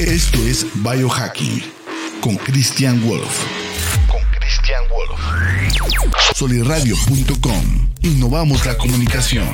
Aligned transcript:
Esto 0.00 0.38
es 0.38 0.66
Biohacking 0.82 1.62
con 2.22 2.34
Christian 2.36 3.06
Wolf. 3.06 3.44
Con 4.10 4.22
Christian 4.30 4.82
Wolf. 4.88 5.20
Soliradio.com. 6.34 7.90
Innovamos 8.00 8.64
la 8.64 8.78
comunicación. 8.78 9.46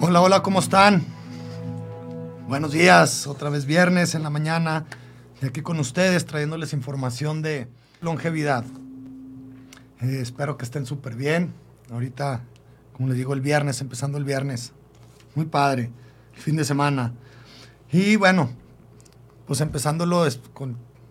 Hola, 0.00 0.22
hola, 0.22 0.42
¿cómo 0.42 0.60
están? 0.60 1.04
Buenos 2.48 2.72
días, 2.72 3.26
otra 3.26 3.50
vez 3.50 3.66
viernes 3.66 4.14
en 4.14 4.22
la 4.22 4.30
mañana, 4.30 4.86
y 5.42 5.46
aquí 5.46 5.60
con 5.60 5.78
ustedes 5.80 6.24
trayéndoles 6.24 6.72
información 6.72 7.42
de 7.42 7.68
longevidad. 8.00 8.64
Eh, 10.00 10.20
espero 10.22 10.56
que 10.56 10.64
estén 10.64 10.86
súper 10.86 11.14
bien. 11.14 11.52
Ahorita, 11.92 12.40
como 12.94 13.10
les 13.10 13.18
digo, 13.18 13.34
el 13.34 13.42
viernes, 13.42 13.82
empezando 13.82 14.16
el 14.16 14.24
viernes. 14.24 14.72
Muy 15.34 15.46
padre, 15.46 15.90
fin 16.32 16.56
de 16.56 16.64
semana. 16.64 17.12
Y 17.90 18.16
bueno, 18.16 18.50
pues 19.46 19.60
empezándolo 19.60 20.26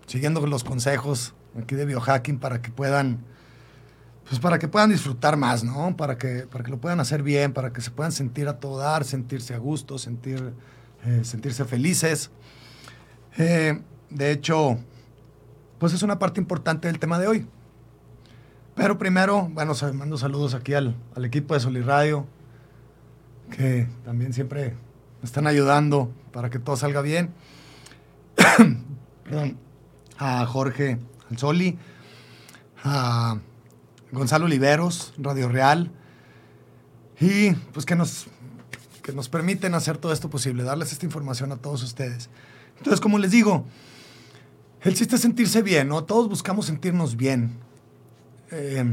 siguiendo 0.06 0.46
los 0.48 0.64
consejos 0.64 1.34
aquí 1.62 1.76
de 1.76 1.86
biohacking 1.86 2.40
para 2.40 2.62
que 2.62 2.72
puedan, 2.72 3.20
pues 4.28 4.40
para 4.40 4.60
que 4.60 4.68
puedan 4.68 4.90
disfrutar 4.90 5.38
más, 5.38 5.64
¿no? 5.64 5.96
Para 5.96 6.18
que, 6.18 6.48
para 6.50 6.64
que 6.64 6.72
lo 6.72 6.78
puedan 6.80 7.00
hacer 7.00 7.24
bien, 7.24 7.54
para 7.54 7.72
que 7.74 7.82
se 7.82 7.92
puedan 7.92 8.12
sentir 8.12 8.48
a 8.48 8.60
todo 8.60 8.80
dar, 8.80 9.04
sentirse 9.04 9.54
a 9.54 9.58
gusto, 9.58 9.98
sentir, 9.98 10.54
eh, 11.06 11.22
sentirse 11.24 11.66
felices. 11.66 12.32
Eh, 13.38 13.82
de 14.10 14.32
hecho, 14.32 14.78
pues 15.80 15.94
es 15.94 16.04
una 16.04 16.20
parte 16.20 16.40
importante 16.40 16.88
del 16.88 17.00
tema 17.00 17.20
de 17.20 17.28
hoy. 17.28 17.48
Pero 18.76 18.98
primero, 18.98 19.50
bueno, 19.52 19.74
mando 19.94 20.18
saludos 20.18 20.56
aquí 20.56 20.74
al, 20.74 20.96
al 21.16 21.26
equipo 21.26 21.54
de 21.54 21.60
Soliradio, 21.60 22.26
que 23.56 23.88
también 24.04 24.34
siempre 24.34 24.74
me 25.22 25.26
están 25.26 25.48
ayudando 25.48 26.12
para 26.32 26.50
que 26.50 26.60
todo 26.60 26.76
salga 26.76 27.02
bien. 27.02 27.32
A 30.20 30.46
Jorge 30.46 31.00
Anzoli, 31.30 31.78
a 32.84 33.40
Gonzalo 34.12 34.46
Oliveros, 34.46 35.14
Radio 35.18 35.50
Real, 35.50 35.92
y 37.20 37.52
pues 37.74 37.86
que 37.86 37.96
nos, 37.96 38.28
que 39.02 39.12
nos 39.12 39.28
permiten 39.28 39.74
hacer 39.74 39.98
todo 39.98 40.14
esto 40.14 40.30
posible, 40.30 40.64
darles 40.64 40.92
esta 40.92 41.06
información 41.06 41.52
a 41.52 41.58
todos 41.58 41.82
ustedes. 41.82 42.30
Entonces, 42.78 43.02
como 43.02 43.18
les 43.18 43.32
digo, 43.32 43.66
el 44.82 44.94
chiste 44.94 45.16
es 45.16 45.22
sentirse 45.22 45.64
bien, 45.64 45.88
¿no? 45.88 46.04
Todos 46.04 46.30
buscamos 46.30 46.68
sentirnos 46.68 47.18
bien. 47.18 47.58
Eh, 48.52 48.86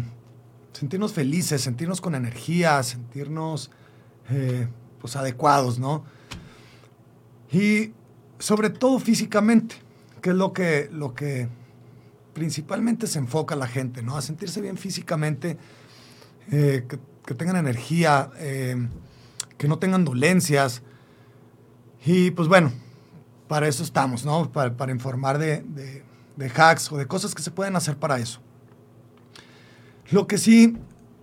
sentirnos 0.73 1.13
felices, 1.13 1.61
sentirnos 1.61 2.01
con 2.01 2.15
energía, 2.15 2.83
sentirnos 2.83 3.71
eh, 4.29 4.69
pues 5.01 5.17
adecuados, 5.17 5.79
¿no? 5.79 6.05
Y 7.51 7.93
sobre 8.39 8.71
todo 8.71 8.99
físicamente, 8.99 9.77
que 10.21 10.31
es 10.31 10.37
lo 10.37 10.53
que, 10.53 10.89
lo 10.93 11.15
que 11.15 11.49
principalmente 12.33 13.07
se 13.07 13.19
enfoca 13.19 13.57
la 13.57 13.67
gente, 13.67 14.03
¿no? 14.03 14.17
A 14.17 14.23
sentirse 14.23 14.61
bien 14.61 14.77
físicamente, 14.77 15.57
eh, 16.51 16.87
que, 16.89 17.35
tengan 17.35 17.57
energía, 17.57 18.31
que 19.57 19.69
no 19.69 19.79
tengan 19.79 20.05
dolencias. 20.05 20.83
Y 22.05 22.33
pues 22.33 22.49
bueno, 22.49 22.73
para 23.47 23.69
eso 23.69 23.85
estamos, 23.85 24.25
¿no? 24.25 24.51
Para, 24.51 24.91
informar 24.91 25.39
de 25.39 26.03
hacks 26.57 26.91
o 26.91 26.97
de 26.97 27.07
cosas 27.07 27.35
que 27.35 27.43
se 27.43 27.53
pueden 27.53 27.77
hacer 27.77 27.97
para 27.97 28.19
eso. 28.19 28.41
Lo 30.11 30.27
que 30.27 30.39
sí 30.39 30.77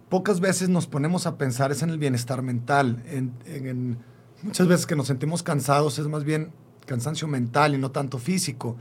pocas 0.09 0.39
veces 0.39 0.69
nos 0.69 0.87
ponemos 0.87 1.27
a 1.27 1.37
pensar 1.37 1.71
es 1.71 1.81
en 1.81 1.89
el 1.89 1.97
bienestar 1.97 2.41
mental. 2.41 3.03
En, 3.07 3.97
muchas 4.43 4.67
veces 4.67 4.85
que 4.85 4.95
nos 4.95 5.07
sentimos 5.07 5.43
cansados 5.43 5.99
es 5.99 6.07
más 6.07 6.23
bien 6.23 6.51
cansancio 6.85 7.27
mental 7.27 7.75
y 7.75 7.77
no 7.77 7.91
tanto 7.91 8.17
físico. 8.17 8.77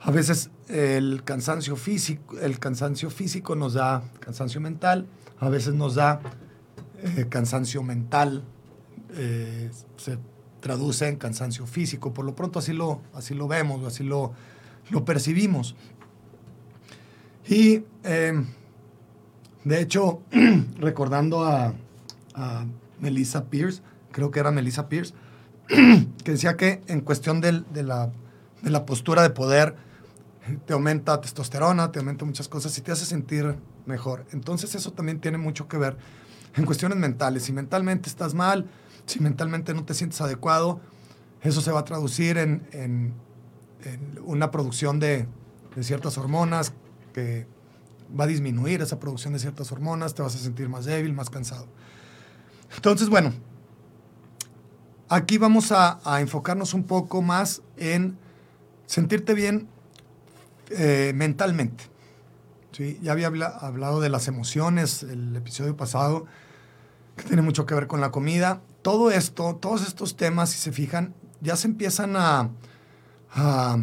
A 0.00 0.10
veces 0.10 0.50
el 0.68 1.22
cansancio 1.24 1.76
físico, 1.76 2.38
el 2.38 2.58
cansancio 2.58 3.10
físico 3.10 3.54
nos 3.54 3.74
da 3.74 4.02
cansancio 4.20 4.60
mental, 4.60 5.06
a 5.38 5.48
veces 5.48 5.74
nos 5.74 5.94
da 5.94 6.20
eh, 7.02 7.26
cansancio 7.28 7.82
mental, 7.82 8.44
eh, 9.14 9.70
se 9.96 10.18
traduce 10.60 11.08
en 11.08 11.16
cansancio 11.16 11.66
físico. 11.66 12.14
Por 12.14 12.24
lo 12.24 12.34
pronto 12.34 12.60
así 12.60 12.72
lo, 12.72 13.02
así 13.12 13.34
lo 13.34 13.48
vemos, 13.48 13.84
así 13.84 14.04
lo, 14.04 14.32
lo 14.90 15.04
percibimos. 15.04 15.74
Y 17.46 17.82
eh, 18.04 18.44
de 19.64 19.80
hecho, 19.80 20.22
recordando 20.78 21.44
a, 21.44 21.74
Melissa 23.00 23.46
Pierce, 23.46 23.82
creo 24.12 24.30
que 24.30 24.40
era 24.40 24.50
Melissa 24.50 24.88
Pierce, 24.88 25.14
que 25.68 26.30
decía 26.30 26.56
que 26.56 26.82
en 26.86 27.00
cuestión 27.00 27.40
de, 27.40 27.64
la, 27.82 28.12
postura 28.86 29.22
de 29.22 29.30
poder, 29.30 29.74
te 30.66 30.72
aumenta 30.72 31.20
testosterona, 31.20 31.92
te 31.92 31.98
aumenta 31.98 32.24
muchas 32.24 32.48
cosas 32.48 32.76
y 32.78 32.80
te 32.80 32.92
hace 32.92 33.04
sentir 33.04 33.56
mejor. 33.84 34.24
Entonces 34.32 34.74
eso 34.74 34.92
también 34.92 35.20
tiene 35.20 35.38
mucho 35.38 35.68
que 35.68 35.76
ver 35.76 35.96
en 36.56 36.64
cuestiones 36.64 36.96
mentales. 36.98 37.42
Si 37.44 37.52
mentalmente 37.52 38.08
estás 38.08 38.32
mal, 38.32 38.66
si 39.06 39.20
mentalmente 39.20 39.74
no 39.74 39.84
te 39.84 39.94
sientes 39.94 40.20
adecuado, 40.20 40.80
eso 41.42 41.60
se 41.60 41.72
va 41.72 41.80
a 41.80 41.84
traducir 41.84 42.38
en, 42.38 43.14
una 44.24 44.50
producción 44.50 44.98
de, 44.98 45.26
de 45.74 45.84
ciertas 45.84 46.16
hormonas 46.18 46.72
que 47.12 47.46
va 48.18 48.24
a 48.24 48.26
disminuir 48.26 48.82
esa 48.82 48.98
producción 48.98 49.32
de 49.32 49.38
ciertas 49.38 49.70
hormonas, 49.72 50.14
te 50.14 50.22
vas 50.22 50.34
a 50.34 50.38
sentir 50.38 50.68
más 50.68 50.84
débil, 50.84 51.12
más 51.12 51.30
cansado. 51.30 51.66
Entonces, 52.74 53.08
bueno, 53.08 53.32
aquí 55.08 55.38
vamos 55.38 55.72
a, 55.72 56.00
enfocarnos 56.20 56.74
un 56.74 56.84
poco 56.84 57.20
más 57.20 57.62
en 57.76 58.16
sentirte 58.86 59.34
bien 59.34 59.68
eh, 60.70 61.12
mentalmente. 61.14 61.84
¿sí? 62.72 62.98
Ya 63.02 63.12
había 63.12 63.26
hablado 63.26 64.00
de 64.00 64.08
las 64.08 64.28
emociones 64.28 65.02
el 65.02 65.34
episodio 65.36 65.76
pasado, 65.76 66.26
que 67.16 67.24
tiene 67.24 67.42
mucho 67.42 67.66
que 67.66 67.74
ver 67.74 67.86
con 67.86 68.00
la 68.00 68.10
comida. 68.10 68.62
Todo 68.82 69.10
esto, 69.10 69.56
todos 69.56 69.86
estos 69.86 70.16
temas, 70.16 70.50
si 70.50 70.58
se 70.58 70.72
fijan, 70.72 71.14
ya 71.40 71.56
se 71.56 71.66
empiezan 71.66 72.16
a, 72.16 72.50
a, 73.32 73.78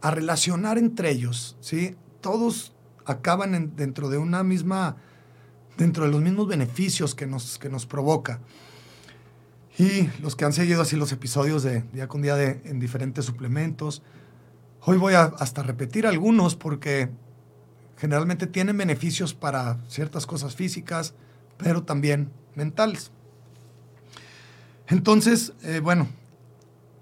a 0.00 0.10
relacionar 0.10 0.78
entre 0.78 1.10
ellos. 1.10 1.56
¿sí? 1.60 1.96
Todos 2.20 2.75
acaban 3.06 3.74
dentro 3.76 4.08
de 4.08 4.18
una 4.18 4.42
misma, 4.42 4.96
dentro 5.78 6.04
de 6.04 6.10
los 6.10 6.20
mismos 6.20 6.48
beneficios 6.48 7.14
que 7.14 7.26
nos, 7.26 7.58
que 7.58 7.68
nos 7.68 7.86
provoca. 7.86 8.40
Y 9.78 10.08
los 10.20 10.36
que 10.36 10.44
han 10.44 10.52
seguido 10.52 10.82
así 10.82 10.96
los 10.96 11.12
episodios 11.12 11.62
de 11.62 11.82
día 11.92 12.08
con 12.08 12.22
día 12.22 12.34
de, 12.34 12.62
en 12.64 12.80
diferentes 12.80 13.24
suplementos, 13.24 14.02
hoy 14.82 14.96
voy 14.96 15.14
a 15.14 15.24
hasta 15.24 15.62
repetir 15.62 16.06
algunos 16.06 16.56
porque 16.56 17.10
generalmente 17.98 18.46
tienen 18.46 18.76
beneficios 18.76 19.34
para 19.34 19.78
ciertas 19.88 20.26
cosas 20.26 20.54
físicas, 20.54 21.14
pero 21.58 21.82
también 21.82 22.30
mentales. 22.54 23.10
Entonces, 24.88 25.52
eh, 25.62 25.80
bueno, 25.80 26.08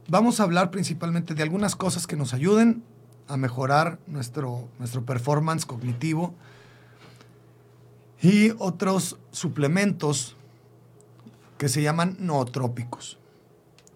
vamos 0.08 0.40
a 0.40 0.44
hablar 0.44 0.70
principalmente 0.70 1.34
de 1.34 1.42
algunas 1.42 1.76
cosas 1.76 2.06
que 2.06 2.16
nos 2.16 2.34
ayuden 2.34 2.82
a 3.28 3.36
mejorar 3.36 3.98
nuestro, 4.06 4.68
nuestro 4.78 5.04
performance 5.04 5.64
cognitivo 5.64 6.34
y 8.20 8.50
otros 8.58 9.18
suplementos 9.30 10.36
que 11.58 11.68
se 11.68 11.82
llaman 11.82 12.16
nootrópicos. 12.18 13.18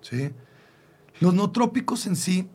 ¿sí? 0.01 0.31
Los 1.21 1.35
nootrópicos 1.35 2.07
en 2.07 2.17
sí 2.17 2.49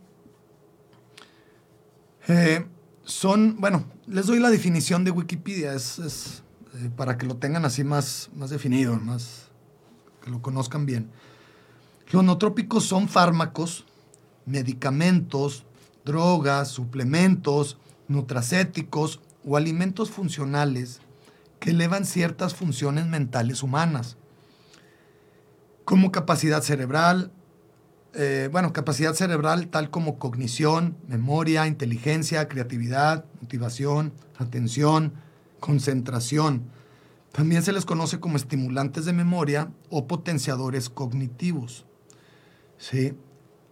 eh, 2.27 2.65
son, 3.03 3.57
bueno, 3.59 3.85
les 4.07 4.27
doy 4.27 4.39
la 4.39 4.49
definición 4.49 5.03
de 5.03 5.11
Wikipedia, 5.11 5.73
es, 5.73 6.43
eh, 6.75 6.89
para 6.95 7.17
que 7.17 7.25
lo 7.25 7.35
tengan 7.37 7.65
así 7.65 7.83
más, 7.83 8.29
más 8.33 8.49
definido, 8.49 8.97
más 8.99 9.49
que 10.23 10.31
lo 10.31 10.41
conozcan 10.41 10.85
bien. 10.85 11.09
Los 12.11 12.23
nootrópicos 12.23 12.85
son 12.85 13.09
fármacos, 13.09 13.85
medicamentos, 14.45 15.65
drogas, 16.05 16.67
suplementos, 16.69 17.77
nutracéticos 18.07 19.21
o 19.45 19.57
alimentos 19.57 20.09
funcionales 20.11 21.01
que 21.59 21.71
elevan 21.71 22.05
ciertas 22.05 22.55
funciones 22.55 23.05
mentales 23.05 23.63
humanas, 23.63 24.17
como 25.85 26.11
capacidad 26.11 26.61
cerebral, 26.61 27.31
eh, 28.13 28.49
bueno, 28.51 28.73
capacidad 28.73 29.13
cerebral 29.13 29.67
tal 29.67 29.89
como 29.89 30.19
cognición, 30.19 30.97
memoria, 31.07 31.65
inteligencia, 31.65 32.47
creatividad, 32.47 33.25
motivación, 33.41 34.13
atención, 34.37 35.13
concentración. 35.59 36.63
También 37.31 37.63
se 37.63 37.73
les 37.73 37.85
conoce 37.85 38.19
como 38.19 38.37
estimulantes 38.37 39.05
de 39.05 39.13
memoria 39.13 39.71
o 39.89 40.05
potenciadores 40.05 40.89
cognitivos. 40.89 41.85
¿Sí? 42.77 43.13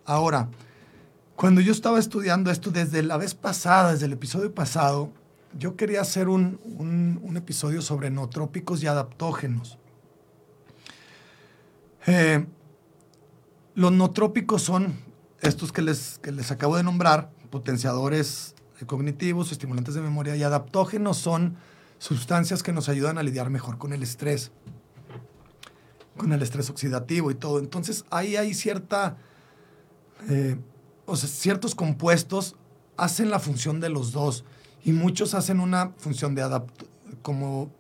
Ahora, 0.06 0.50
cuando 1.36 1.62
yo 1.62 1.72
estaba 1.72 2.00
estudiando 2.00 2.52
esto 2.52 2.72
desde 2.72 3.02
la 3.04 3.18
vez 3.18 3.34
pasada, 3.36 3.94
desde 3.94 4.06
el 4.06 4.14
episodio 4.14 4.54
pasado, 4.54 5.12
yo 5.58 5.76
quería 5.76 6.02
hacer 6.02 6.30
un, 6.30 7.34
episodio 7.36 7.82
sobre 7.82 8.10
nootrópicos 8.10 8.84
y 8.84 8.88
adaptógenos. 8.88 9.78
Eh, 12.08 12.46
los 13.76 13.92
nootrópicos 13.92 14.62
son 14.62 14.94
estos 15.42 15.72
que 15.72 15.82
les, 15.82 16.20
que 16.20 16.32
les 16.32 16.52
acabo 16.52 16.78
de 16.78 16.84
nombrar, 16.84 17.32
potenciadores 17.50 18.56
cognitivos, 18.86 19.52
estimulantes 19.52 19.94
de 19.94 20.02
memoria 20.02 20.36
y 20.36 20.44
adaptógenos 20.44 21.18
son 21.18 21.58
sustancias 22.00 22.64
que 22.64 22.72
nos 22.72 22.90
ayudan 22.90 23.18
a 23.18 23.24
lidiar 23.24 23.50
mejor 23.50 23.78
con 23.78 23.94
el 23.94 24.02
estrés, 24.04 24.52
con 26.18 26.34
el 26.34 26.42
estrés 26.42 26.70
oxidativo 26.70 27.32
y 27.32 27.36
todo. 27.36 27.60
Entonces 27.60 28.06
ahí 28.10 28.36
hay 28.36 28.54
cierta, 28.54 29.18
eh, 30.30 30.58
o 31.06 31.16
sea, 31.16 31.30
ciertos 31.30 31.76
compuestos 31.76 32.56
hacen 32.98 33.30
la 33.30 33.40
función 33.40 33.80
de 33.80 33.90
los 33.90 34.12
dos 34.12 34.44
y 34.84 34.94
muchos 34.94 35.34
hacen 35.34 35.60
una 35.60 35.92
función 35.98 36.36
de 36.36 36.42
adapt 36.42 36.84
como 37.22 37.72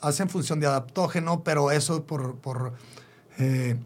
hacen 0.00 0.28
función 0.28 0.60
de 0.60 0.66
adaptógeno, 0.66 1.42
pero 1.42 1.70
eso 1.70 2.04
por, 2.04 2.36
por 2.36 2.74
eh, 3.38 3.76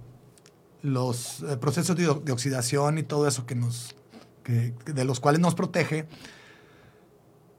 los 0.83 1.43
eh, 1.43 1.57
procesos 1.57 1.97
de, 1.97 2.09
oxidación 2.09 2.99
y 2.99 3.03
todo 3.03 3.29
eso 3.29 3.47
que 3.47 3.55
nos, 3.55 3.95
que, 4.43 4.75
de 4.85 5.05
los 5.05 5.21
cuales 5.21 5.41
nos 5.41 5.55
protege. 5.55 6.07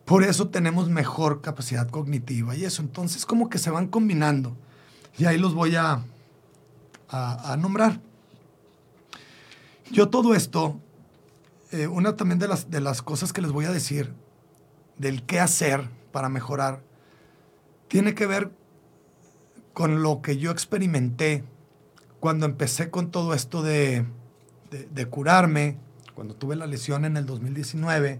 Por 0.06 0.24
eso 0.24 0.50
tenemos 0.50 0.90
mejor 0.90 1.42
capacidad 1.42 1.88
cognitiva 1.90 2.56
y 2.56 2.66
eso. 2.66 2.82
Entonces, 2.82 3.26
como 3.26 3.50
que 3.50 3.60
se 3.60 3.70
van 3.70 3.88
combinando. 3.88 4.56
Y 5.18 5.26
ahí 5.26 5.38
los 5.38 5.54
voy 5.54 5.76
a, 5.76 6.04
a 7.10 7.58
nombrar. 7.58 8.02
Yo 9.92 10.10
todo 10.10 10.34
esto, 10.34 10.80
eh, 11.72 11.88
una 11.88 12.16
también 12.16 12.40
de 12.40 12.48
las, 12.48 12.70
de 12.70 12.82
las 12.82 13.02
cosas 13.02 13.34
que 13.34 13.42
les 13.42 13.52
voy 13.52 13.66
a 13.66 13.72
decir, 13.72 14.14
del 14.98 15.24
qué 15.24 15.40
hacer 15.40 15.90
para 16.12 16.30
mejorar, 16.30 16.82
tiene 17.88 18.16
que 18.16 18.26
ver 18.26 18.52
con 19.74 20.04
lo 20.04 20.22
que 20.22 20.38
yo 20.38 20.52
experimenté 20.52 21.44
cuando 22.20 22.46
empecé 22.46 22.90
con 22.90 23.12
todo 23.12 23.34
esto 23.34 23.64
de, 23.64 24.06
de, 24.72 24.88
de 24.92 25.06
curarme, 25.06 25.78
cuando 26.16 26.36
tuve 26.36 26.56
la 26.56 26.68
lesión 26.68 27.06
en 27.06 27.18
el 27.18 27.26
2019 27.26 28.20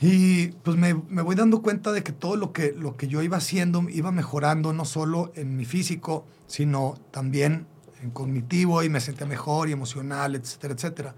y 0.00 0.48
pues 0.48 0.76
me, 0.76 0.94
me, 0.94 1.22
voy 1.22 1.34
dando 1.34 1.60
cuenta 1.60 1.90
de 1.90 2.02
que 2.04 2.12
todo 2.12 2.36
lo 2.36 2.52
que, 2.52 2.72
lo 2.72 2.96
que 2.96 3.08
yo 3.08 3.20
iba 3.22 3.36
haciendo 3.36 3.84
iba 3.88 4.12
mejorando, 4.12 4.72
no 4.72 4.84
solo 4.84 5.32
en 5.34 5.56
mi 5.56 5.64
físico, 5.64 6.24
sino 6.46 6.94
también 7.10 7.66
en 8.00 8.10
cognitivo 8.10 8.84
y 8.84 8.88
me 8.88 9.00
sentía 9.00 9.26
mejor 9.26 9.68
y 9.68 9.72
emocional, 9.72 10.36
etcétera, 10.36 10.74
etcétera. 10.74 11.14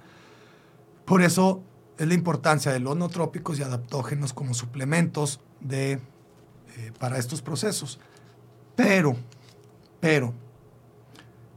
Por 1.10 1.22
eso 1.22 1.60
es 1.98 2.06
la 2.06 2.14
importancia 2.14 2.70
de 2.70 2.78
los 2.78 2.96
nootrópicos 2.96 3.58
y 3.58 3.64
adaptógenos 3.64 4.32
como 4.32 4.54
suplementos 4.54 5.40
de, 5.60 5.94
eh, 5.94 6.92
para 7.00 7.18
estos 7.18 7.42
procesos. 7.42 7.98
Pero, 8.76 9.16
pero, 9.98 10.32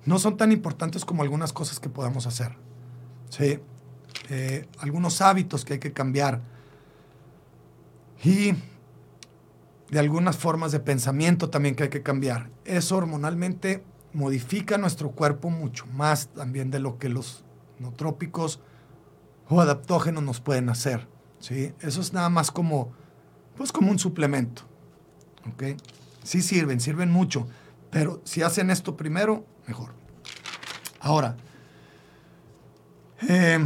no 0.05 0.17
son 0.17 0.37
tan 0.37 0.51
importantes 0.51 1.05
como 1.05 1.21
algunas 1.21 1.53
cosas 1.53 1.79
que 1.79 1.87
podamos 1.87 2.25
hacer. 2.25 2.57
¿sí? 3.29 3.59
Eh, 4.31 4.67
algunos 4.79 5.21
hábitos 5.21 5.63
que 5.63 5.73
hay 5.73 5.79
que 5.79 5.93
cambiar 5.93 6.41
y 8.23 8.55
de 9.91 9.99
algunas 9.99 10.35
formas 10.35 10.71
de 10.71 10.79
pensamiento 10.79 11.51
también 11.51 11.75
que 11.75 11.83
hay 11.83 11.89
que 11.89 12.01
cambiar. 12.01 12.49
Eso 12.65 12.97
hormonalmente 12.97 13.83
modifica 14.13 14.79
nuestro 14.79 15.11
cuerpo 15.11 15.51
mucho 15.51 15.85
más 15.93 16.29
también 16.29 16.71
de 16.71 16.79
lo 16.79 16.97
que 16.97 17.07
los 17.07 17.45
nootrópicos 17.77 18.59
o 19.49 19.61
adaptógenos 19.61 20.23
nos 20.23 20.39
pueden 20.39 20.69
hacer. 20.69 21.07
¿sí? 21.39 21.73
Eso 21.81 22.01
es 22.01 22.13
nada 22.13 22.29
más 22.29 22.51
como, 22.51 22.91
pues 23.55 23.71
como 23.71 23.91
un 23.91 23.99
suplemento. 23.99 24.63
¿ok? 25.51 25.79
Sí 26.23 26.41
sirven, 26.41 26.79
sirven 26.79 27.11
mucho, 27.11 27.47
pero 27.91 28.21
si 28.23 28.41
hacen 28.41 28.69
esto 28.69 28.95
primero, 28.95 29.45
mejor. 29.67 29.93
Ahora, 30.99 31.35
eh, 33.27 33.59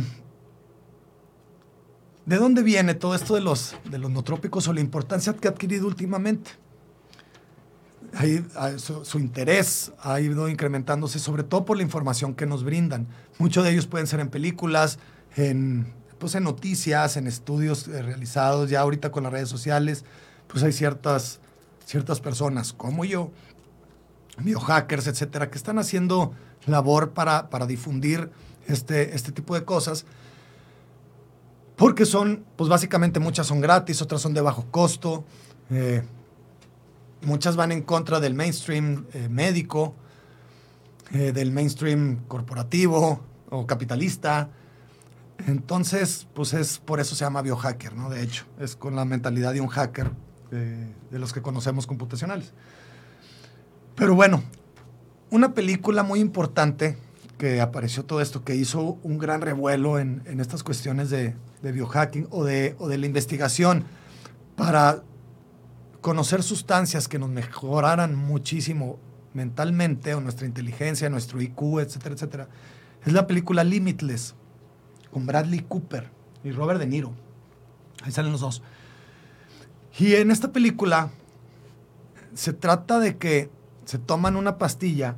¿De 2.28 2.36
dónde 2.36 2.62
viene 2.62 2.94
todo 2.94 3.16
esto 3.16 3.36
de 3.36 3.42
los, 3.42 3.74
de 3.90 3.98
los 3.98 4.12
nootrópicos 4.12 4.68
o 4.68 4.74
la 4.74 4.82
importancia 4.82 5.34
que 5.34 5.48
ha 5.48 5.52
adquirido 5.52 5.88
últimamente? 5.88 6.52
Ahí, 8.14 8.46
su, 8.76 9.18
interés 9.18 9.94
ha 10.02 10.20
ido 10.20 10.50
incrementándose, 10.50 11.20
sobre 11.20 11.44
todo 11.44 11.64
por 11.64 11.78
la 11.78 11.84
información 11.84 12.36
que 12.36 12.46
nos 12.46 12.66
brindan. 12.66 13.08
Muchos 13.40 13.64
de 13.64 13.72
ellos 13.72 13.88
pueden 13.88 14.08
ser 14.08 14.20
en 14.20 14.28
películas, 14.28 15.00
en, 15.36 15.94
pues 16.18 16.36
en 16.36 16.44
noticias, 16.44 17.18
en 17.18 17.28
estudios 17.28 17.88
eh, 17.88 18.02
realizados, 18.02 18.70
ya 18.70 18.82
ahorita 18.82 19.12
con 19.12 19.24
las 19.24 19.32
redes 19.32 19.50
sociales, 19.50 20.06
pues 20.48 20.64
hay 20.64 20.72
ciertas, 20.72 21.40
ciertas 21.86 22.20
personas 22.20 22.74
como 22.74 23.06
yo, 23.06 23.32
biohackers, 24.40 25.08
etcétera, 25.08 25.50
que 25.50 25.58
están 25.58 25.80
haciendo 25.80 26.34
labor 26.66 27.12
para, 27.12 27.50
para 27.50 27.66
difundir 27.66 28.32
este, 28.68 29.16
este 29.16 29.32
tipo 29.32 29.56
de 29.56 29.64
cosas 29.64 30.06
porque 31.78 32.06
son, 32.06 32.44
pues 32.56 32.70
básicamente 32.70 33.20
muchas 33.20 33.46
son 33.48 33.62
gratis, 33.62 34.02
otras 34.02 34.20
son 34.20 34.34
de 34.34 34.42
bajo 34.42 34.66
costo, 34.72 35.24
eh, 35.70 36.02
muchas 37.22 37.56
van 37.56 37.72
en 37.72 37.84
contra 37.84 38.20
del 38.20 38.34
mainstream 38.34 39.06
eh, 39.14 39.30
médico, 39.30 39.96
del 41.12 41.54
mainstream 41.54 42.26
corporativo 42.28 43.22
o 43.50 43.66
capitalista. 43.66 44.50
Entonces, 45.46 46.28
pues 46.34 46.54
es 46.54 46.80
por 46.80 47.00
eso 47.00 47.16
se 47.16 47.24
llama 47.24 47.42
biohacker, 47.42 47.96
¿no? 47.96 48.10
De 48.10 48.22
hecho, 48.22 48.46
es 48.60 48.76
con 48.76 48.96
la 48.96 49.06
mentalidad 49.06 49.54
de 49.54 49.62
un 49.62 49.68
hacker 49.68 50.12
de 50.50 51.20
los 51.20 51.34
que 51.34 51.42
conocemos 51.42 51.86
computacionales. 51.86 52.54
Pero 53.96 54.16
bueno, 54.16 54.44
una 55.30 55.54
película 55.54 56.04
muy 56.04 56.20
importante 56.20 56.98
que 57.38 57.62
apareció 57.62 58.06
todo 58.06 58.22
esto, 58.22 58.44
que 58.44 58.56
hizo 58.56 58.98
un 59.04 59.18
gran 59.18 59.42
revuelo 59.42 60.00
en, 60.00 60.24
en 60.26 60.40
estas 60.40 60.64
cuestiones 60.64 61.10
de, 61.10 61.36
de 61.62 61.72
biohacking 61.72 62.28
o 62.32 62.44
de, 62.44 62.76
o 62.80 62.88
de 62.88 62.98
la 62.98 63.06
investigación 63.06 63.84
para 64.56 65.04
conocer 66.02 66.44
sustancias 66.44 67.08
que 67.08 67.20
nos 67.20 67.30
mejoraran 67.30 68.16
muchísimo 68.16 69.00
mentalmente 69.34 70.16
o 70.16 70.22
nuestra 70.22 70.48
inteligencia, 70.48 71.10
nuestro 71.10 71.42
IQ, 71.42 71.80
etcétera, 71.80 72.16
etcétera, 72.16 72.48
es 73.06 73.14
la 73.14 73.28
película 73.28 73.64
Limitless 73.64 74.36
con 75.18 75.26
Bradley 75.26 75.62
Cooper 75.62 76.12
y 76.44 76.52
Robert 76.52 76.80
De 76.80 76.86
Niro. 76.86 77.12
Ahí 78.04 78.12
salen 78.12 78.32
los 78.32 78.42
dos. 78.42 78.62
Y 79.98 80.14
en 80.14 80.30
esta 80.30 80.52
película 80.52 81.10
se 82.36 82.54
trata 82.54 83.00
de 83.00 83.18
que 83.18 83.50
se 83.86 83.98
toman 83.98 84.36
una 84.36 84.60
pastilla 84.60 85.16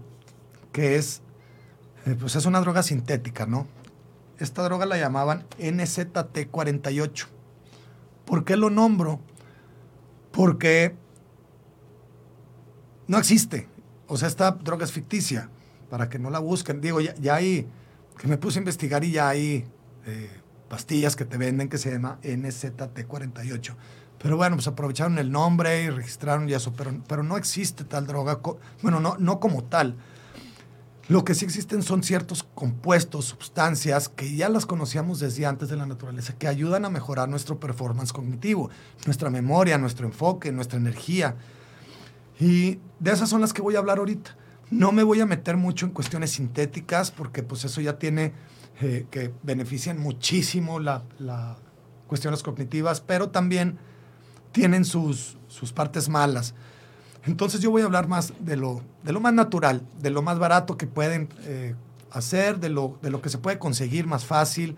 que 0.72 0.96
es, 0.96 1.22
eh, 2.06 2.16
pues 2.18 2.38
es 2.38 2.46
una 2.46 2.62
droga 2.62 2.82
sintética, 2.82 3.46
¿no? 3.46 3.68
esta 4.38 4.64
droga 4.64 4.86
la 4.86 4.98
llamaban 4.98 5.46
NZT48. 5.60 7.26
¿Por 8.24 8.46
qué 8.46 8.56
lo 8.56 8.70
nombro? 8.70 9.20
Porque 10.32 10.96
no 13.06 13.18
existe. 13.18 13.68
O 14.08 14.16
sea, 14.16 14.30
esta 14.30 14.52
droga 14.52 14.86
es 14.86 14.94
ficticia, 14.94 15.50
para 15.90 16.08
que 16.08 16.20
no 16.20 16.30
la 16.30 16.40
busquen. 16.40 16.80
Digo, 16.80 17.02
ya, 17.02 17.14
ya 17.16 17.36
hay, 17.36 17.68
que 18.18 18.30
me 18.30 18.38
puse 18.38 18.60
a 18.60 18.62
investigar 18.62 19.04
y 19.04 19.12
ya 19.12 19.28
hay 19.28 19.66
pastillas 20.70 21.16
que 21.16 21.26
te 21.26 21.38
venden 21.38 21.70
que 21.70 21.78
se 21.78 21.92
llama 21.92 22.20
NZT48. 22.24 23.76
Pero 24.22 24.38
bueno, 24.38 24.58
pues 24.58 24.68
aprovecharon 24.68 25.18
el 25.18 25.32
nombre 25.32 25.84
y 25.84 25.90
registraron 25.90 26.48
y 26.50 26.54
eso, 26.54 26.74
pero, 26.74 26.94
pero 27.08 27.24
no 27.24 27.38
existe 27.38 27.84
tal 27.86 28.06
droga, 28.06 28.40
bueno, 28.82 29.00
no, 29.00 29.16
no 29.18 29.40
como 29.40 29.64
tal. 29.64 29.96
Lo 31.10 31.24
que 31.24 31.34
sí 31.34 31.44
existen 31.44 31.82
son 31.82 32.04
ciertos 32.04 32.44
compuestos, 32.44 33.26
sustancias 33.26 34.10
que 34.10 34.36
ya 34.36 34.48
las 34.48 34.68
conocíamos 34.68 35.20
desde 35.20 35.48
antes 35.48 35.68
de 35.70 35.76
la 35.76 35.88
naturaleza, 35.88 36.38
que 36.38 36.48
ayudan 36.48 36.86
a 36.86 36.90
mejorar 36.92 37.28
nuestro 37.28 37.60
performance 37.60 38.14
cognitivo, 38.14 38.70
nuestra 39.08 39.32
memoria, 39.32 39.80
nuestro 39.80 40.06
enfoque, 40.06 40.52
nuestra 40.52 40.78
energía. 40.78 41.36
Y 42.40 42.78
de 43.00 43.12
esas 43.12 43.28
son 43.28 43.42
las 43.42 43.54
que 43.54 43.64
voy 43.64 43.76
a 43.76 43.80
hablar 43.80 43.98
ahorita. 43.98 44.38
No 44.70 44.92
me 44.92 45.02
voy 45.02 45.20
a 45.20 45.26
meter 45.26 45.58
mucho 45.58 45.88
en 45.88 45.94
cuestiones 45.94 46.30
sintéticas 46.30 47.10
porque 47.10 47.42
pues 47.42 47.66
eso 47.66 47.82
ya 47.82 47.98
tiene 47.98 48.34
eh, 48.82 49.06
que 49.12 49.34
benefician 49.44 50.00
muchísimo 50.00 50.80
las 50.80 51.04
la 51.20 51.58
cuestiones 52.08 52.42
cognitivas, 52.44 53.02
pero 53.02 53.30
también 53.30 53.78
tienen 54.52 54.84
sus, 54.84 55.38
sus 55.48 55.72
partes 55.72 56.10
malas. 56.10 56.56
Entonces 57.24 57.62
yo 57.62 57.70
voy 57.72 57.84
a 57.84 57.86
hablar 57.86 58.08
más 58.08 58.34
de 58.40 58.58
lo, 58.58 58.82
de 59.04 59.14
lo 59.14 59.20
más 59.20 59.34
natural, 59.34 59.84
de 60.02 60.10
lo 60.10 60.22
más 60.22 60.40
barato 60.40 60.76
que 60.76 60.88
pueden 60.88 61.30
eh, 61.44 61.76
hacer, 62.12 62.60
de 62.60 62.70
lo, 62.70 62.98
de 63.02 63.12
lo 63.12 63.22
que 63.22 63.30
se 63.30 63.38
puede 63.38 63.60
conseguir 63.60 64.08
más 64.08 64.26
fácil, 64.26 64.76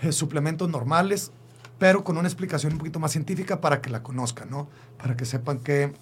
eh, 0.00 0.12
suplementos 0.12 0.70
normales, 0.70 1.32
pero 1.78 2.02
con 2.02 2.16
una 2.16 2.28
explicación 2.28 2.72
un 2.72 2.78
poquito 2.78 2.98
más 2.98 3.12
científica 3.12 3.60
para 3.60 3.82
que 3.82 3.90
la 3.90 4.02
conozcan, 4.02 4.48
¿no? 4.48 4.68
Para 4.96 5.16
que 5.16 5.26
sepan 5.26 5.58
qué, 5.58 5.92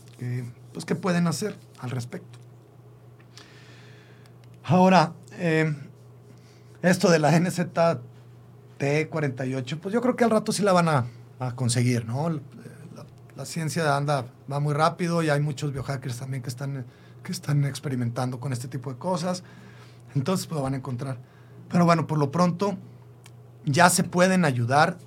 pues, 0.72 0.84
qué 0.84 0.94
pueden 0.94 1.26
hacer 1.26 1.56
al 1.80 1.90
respecto. 1.90 2.38
Ahora, 4.62 5.14
eh, 5.32 5.74
esto 6.82 7.10
de 7.10 7.18
la 7.18 7.32
NZT48, 7.32 9.78
pues 9.78 9.94
yo 9.94 10.00
creo 10.00 10.16
que 10.16 10.24
al 10.24 10.30
rato 10.30 10.52
sí 10.52 10.62
la 10.62 10.72
van 10.72 10.88
a, 10.88 11.04
conseguir, 11.56 12.04
¿no? 12.04 12.40
la 13.36 13.44
ciencia 13.44 13.96
anda, 13.96 14.26
va 14.50 14.60
muy 14.60 14.74
rápido 14.74 15.22
y 15.22 15.30
hay 15.30 15.40
muchos 15.40 15.72
biohackers 15.72 16.18
también 16.18 16.42
que 16.42 16.48
están, 16.48 16.84
que 17.24 17.32
están 17.32 17.64
experimentando 17.64 18.38
con 18.38 18.52
este 18.52 18.68
tipo 18.68 18.92
de 18.92 18.98
cosas. 18.98 19.42
Entonces 20.14 20.46
pues, 20.46 20.56
lo 20.56 20.62
van 20.62 20.74
a 20.74 20.76
encontrar. 20.76 21.18
Pero 21.68 21.84
bueno, 21.84 22.06
por 22.06 22.18
lo 22.18 22.30
pronto 22.30 22.76
ya 23.64 23.90
se 23.90 24.04
pueden 24.04 24.44
ayudar 24.44 24.98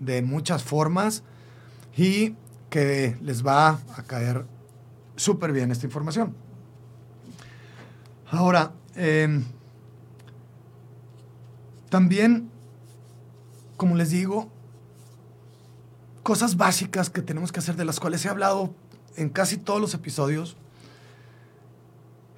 de 0.00 0.22
muchas 0.22 0.62
formas 0.62 1.22
y 1.96 2.34
que 2.70 3.16
les 3.20 3.46
va 3.46 3.80
a 3.96 4.02
caer 4.06 4.46
súper 5.16 5.52
bien 5.52 5.70
esta 5.70 5.86
información. 5.86 6.34
Ahora, 8.30 8.72
em, 8.94 9.44
también, 11.92 12.48
como 13.76 13.96
les 13.96 14.08
digo, 14.08 14.50
cosas 16.22 16.56
básicas 16.56 17.10
que 17.10 17.20
tenemos 17.20 17.52
que 17.52 17.58
hacer, 17.58 17.76
de 17.76 17.84
las 17.84 18.00
cuales 18.00 18.24
he 18.24 18.30
hablado 18.30 18.74
en 19.16 19.28
casi 19.28 19.58
todos 19.58 19.78
los 19.78 19.92
episodios. 19.92 20.56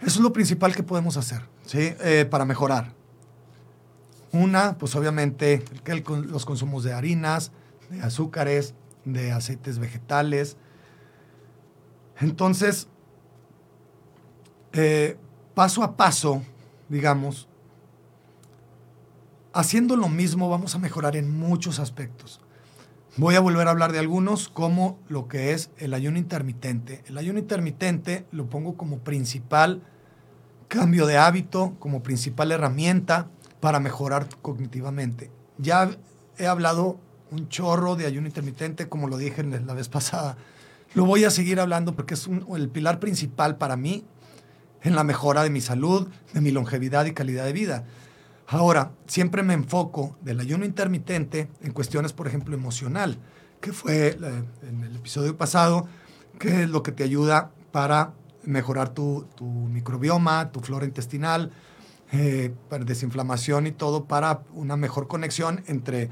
Eso 0.01 0.19
es 0.19 0.19
lo 0.19 0.33
principal 0.33 0.75
que 0.75 0.83
podemos 0.83 1.17
hacer, 1.17 1.43
¿sí? 1.67 1.95
Eh, 2.01 2.27
para 2.29 2.45
mejorar. 2.45 2.95
Una, 4.33 4.77
pues 4.77 4.97
obviamente, 4.97 5.65
los 6.09 6.45
consumos 6.45 6.83
de 6.83 6.93
harinas, 6.93 7.53
de 7.91 8.03
azúcares, 8.03 8.75
de 9.05 9.31
aceites 9.31 9.79
vegetales. 9.79 10.57
Entonces, 12.19 12.89
eh, 14.73 15.17
paso 15.55 15.85
a 15.85 15.97
paso, 15.97 16.43
digamos, 16.89 17.47
haciendo 19.55 19.97
lo 19.97 20.09
mismo 20.09 20.49
vamos 20.49 20.75
a 20.75 20.79
mejorar 20.79 21.17
en 21.17 21.31
muchos 21.31 21.79
aspectos. 21.79 22.41
Voy 23.17 23.37
a 23.37 23.41
volver 23.41 23.69
a 23.69 23.71
hablar 23.71 23.93
de 23.93 24.01
algunos, 24.01 24.49
como 24.49 24.99
lo 25.09 25.29
que 25.29 25.53
es 25.53 25.71
el 25.79 25.95
ayuno 25.95 26.19
intermitente. 26.19 27.05
El 27.07 27.17
ayuno 27.17 27.39
intermitente 27.39 28.27
lo 28.33 28.51
pongo 28.51 28.77
como 28.77 28.99
principal 28.99 29.83
cambio 30.67 31.07
de 31.07 31.17
hábito, 31.17 31.77
como 31.79 32.03
principal 32.03 32.51
herramienta 32.51 33.29
para 33.61 33.79
mejorar 33.79 34.29
cognitivamente. 34.43 35.31
Ya 35.59 35.89
he 36.37 36.49
hablado 36.49 36.99
un 37.31 37.49
chorro 37.49 37.95
de 37.95 38.07
ayuno 38.07 38.27
intermitente, 38.27 38.89
como 38.89 39.07
lo 39.07 39.17
dije 39.17 39.45
la 39.45 39.75
vez 39.75 39.89
pasada. 39.89 40.37
Lo 40.95 41.05
voy 41.05 41.25
a 41.25 41.31
seguir 41.31 41.61
hablando 41.61 41.95
porque 41.95 42.15
es 42.15 42.29
el 42.57 42.69
pilar 42.69 42.99
principal 42.99 43.57
para 43.57 43.77
mí 43.77 44.05
en 44.83 44.97
la 44.97 45.05
mejora 45.05 45.45
de 45.45 45.51
mi 45.51 45.61
salud, 45.61 46.09
de 46.33 46.41
mi 46.41 46.51
longevidad 46.51 47.05
y 47.05 47.13
calidad 47.13 47.45
de 47.45 47.53
vida. 47.53 47.85
Ahora, 48.47 48.93
siempre 49.07 49.43
me 49.43 49.55
enfoco 49.55 50.17
del 50.21 50.41
ayuno 50.41 50.65
intermitente 50.65 51.49
en 51.63 51.73
cuestiones, 51.73 52.13
por 52.13 52.27
ejemplo, 52.27 52.55
emocional, 52.55 53.19
que 53.61 53.73
fue 53.73 54.09
eh, 54.09 54.17
en 54.69 54.85
el 54.85 54.97
episodio 54.97 55.37
pasado, 55.37 55.89
que 56.39 56.65
es 56.65 56.69
lo 56.69 56.83
que 56.83 56.93
te 56.93 57.05
ayuda 57.05 57.53
para 57.73 58.13
mejorar 58.43 58.91
tu, 58.91 59.27
microbioma, 59.71 60.53
tu 60.53 60.61
flora 60.61 60.85
intestinal, 60.85 61.53
eh, 62.13 62.53
para 62.69 62.85
desinflamación 62.85 63.67
y 63.67 63.73
todo, 63.73 64.05
para 64.05 64.43
una 64.53 64.77
mejor 64.77 65.09
conexión 65.09 65.65
entre, 65.67 66.11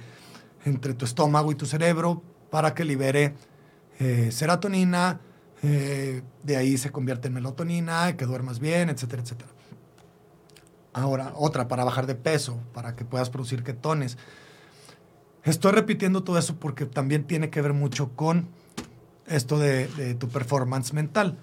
entre 0.65 0.95
tu 0.95 1.05
estómago 1.05 1.53
y 1.53 1.55
tu 1.55 1.67
cerebro, 1.67 2.23
para 2.51 2.75
que 2.75 2.85
libere 2.85 3.35
eh, 3.99 4.31
serotonina, 4.33 5.21
de 5.63 6.57
ahí 6.57 6.77
se 6.77 6.91
convierte 6.91 7.29
en 7.29 7.35
melatonina, 7.35 8.17
que 8.17 8.27
duermas 8.27 8.59
bien, 8.59 8.89
etcétera, 8.89 9.23
etcétera. 9.23 9.52
Ahora, 10.93 11.33
otra 11.37 11.69
para 11.69 11.85
bajar 11.85 12.07
de 12.07 12.15
peso, 12.15 12.59
para 12.75 12.95
que 12.95 13.05
puedas 13.05 13.31
producir 13.31 13.63
ketones. 13.63 14.19
Estoy 15.45 15.73
repitiendo 15.73 16.23
todo 16.23 16.39
eso 16.39 16.57
porque 16.57 16.87
también 16.87 17.25
tiene 17.25 17.51
que 17.51 17.63
ver 17.63 17.73
mucho 17.73 18.11
con 18.15 18.49
esto 19.27 19.59
de, 19.59 20.17
tu 20.19 20.29
performance 20.29 20.93
mental. 20.93 21.39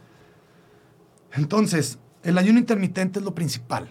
Entonces, 1.33 1.97
el 2.23 2.37
ayuno 2.37 2.59
intermitente 2.59 3.19
es 3.19 3.25
lo 3.25 3.33
principal. 3.33 3.89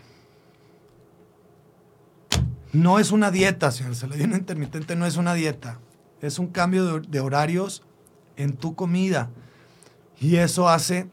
No 2.72 2.98
es 2.98 3.10
una 3.10 3.30
dieta, 3.30 3.72
señores. 3.72 4.02
El 4.02 4.12
ayuno 4.12 4.36
intermitente 4.36 4.94
no 4.94 5.06
es 5.06 5.16
una 5.16 5.34
dieta. 5.34 5.80
Es 6.20 6.38
un 6.38 6.48
cambio 6.48 7.00
de, 7.00 7.08
de 7.08 7.20
horarios 7.20 7.82
en 8.36 8.56
tu 8.56 8.76
comida. 8.76 9.30
Y 10.20 10.36
eso 10.36 10.68
hace 10.68 11.08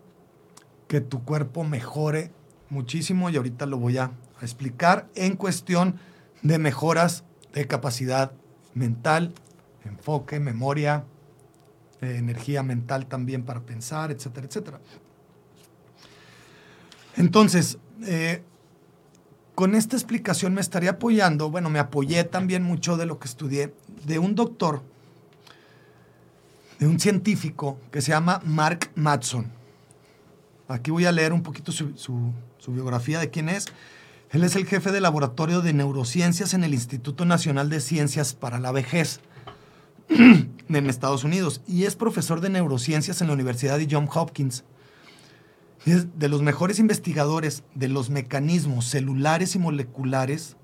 que 0.87 1.01
tu 1.01 1.23
cuerpo 1.23 1.63
mejore 1.63 2.31
muchísimo 2.69 3.29
y 3.29 3.37
ahorita 3.37 3.65
lo 3.65 3.77
voy 3.77 3.97
a 3.97 4.11
explicar 4.45 5.09
en 5.15 5.35
cuestión 5.35 5.99
de 6.41 6.59
mejoras 6.59 7.23
de 7.53 7.67
capacidad 7.67 8.31
mental, 8.73 9.33
enfoque, 9.85 10.39
memoria, 10.39 11.05
eh, 12.01 12.17
energía 12.17 12.61
mental 12.61 13.07
también 13.07 13.43
para 13.43 13.61
pensar, 13.61 14.11
etcétera, 14.11 14.47
etcétera. 14.47 14.79
Entonces, 17.15 17.77
eh, 18.05 18.43
con 19.55 19.73
esta 19.73 19.95
explicación 19.95 20.53
me 20.53 20.61
estaría 20.61 20.91
apoyando, 20.91 21.49
bueno, 21.49 21.69
me 21.69 21.79
apoyé 21.79 22.25
también 22.25 22.61
mucho 22.61 22.97
de 22.97 23.05
lo 23.05 23.19
que 23.19 23.27
estudié, 23.27 23.73
de 24.05 24.19
un 24.19 24.35
doctor, 24.35 24.83
de 26.77 26.87
un 26.87 26.99
científico 26.99 27.79
que 27.91 28.01
se 28.01 28.11
llama 28.11 28.41
Mark 28.43 28.91
Matson. 28.95 29.49
Aquí 30.67 30.91
voy 30.91 31.05
a 31.05 31.11
leer 31.11 31.31
un 31.31 31.41
poquito 31.41 31.71
su, 31.71 31.95
su 31.95 32.73
biografía 32.73 33.19
de 33.19 33.29
quién 33.29 33.47
es. 33.47 33.67
Él 34.31 34.43
es 34.43 34.55
el 34.55 34.65
jefe 34.65 34.91
de 34.91 35.01
laboratorio 35.01 35.61
de 35.61 35.73
neurociencias 35.73 36.53
en 36.53 36.63
el 36.63 36.73
Instituto 36.73 37.25
Nacional 37.25 37.69
de 37.69 37.79
Ciencias 37.79 38.33
para 38.33 38.59
la 38.59 38.71
Vejez 38.71 39.19
en 40.09 40.89
Estados 40.89 41.23
Unidos 41.23 41.61
y 41.67 41.83
es 41.83 41.95
profesor 41.95 42.41
de 42.41 42.49
neurociencias 42.49 43.21
en 43.21 43.27
la 43.27 43.33
Universidad 43.33 43.77
de 43.77 43.87
Johns 43.89 44.15
Hopkins. 44.15 44.63
Es 45.85 46.17
de 46.17 46.29
los 46.29 46.41
mejores 46.41 46.79
investigadores 46.79 47.63
de 47.75 47.87
los 47.87 48.09
mecanismos 48.09 48.85
celulares 48.85 49.55
y 49.55 49.59
moleculares 49.59 50.57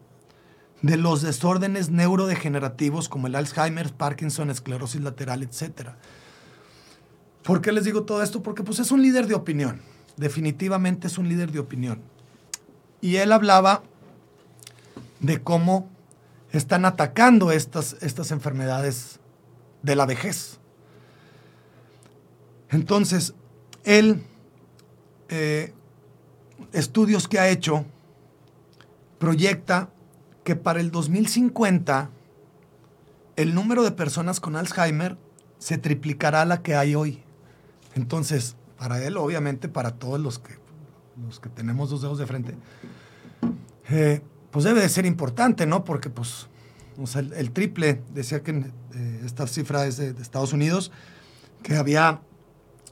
de 0.82 0.98
los 0.98 1.22
desórdenes 1.22 1.92
neurodegenerativos 1.92 3.08
como 3.08 3.28
el 3.28 3.36
Alzheimer, 3.36 3.94
Parkinson, 3.94 4.50
esclerosis 4.50 5.02
lateral, 5.02 5.44
etc. 5.44 5.92
¿Por 7.44 7.62
qué 7.62 7.72
les 7.72 7.86
digo 7.86 8.04
todo 8.04 8.24
esto? 8.24 8.42
Porque 8.42 8.64
pues 8.64 8.80
es 8.80 8.92
un 8.92 9.02
líder 9.04 9.28
de 9.28 9.36
opinión. 9.36 9.82
Definitivamente 10.18 11.08
es 11.08 11.20
un 11.20 11.30
líder 11.30 11.52
de 11.52 11.60
opinión. 11.60 12.02
Y 13.02 13.18
él 13.18 13.32
hablaba 13.32 13.84
de 15.20 15.42
cómo 15.42 15.90
están 16.52 16.86
atacando 16.86 17.52
estas, 17.52 17.98
estas 18.02 18.32
enfermedades 18.32 19.20
de 19.82 19.96
la 19.96 20.06
vejez. 20.06 20.60
Entonces, 22.70 23.34
él, 23.84 24.24
eh, 25.30 25.74
estudios 26.74 27.28
que 27.28 27.40
ha 27.40 27.50
hecho, 27.50 27.86
proyecta 29.20 29.90
que 30.44 30.56
para 30.56 30.80
el 30.80 30.92
2050 30.92 32.10
el 33.36 33.56
número 33.56 33.84
de 33.84 33.92
personas 33.92 34.40
con 34.40 34.56
Alzheimer 34.56 35.18
se 35.58 35.78
triplicará 35.78 36.42
a 36.42 36.46
la 36.46 36.62
que 36.62 36.76
hay 36.76 36.96
hoy. 36.96 37.24
Entonces, 37.96 38.56
para 38.78 39.04
él, 39.04 39.18
obviamente, 39.18 39.68
para 39.68 39.92
todos 39.92 40.20
los 40.20 40.40
que 40.40 40.61
los 41.26 41.40
que 41.40 41.50
tenemos 41.50 41.90
dos 41.90 42.02
dedos 42.02 42.18
de 42.18 42.28
frente, 42.28 42.56
eh, 43.90 44.22
pues 44.52 44.66
debe 44.66 44.82
de 44.82 44.90
ser 44.90 45.06
importante, 45.06 45.66
¿no? 45.66 45.84
Porque 45.84 46.10
pues 46.10 46.48
el, 47.16 47.52
triple, 47.52 48.02
decía 48.14 48.44
que 48.44 48.52
eh, 48.94 49.22
esta 49.26 49.48
cifra 49.48 49.86
es 49.86 49.98
de, 49.98 50.10
Estados 50.22 50.54
Unidos, 50.54 50.92
que 51.64 51.76
había 51.76 52.22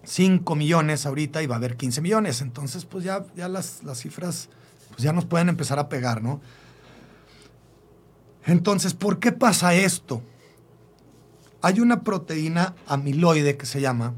5 0.04 0.56
millones 0.56 1.06
ahorita 1.06 1.44
y 1.44 1.48
va 1.48 1.56
a 1.56 1.58
haber 1.58 1.76
15 1.78 2.02
millones. 2.02 2.42
Entonces, 2.42 2.86
pues 2.86 3.04
ya, 3.04 3.26
ya 3.36 3.48
las, 3.48 3.84
las 3.84 4.00
cifras 4.00 4.50
pues 4.90 5.04
ya 5.04 5.14
nos 5.14 5.26
pueden 5.26 5.50
empezar 5.50 5.80
a 5.80 5.90
pegar, 5.90 6.22
¿no? 6.22 6.42
Entonces, 8.46 8.94
¿por 8.94 9.20
qué 9.20 9.32
pasa 9.32 9.74
esto? 9.76 10.22
Hay 11.62 11.80
una 11.80 12.04
proteína 12.04 12.74
amiloide 12.88 13.58
que 13.58 13.66
se 13.66 13.82
llama, 13.82 14.14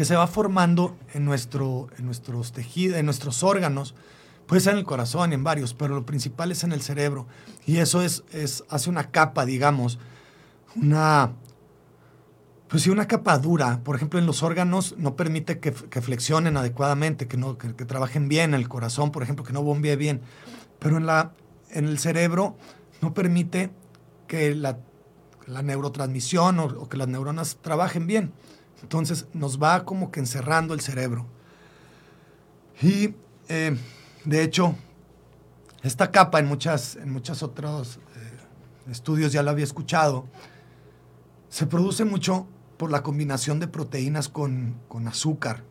que 0.00 0.06
se 0.06 0.16
va 0.16 0.26
formando 0.26 0.96
en, 1.12 1.26
nuestro, 1.26 1.88
en 1.98 2.06
nuestros 2.06 2.52
tejidos, 2.52 2.96
en 2.96 3.04
nuestros 3.04 3.42
órganos, 3.42 3.94
puede 4.46 4.62
ser 4.62 4.72
en 4.72 4.78
el 4.78 4.86
corazón, 4.86 5.34
en 5.34 5.44
varios, 5.44 5.74
pero 5.74 5.94
lo 5.94 6.06
principal 6.06 6.50
es 6.50 6.64
en 6.64 6.72
el 6.72 6.80
cerebro. 6.80 7.26
Y 7.66 7.76
eso 7.76 8.00
es, 8.00 8.24
es 8.32 8.64
hace 8.70 8.88
una 8.88 9.10
capa, 9.10 9.44
digamos, 9.44 9.98
una, 10.74 11.32
pues 12.68 12.86
una 12.86 13.06
capa 13.06 13.36
dura. 13.36 13.80
Por 13.84 13.94
ejemplo, 13.94 14.18
en 14.18 14.24
los 14.24 14.42
órganos 14.42 14.94
no 14.96 15.16
permite 15.16 15.58
que, 15.58 15.70
flexionen 15.72 16.56
adecuadamente, 16.56 17.28
que, 17.28 17.36
no, 17.36 17.58
que, 17.58 17.68
trabajen 17.84 18.26
bien. 18.26 18.54
En 18.54 18.60
el 18.60 18.70
corazón, 18.70 19.12
por 19.12 19.22
ejemplo, 19.22 19.44
que 19.44 19.52
no 19.52 19.62
bombee 19.62 19.96
bien. 19.96 20.22
Pero 20.78 20.96
en, 20.96 21.04
la, 21.04 21.32
en 21.72 21.84
el 21.84 21.98
cerebro 21.98 22.56
no 23.02 23.12
permite 23.12 23.70
que 24.28 24.54
la, 24.54 24.78
la 25.46 25.60
neurotransmisión 25.60 26.58
o, 26.58 26.88
que 26.88 26.96
las 26.96 27.08
neuronas 27.08 27.58
trabajen 27.60 28.06
bien. 28.06 28.32
Entonces 28.82 29.26
nos 29.32 29.60
va 29.62 29.84
como 29.84 30.10
que 30.10 30.20
encerrando 30.20 30.74
el 30.74 30.80
cerebro. 30.80 31.26
Y 32.82 33.14
eh, 33.48 33.76
de 34.24 34.42
hecho, 34.42 34.74
esta 35.82 36.10
capa 36.10 36.38
en, 36.38 36.46
muchas, 36.46 36.96
en 36.96 37.10
muchos 37.10 37.42
otros 37.42 37.96
eh, 38.16 38.90
estudios 38.90 39.32
ya 39.32 39.42
la 39.42 39.50
había 39.50 39.64
escuchado, 39.64 40.26
se 41.48 41.66
produce 41.66 42.04
mucho 42.04 42.46
por 42.76 42.90
la 42.90 43.02
combinación 43.02 43.60
de 43.60 43.68
proteínas 43.68 44.28
con, 44.28 44.76
azúcar. 45.06 45.64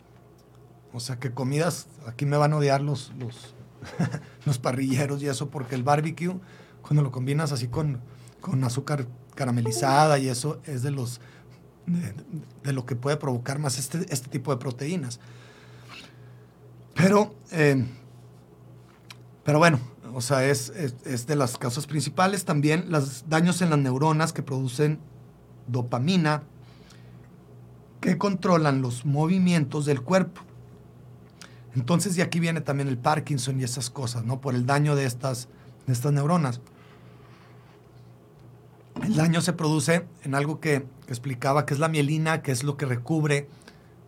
O 0.93 0.99
sea 0.99 1.19
que 1.19 1.31
comidas, 1.31 1.87
aquí 2.07 2.25
me 2.25 2.37
van 2.37 2.53
a 2.53 2.57
odiar 2.57 2.81
los, 2.81 3.13
los, 3.17 3.55
los 4.45 4.59
parrilleros 4.59 5.21
y 5.21 5.27
eso, 5.27 5.49
porque 5.49 5.75
el 5.75 5.83
barbecue, 5.83 6.35
cuando 6.81 7.01
lo 7.01 7.11
combinas 7.11 7.51
así 7.51 7.67
con, 7.67 8.01
con 8.41 8.63
azúcar 8.63 9.07
caramelizada 9.35 10.19
y 10.19 10.27
eso, 10.27 10.59
es 10.65 10.81
de 10.83 10.91
los 10.91 11.21
de, 12.63 12.73
lo 12.73 12.85
que 12.85 12.95
puede 12.95 13.17
provocar 13.17 13.59
más 13.59 13.77
este, 13.77 14.05
este 14.09 14.29
tipo 14.29 14.51
de 14.51 14.57
proteínas. 14.57 15.19
Pero, 16.95 17.33
eh, 17.51 17.85
pero 19.43 19.59
bueno, 19.59 19.79
o 20.13 20.21
sea, 20.21 20.45
es, 20.45 20.69
es, 20.69 21.27
de 21.27 21.35
las 21.35 21.57
causas 21.57 21.87
principales. 21.87 22.45
También 22.45 22.85
los 22.89 23.29
daños 23.29 23.61
en 23.61 23.69
las 23.69 23.79
neuronas 23.79 24.33
que 24.33 24.43
producen 24.43 24.99
dopamina, 25.67 26.43
que 28.01 28.17
controlan 28.17 28.81
los 28.81 29.05
movimientos 29.05 29.85
del 29.85 30.01
cuerpo. 30.01 30.41
Entonces, 31.75 32.15
de 32.15 32.23
aquí 32.23 32.39
viene 32.39 32.61
también 32.61 32.89
el 32.89 32.97
Parkinson 32.97 33.59
y 33.59 33.63
esas 33.63 33.89
cosas, 33.89 34.25
¿no? 34.25 34.41
Por 34.41 34.55
el 34.55 34.65
daño 34.65 34.95
de 34.95 35.05
estas, 35.05 35.47
de 35.85 35.93
estas 35.93 36.11
neuronas. 36.11 36.61
El 39.03 39.15
daño 39.15 39.41
se 39.41 39.53
produce 39.53 40.05
en 40.23 40.35
algo 40.35 40.59
que 40.59 40.85
explicaba, 41.07 41.65
que 41.65 41.73
es 41.73 41.79
la 41.79 41.87
mielina, 41.87 42.41
que 42.41 42.51
es 42.51 42.63
lo 42.63 42.77
que 42.77 42.85
recubre 42.85 43.47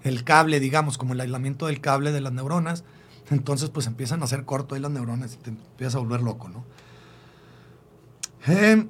el 0.03 0.24
cable, 0.24 0.60
digamos, 0.60 0.98
como 0.98 1.13
el 1.13 1.21
aislamiento 1.21 1.67
del 1.67 1.81
cable 1.81 2.12
de 2.12 2.21
las 2.21 2.33
neuronas. 2.33 2.83
Entonces, 3.29 3.69
pues 3.69 3.88
empiezan 3.88 4.21
a 4.21 4.25
hacer 4.25 4.45
corto 4.45 4.75
ahí 4.75 4.81
las 4.81 4.91
neuronas 4.91 5.33
y 5.33 5.38
te 5.38 5.50
empiezas 5.51 5.95
a 5.95 6.00
volver 6.00 6.21
loco, 6.21 6.50
¿no? 6.50 6.65
Eh, 8.48 8.88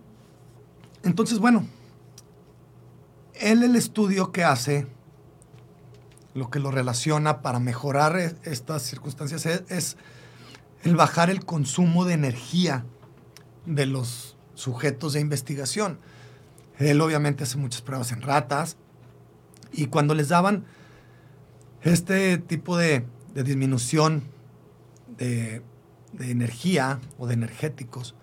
entonces, 1.04 1.40
bueno, 1.40 1.68
él 3.34 3.64
el 3.64 3.76
estudio 3.76 4.32
que 4.32 4.44
hace, 4.44 4.88
lo 6.34 6.50
que 6.50 6.60
lo 6.60 6.72
relaciona 6.72 7.42
para 7.42 7.60
mejorar 7.60 8.18
e, 8.18 8.36
estas 8.44 8.84
circunstancias 8.84 9.46
es, 9.46 9.98
el 10.84 10.96
bajar 10.96 11.30
el 11.30 11.46
consumo 11.46 12.06
de 12.06 12.14
energía 12.14 12.86
de 13.66 13.86
los 13.86 14.31
sujetos 14.62 15.14
de 15.14 15.20
investigación. 15.20 15.98
Él 16.78 17.02
obviamente 17.02 17.44
hace 17.44 17.58
muchas 17.58 17.82
pruebas 17.82 18.12
en 18.12 18.22
ratas 18.22 18.78
y 19.72 19.88
cuando 19.88 20.14
les 20.14 20.30
daban 20.30 20.66
este 21.82 22.38
tipo 22.38 22.78
de, 22.78 23.06
disminución 23.34 24.24
de, 25.18 25.64
energía 26.20 27.00
o 27.18 27.26
de 27.26 27.34
energéticos, 27.34 28.16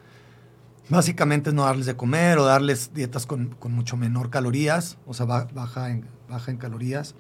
básicamente 0.89 1.51
es 1.51 1.55
no 1.55 1.65
darles 1.65 1.87
de 1.87 1.97
comer 1.97 2.39
o 2.39 2.45
darles 2.45 2.95
dietas 2.95 3.27
con, 3.27 3.57
mucho 3.65 3.97
menor 3.97 4.31
calorías, 4.31 4.97
o 5.07 5.15
sea, 5.15 5.27
baja 5.27 5.91
en, 5.91 6.07
baja 6.29 6.51
en 6.51 6.59
calorías, 6.59 7.15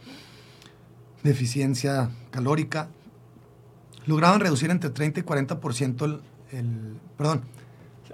deficiencia 1.24 2.10
calórica. 2.30 2.88
Lograban 4.06 4.40
reducir 4.40 4.70
entre 4.70 4.90
30 4.90 5.20
y 5.20 5.22
40% 5.22 6.04
el, 6.04 6.20
el, 6.56 7.00
perdón, 7.16 7.42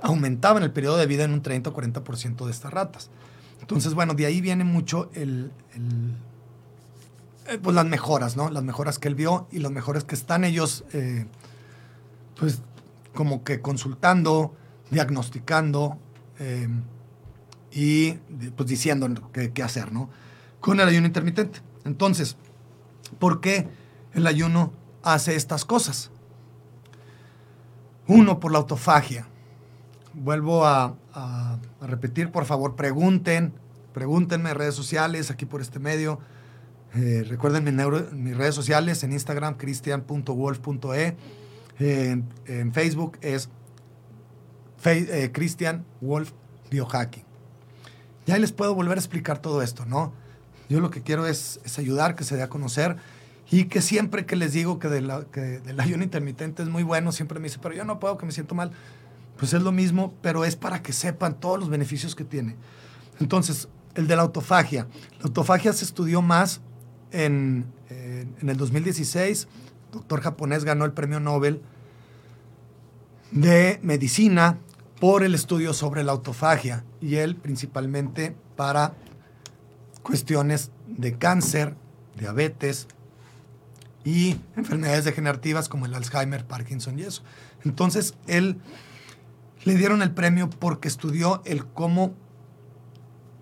aumentaban 0.02 0.62
el 0.62 0.72
periodo 0.72 0.96
de 0.96 1.06
vida 1.06 1.24
en 1.24 1.32
un 1.32 1.42
30 1.42 1.70
o 1.70 1.74
40% 1.74 2.44
de 2.44 2.50
estas 2.50 2.72
ratas. 2.72 3.10
Entonces, 3.60 3.94
bueno, 3.94 4.14
de 4.14 4.26
ahí 4.26 4.40
viene 4.40 4.64
mucho 4.64 5.10
el, 5.14 5.50
eh, 7.46 7.58
pues 7.62 7.74
las 7.74 7.86
mejoras, 7.86 8.36
¿no? 8.36 8.50
Las 8.50 8.62
mejoras 8.62 8.98
que 8.98 9.08
él 9.08 9.14
vio 9.14 9.46
y 9.50 9.58
las 9.58 9.70
mejoras 9.70 10.04
que 10.04 10.14
están 10.14 10.44
ellos, 10.44 10.84
eh, 10.92 11.26
pues, 12.38 12.62
como 13.14 13.44
que 13.44 13.60
consultando, 13.60 14.54
diagnosticando 14.90 15.98
eh, 16.38 16.68
y 17.72 18.12
pues 18.56 18.68
diciendo 18.68 19.30
qué, 19.32 19.62
hacer, 19.62 19.92
¿no? 19.92 20.10
Con 20.60 20.80
el 20.80 20.88
ayuno 20.88 21.06
intermitente. 21.06 21.60
Entonces, 21.84 22.36
¿por 23.18 23.40
qué 23.40 23.68
el 24.14 24.26
ayuno 24.26 24.72
hace 25.02 25.36
estas 25.36 25.64
cosas? 25.64 26.10
Uno, 28.06 28.40
por 28.40 28.52
la 28.52 28.58
autofagia. 28.58 29.26
Vuelvo 30.14 30.64
a, 30.64 30.97
repetir, 31.81 32.31
por 32.31 32.44
favor, 32.44 32.77
pregunten, 32.77 33.53
pregúntenme 33.92 34.50
en 34.50 34.57
redes 34.57 34.74
sociales, 34.74 35.31
aquí 35.31 35.44
por 35.44 35.61
este 35.61 35.79
medio. 35.79 36.20
Eh, 36.94 37.24
recuerden 37.29 37.64
mis 37.64 38.37
redes 38.37 38.55
sociales, 38.55 39.03
en 39.03 39.12
Instagram, 39.12 39.57
cristian.wolf.e. 39.57 41.16
En, 41.81 42.72
Facebook 42.72 43.18
es 43.20 43.48
eh, 44.85 45.31
Christian 45.33 45.85
Wolf 46.00 46.33
Biohacking. 46.70 47.24
Ya 48.27 48.38
les 48.38 48.53
puedo 48.53 48.74
volver 48.74 48.96
a 48.96 49.00
explicar 49.00 49.40
todo 49.40 49.62
esto, 49.62 49.85
¿no? 49.85 50.12
Yo 50.68 50.81
lo 50.81 50.90
que 50.90 51.03
quiero 51.03 51.27
es, 51.27 51.61
ayudar, 51.79 52.14
que 52.14 52.24
se 52.24 52.37
dé 52.37 52.42
a 52.42 52.48
conocer 52.48 52.96
y 53.50 53.64
que 53.64 53.83
siempre 53.83 54.24
que 54.24 54.37
les 54.37 54.53
digo 54.53 54.79
que 54.79 54.88
del 54.88 55.81
ayuno 55.81 56.05
intermitente 56.05 56.62
es 56.62 56.68
muy 56.68 56.83
bueno, 56.83 57.12
siempre 57.12 57.38
me 57.40 57.48
dice, 57.48 57.59
pero 57.61 57.74
yo 57.74 57.85
no 57.85 57.98
puedo, 57.98 58.16
que 58.16 58.27
me 58.27 58.33
siento 58.33 58.55
mal. 58.55 58.70
Pues 59.37 59.53
es 59.53 59.62
lo 59.62 59.73
mismo, 59.73 60.14
pero 60.23 60.44
es 60.44 60.57
para 60.57 60.83
que 60.83 60.92
sepan 60.92 61.38
todos 61.40 61.59
los 61.59 61.68
beneficios 61.68 62.14
que 62.14 62.25
tiene. 62.25 62.57
Entonces, 63.20 63.68
el 63.94 64.07
de 64.07 64.16
la 64.16 64.23
autofagia. 64.23 64.87
La 65.18 65.25
autofagia 65.25 65.73
se 65.73 65.85
estudió 65.85 66.23
más 66.23 66.61
en, 67.11 67.66
en 67.88 68.49
el 68.49 68.57
2016. 68.57 69.49
Doctor 69.92 70.20
japonés 70.20 70.64
ganó 70.64 70.85
el 70.85 70.92
premio 70.92 71.20
Nobel 71.20 71.62
de 73.31 73.81
medicina 73.83 74.59
por 75.01 75.25
el 75.25 75.35
estudio 75.35 75.75
sobre 75.75 76.05
la 76.05 76.12
autofagia 76.12 76.85
y 77.01 77.16
él 77.16 77.37
principalmente 77.37 78.35
para 78.57 78.94
cuestiones 80.03 80.70
de 80.87 81.18
cáncer, 81.18 81.75
diabetes 82.16 82.87
y 84.05 84.37
enfermedades 84.57 85.05
degenerativas 85.05 85.68
como 85.68 85.87
el 85.87 85.94
Alzheimer, 85.94 86.47
Parkinson 86.47 86.99
y 86.99 87.03
eso. 87.03 87.23
Entonces, 87.64 88.14
él 88.27 88.59
le 89.64 89.74
dieron 89.74 90.03
el 90.03 90.12
premio 90.12 90.48
porque 90.50 90.88
estudió 90.88 91.42
el 91.44 91.66
cómo, 91.66 92.14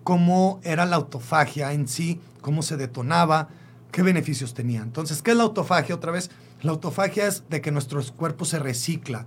cómo 0.03 0.59
era 0.63 0.85
la 0.85 0.95
autofagia 0.95 1.73
en 1.73 1.87
sí, 1.87 2.19
cómo 2.41 2.61
se 2.61 2.77
detonaba, 2.77 3.49
qué 3.91 4.01
beneficios 4.01 4.53
tenía. 4.53 4.81
Entonces, 4.81 5.21
¿qué 5.21 5.31
es 5.31 5.37
la 5.37 5.43
autofagia? 5.43 5.95
Otra 5.95 6.11
vez, 6.11 6.31
la 6.61 6.71
autofagia 6.71 7.27
es 7.27 7.43
de 7.49 7.61
que 7.61 7.71
nuestro 7.71 8.01
cuerpo 8.15 8.45
se 8.45 8.59
recicla 8.59 9.25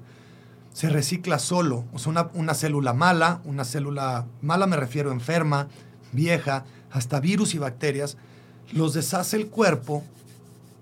se 0.77 0.91
recicla 0.91 1.39
solo. 1.39 1.87
O 1.95 1.99
sea, 1.99 2.29
una, 2.35 2.53
célula 2.53 2.93
mala, 2.93 3.41
una 3.47 3.65
célula 3.65 4.27
mala 4.43 4.67
me 4.67 4.77
refiero 4.77 5.11
enferma, 5.11 5.69
vieja, 6.13 6.67
hasta 6.91 7.19
virus 7.19 7.55
y 7.55 7.59
bacterias, 7.59 8.19
los 8.75 8.93
deshace 8.93 9.39
el 9.39 9.47
cuerpo, 9.47 10.05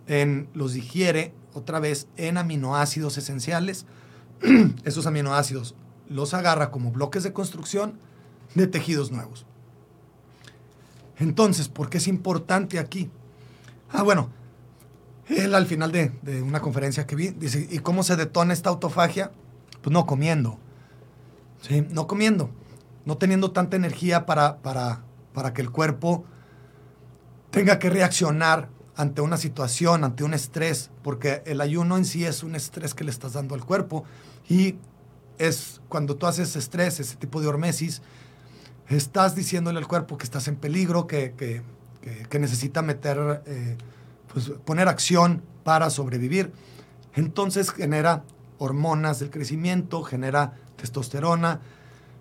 en, 0.08 0.48
los 0.52 0.72
digiere 0.72 1.32
otra 1.52 1.78
vez 1.78 2.08
en 2.16 2.38
aminoácidos 2.38 3.18
esenciales. 3.18 3.86
Esos 4.84 5.06
aminoácidos 5.06 5.76
los 6.14 6.32
agarra 6.32 6.70
como 6.70 6.92
bloques 6.92 7.24
de 7.24 7.32
construcción 7.32 7.98
de 8.54 8.68
tejidos 8.68 9.10
nuevos. 9.10 9.46
Entonces, 11.18 11.68
¿por 11.68 11.90
qué 11.90 11.98
es 11.98 12.06
importante 12.06 12.78
aquí? 12.78 13.10
Ah, 13.90 14.04
bueno, 14.04 14.30
él 15.26 15.56
al 15.56 15.66
final 15.66 15.90
de, 15.90 16.12
una 16.40 16.60
conferencia 16.60 17.04
que 17.04 17.16
vi 17.16 17.30
dice, 17.30 17.66
¿y 17.68 17.80
cómo 17.80 18.04
se 18.04 18.14
detona 18.14 18.52
esta 18.52 18.70
autofagia? 18.70 19.32
Pues 19.82 19.92
no 19.92 20.06
comiendo. 20.06 20.60
¿sí? 21.62 21.84
No 21.90 22.06
comiendo. 22.06 22.48
No 23.04 23.16
teniendo 23.16 23.50
tanta 23.50 23.76
energía 23.76 24.24
para, 24.24 24.58
para, 24.58 25.02
para 25.32 25.52
que 25.52 25.62
el 25.62 25.72
cuerpo 25.72 26.24
tenga 27.50 27.80
que 27.80 27.90
reaccionar 27.90 28.68
ante 28.94 29.20
una 29.20 29.36
situación, 29.36 30.04
ante 30.04 30.22
un 30.22 30.32
estrés, 30.32 30.92
porque 31.02 31.42
el 31.44 31.60
ayuno 31.60 31.96
en 31.96 32.04
sí 32.04 32.24
es 32.24 32.44
un 32.44 32.54
estrés 32.54 32.94
que 32.94 33.02
le 33.02 33.10
estás 33.10 33.32
dando 33.32 33.56
al 33.56 33.64
cuerpo 33.64 34.04
y 34.48 34.76
es 35.38 35.80
cuando 35.88 36.16
tú 36.16 36.26
haces 36.26 36.56
estrés, 36.56 37.00
ese 37.00 37.16
tipo 37.16 37.40
de 37.40 37.46
hormesis, 37.48 38.02
estás 38.88 39.34
diciéndole 39.34 39.78
al 39.78 39.88
cuerpo 39.88 40.18
que 40.18 40.24
estás 40.24 40.48
en 40.48 40.56
peligro, 40.56 41.06
que, 41.06 41.32
que, 41.32 41.62
que, 42.28 42.38
necesita 42.38 42.82
meter, 42.82 43.42
eh, 43.46 43.76
pues 44.32 44.50
poner 44.64 44.88
acción 44.88 45.42
para 45.62 45.90
sobrevivir. 45.90 46.52
Entonces 47.14 47.70
genera 47.70 48.24
hormonas 48.58 49.20
del 49.20 49.30
crecimiento, 49.30 50.02
genera 50.02 50.54
testosterona, 50.76 51.60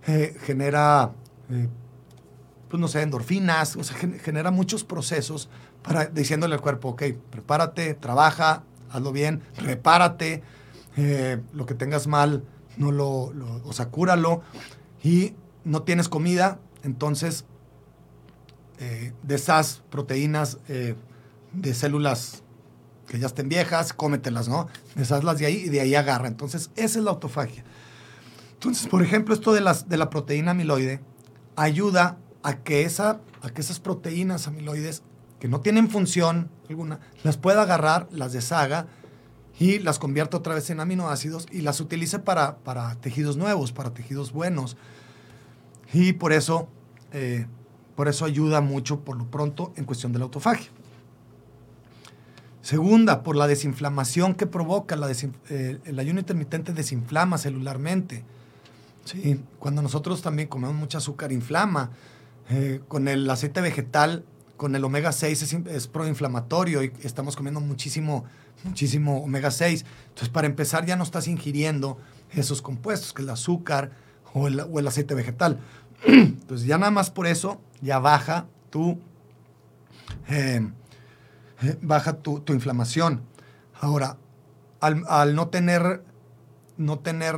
eh, 0.08 0.38
genera, 0.42 1.12
eh, 1.50 1.68
pues 2.70 2.80
no 2.80 2.88
sé, 2.88 3.02
endorfinas, 3.02 3.78
genera 4.24 4.52
muchos 4.52 4.84
procesos 4.84 5.50
para 5.82 6.06
diciéndole 6.06 6.56
al 6.56 6.62
cuerpo, 6.62 6.90
ok, 6.90 7.04
prepárate, 7.30 7.94
trabaja, 7.94 8.64
hazlo 8.90 9.12
bien, 9.12 9.42
repárate, 9.58 10.44
lo 11.52 11.66
que 11.66 11.74
tengas 11.74 12.08
mal, 12.08 12.44
no 12.78 12.92
lo, 12.92 13.34
o 13.66 13.74
sea, 13.74 13.90
cúralo, 13.90 14.42
y 15.04 15.34
no 15.64 15.84
tienes 15.84 16.10
comida, 16.10 16.60
entonces 16.84 17.46
de 18.78 19.36
esas 19.36 19.82
proteínas 19.90 20.58
de 20.68 21.74
células 21.74 22.44
que 23.08 23.20
ya 23.20 23.28
estén 23.28 23.50
viejas, 23.50 23.94
cómetelas, 23.94 24.48
¿no? 24.48 24.68
Deshazlas 24.96 25.38
de 25.38 25.46
ahí 25.46 25.64
y 25.66 25.70
de 25.70 25.82
ahí 25.82 25.96
agarra. 25.96 26.28
Entonces, 26.28 26.72
esa 26.76 27.00
es 27.00 27.06
la 27.06 27.12
autofagia. 27.12 27.64
Entonces, 28.54 28.88
por 28.88 29.04
ejemplo, 29.04 29.34
esto 29.34 29.54
de, 29.54 29.62
las, 29.62 29.90
de 29.90 29.98
la 29.98 30.10
proteína 30.10 30.52
amiloide 30.52 31.02
ayuda 31.56 32.18
a 32.44 32.64
que, 32.64 32.84
esa, 32.84 33.20
a 33.42 33.50
que 33.50 33.62
esas 33.62 33.80
proteínas 33.80 34.48
amiloides 34.48 35.04
que 35.40 35.48
no 35.48 35.62
tienen 35.62 35.90
función 35.90 36.50
alguna, 36.70 37.00
las 37.24 37.38
pueda 37.38 37.64
agarrar, 37.64 38.08
las 38.12 38.34
deshaga 38.34 38.88
y 39.60 39.80
las 39.80 40.00
convierte 40.00 40.38
otra 40.38 40.56
vez 40.56 40.70
en 40.70 40.80
aminoácidos 40.80 41.48
y 41.52 41.62
las 41.62 41.80
utilice 41.80 42.20
para, 42.20 42.58
para 42.58 42.96
tejidos 42.96 43.38
nuevos, 43.38 43.72
para 43.72 43.94
tejidos 43.94 44.32
buenos. 44.32 44.78
Y 45.94 46.14
por 46.14 46.34
eso, 46.34 46.68
eh, 47.12 47.46
por 47.96 48.08
eso 48.08 48.26
ayuda 48.26 48.62
mucho 48.62 49.02
por 49.02 49.18
lo 49.18 49.26
pronto 49.26 49.74
en 49.76 49.86
cuestión 49.86 50.12
de 50.12 50.20
la 50.20 50.26
autofagia. 50.26 50.70
Segunda, 52.62 53.24
por 53.24 53.36
la 53.36 53.46
desinflamación 53.46 54.36
que 54.36 54.48
provoca. 54.48 54.96
La 54.96 55.12
eh, 55.12 55.80
el 55.84 56.00
ayuno 56.00 56.20
intermitente 56.20 56.72
desinflama 56.72 57.38
celularmente. 57.38 58.24
Sí, 59.04 59.42
cuando 59.60 59.82
nosotros 59.82 60.22
también 60.22 60.48
comemos 60.48 60.76
mucho 60.76 60.98
azúcar, 60.98 61.34
inflama. 61.34 61.92
Eh, 62.50 62.82
con 62.88 63.08
el 63.08 63.30
aceite 63.30 63.62
vegetal, 63.62 64.24
con 64.58 64.76
el 64.76 64.84
omega 64.86 65.12
6 65.12 65.56
es, 65.68 65.88
proinflamatorio 65.88 66.84
y 66.84 66.94
estamos 67.04 67.36
comiendo 67.36 67.60
muchísimo, 67.60 68.24
muchísimo 68.64 69.24
omega 69.24 69.52
6. 69.52 69.86
Entonces, 70.10 70.30
para 70.30 70.48
empezar, 70.48 70.86
ya 70.86 70.96
no 70.96 71.04
estás 71.04 71.28
ingiriendo 71.28 71.98
esos 72.32 72.62
compuestos, 72.62 73.14
que 73.14 73.22
el 73.22 73.30
azúcar 73.30 73.92
o 74.34 74.48
el, 74.48 74.88
aceite 74.88 75.14
vegetal. 75.14 75.60
Entonces, 76.06 76.68
ya 76.68 76.78
nada 76.78 76.92
más 76.92 77.10
por 77.10 77.28
eso, 77.28 77.62
ya 77.82 78.00
baja 78.00 78.48
tu, 78.70 79.00
eh, 80.30 80.68
eh, 81.62 81.78
baja 81.82 82.14
tu, 82.14 82.44
inflamación. 82.50 83.22
Ahora, 83.80 84.18
al, 84.80 85.36
no 85.36 85.48
tener 85.50 86.04
no 86.76 86.98
tener 86.98 87.36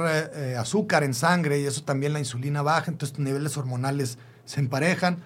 azúcar 0.57 1.03
en 1.03 1.13
sangre 1.13 1.59
y 1.59 1.65
eso 1.65 1.83
también 1.83 2.13
la 2.13 2.19
insulina 2.19 2.61
baja, 2.61 2.89
entonces 2.89 3.17
tus 3.17 3.25
niveles 3.25 3.57
hormonales 3.57 4.17
se 4.45 4.61
emparejan. 4.61 5.21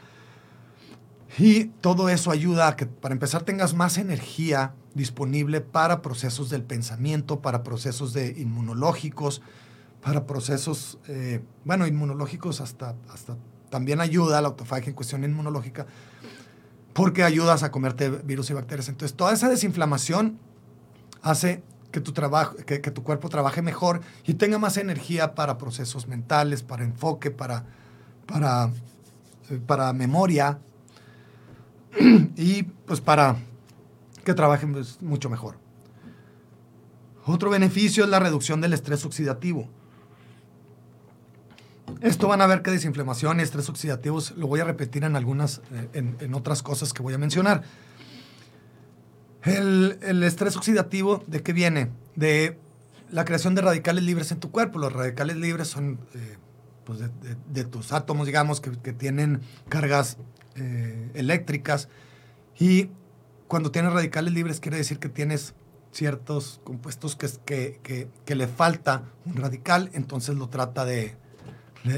Y 1.37 1.65
todo 1.65 2.09
eso 2.09 2.31
ayuda 2.31 2.67
a 2.67 2.75
que, 2.75 2.85
para 2.85 3.13
empezar, 3.13 3.43
tengas 3.43 3.73
más 3.73 3.97
energía 3.97 4.73
disponible 4.93 5.61
para 5.61 6.01
procesos 6.01 6.49
del 6.49 6.63
pensamiento, 6.63 7.41
para 7.41 7.63
procesos 7.63 8.13
de 8.13 8.33
inmunológicos, 8.39 9.41
para 10.01 10.25
procesos, 10.25 10.97
eh, 11.07 11.41
bueno, 11.65 11.85
inmunológicos 11.85 12.61
hasta, 12.61 12.95
hasta 13.09 13.37
también 13.69 14.01
ayuda 14.01 14.39
a 14.39 14.41
la 14.41 14.47
autofagia 14.47 14.89
en 14.89 14.95
cuestión 14.95 15.23
inmunológica, 15.23 15.85
porque 16.93 17.23
ayudas 17.23 17.61
a 17.61 17.71
comerte 17.71 18.09
virus 18.09 18.49
y 18.49 18.53
bacterias. 18.53 18.89
Entonces, 18.89 19.15
toda 19.15 19.33
esa 19.33 19.49
desinflamación 19.49 20.39
hace 21.21 21.61
que 21.91 22.01
tu, 22.01 22.11
trabajo, 22.11 22.55
que, 22.55 22.81
que 22.81 22.91
tu 22.91 23.03
cuerpo 23.03 23.29
trabaje 23.29 23.61
mejor 23.61 24.01
y 24.25 24.33
tenga 24.33 24.57
más 24.57 24.77
energía 24.77 25.35
para 25.35 25.57
procesos 25.57 26.07
mentales, 26.07 26.63
para 26.63 26.83
enfoque, 26.83 27.29
para, 27.29 27.65
para 28.25 28.71
para 29.65 29.93
memoria 29.93 30.59
y 32.35 32.63
pues 32.63 33.01
para 33.01 33.37
que 34.23 34.33
trabajen 34.33 34.73
pues, 34.73 35.01
mucho 35.01 35.29
mejor. 35.29 35.57
Otro 37.25 37.49
beneficio 37.49 38.03
es 38.03 38.09
la 38.09 38.19
reducción 38.19 38.61
del 38.61 38.73
estrés 38.73 39.05
oxidativo. 39.05 39.69
Esto 42.01 42.27
van 42.27 42.41
a 42.41 42.47
ver 42.47 42.61
que 42.61 42.71
desinflamación 42.71 43.39
y 43.39 43.43
estrés 43.43 43.69
oxidativos 43.69 44.31
lo 44.31 44.47
voy 44.47 44.61
a 44.61 44.63
repetir 44.63 45.03
en 45.03 45.15
algunas, 45.15 45.61
eh, 45.71 46.15
en, 46.19 46.33
otras 46.33 46.63
cosas 46.63 46.93
que 46.93 47.01
voy 47.01 47.13
a 47.13 47.17
mencionar. 47.17 47.63
El, 49.43 50.23
estrés 50.23 50.55
oxidativo, 50.55 51.23
¿de 51.27 51.41
qué 51.41 51.53
viene? 51.53 51.91
De 52.15 52.57
la 53.11 53.25
creación 53.25 53.55
de 53.55 53.61
radicales 53.61 54.03
libres 54.03 54.31
en 54.31 54.39
tu 54.39 54.51
cuerpo. 54.51 54.79
Los 54.79 54.93
radicales 54.93 55.37
libres 55.37 55.67
son 55.67 55.99
eh, 56.13 56.37
pues, 56.85 56.99
de, 56.99 57.63
tus 57.65 57.91
átomos, 57.91 58.27
digamos, 58.27 58.61
que, 58.61 58.93
tienen 58.93 59.41
cargas 59.67 60.17
eh, 60.55 61.11
eléctricas. 61.13 61.89
Y 62.59 62.89
cuando 63.47 63.71
tienes 63.71 63.93
radicales 63.93 64.33
libres 64.33 64.59
quiere 64.59 64.77
decir 64.77 64.99
que 64.99 65.09
tienes 65.09 65.53
ciertos 65.91 66.61
compuestos 66.63 67.15
que, 67.15 67.79
que, 68.25 68.35
le 68.35 68.47
falta 68.47 69.03
un 69.25 69.37
radical, 69.37 69.89
entonces 69.93 70.35
lo 70.35 70.47
trata 70.49 70.85
de, 70.85 71.15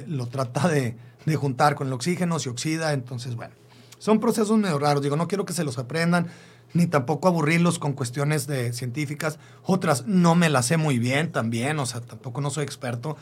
lo 0.07 0.27
trata 0.27 0.67
de, 0.69 0.95
juntar 1.35 1.75
con 1.75 1.87
el 1.87 1.93
oxígeno, 1.93 2.39
se 2.39 2.49
oxida, 2.49 2.93
entonces 2.93 3.35
bueno, 3.35 3.53
son 3.99 4.19
procesos 4.19 4.57
medio 4.57 4.79
raros, 4.79 5.03
digo, 5.03 5.17
no 5.17 5.27
quiero 5.27 5.45
que 5.45 5.53
se 5.53 5.63
los 5.63 5.77
aprendan, 5.77 6.27
ni 6.73 6.87
tampoco 6.87 7.27
aburrirlos 7.27 7.79
con 7.79 7.93
cuestiones 7.93 8.47
de 8.47 8.71
científicas, 8.71 9.39
otras 9.63 10.07
no 10.07 10.35
me 10.35 10.49
las 10.49 10.67
sé 10.67 10.77
muy 10.77 10.99
bien 10.99 11.31
también, 11.31 11.77
o 11.79 11.85
sea, 11.85 11.99
tampoco 11.99 12.39
no 12.39 12.49
soy 12.49 12.63
experto, 12.63 13.17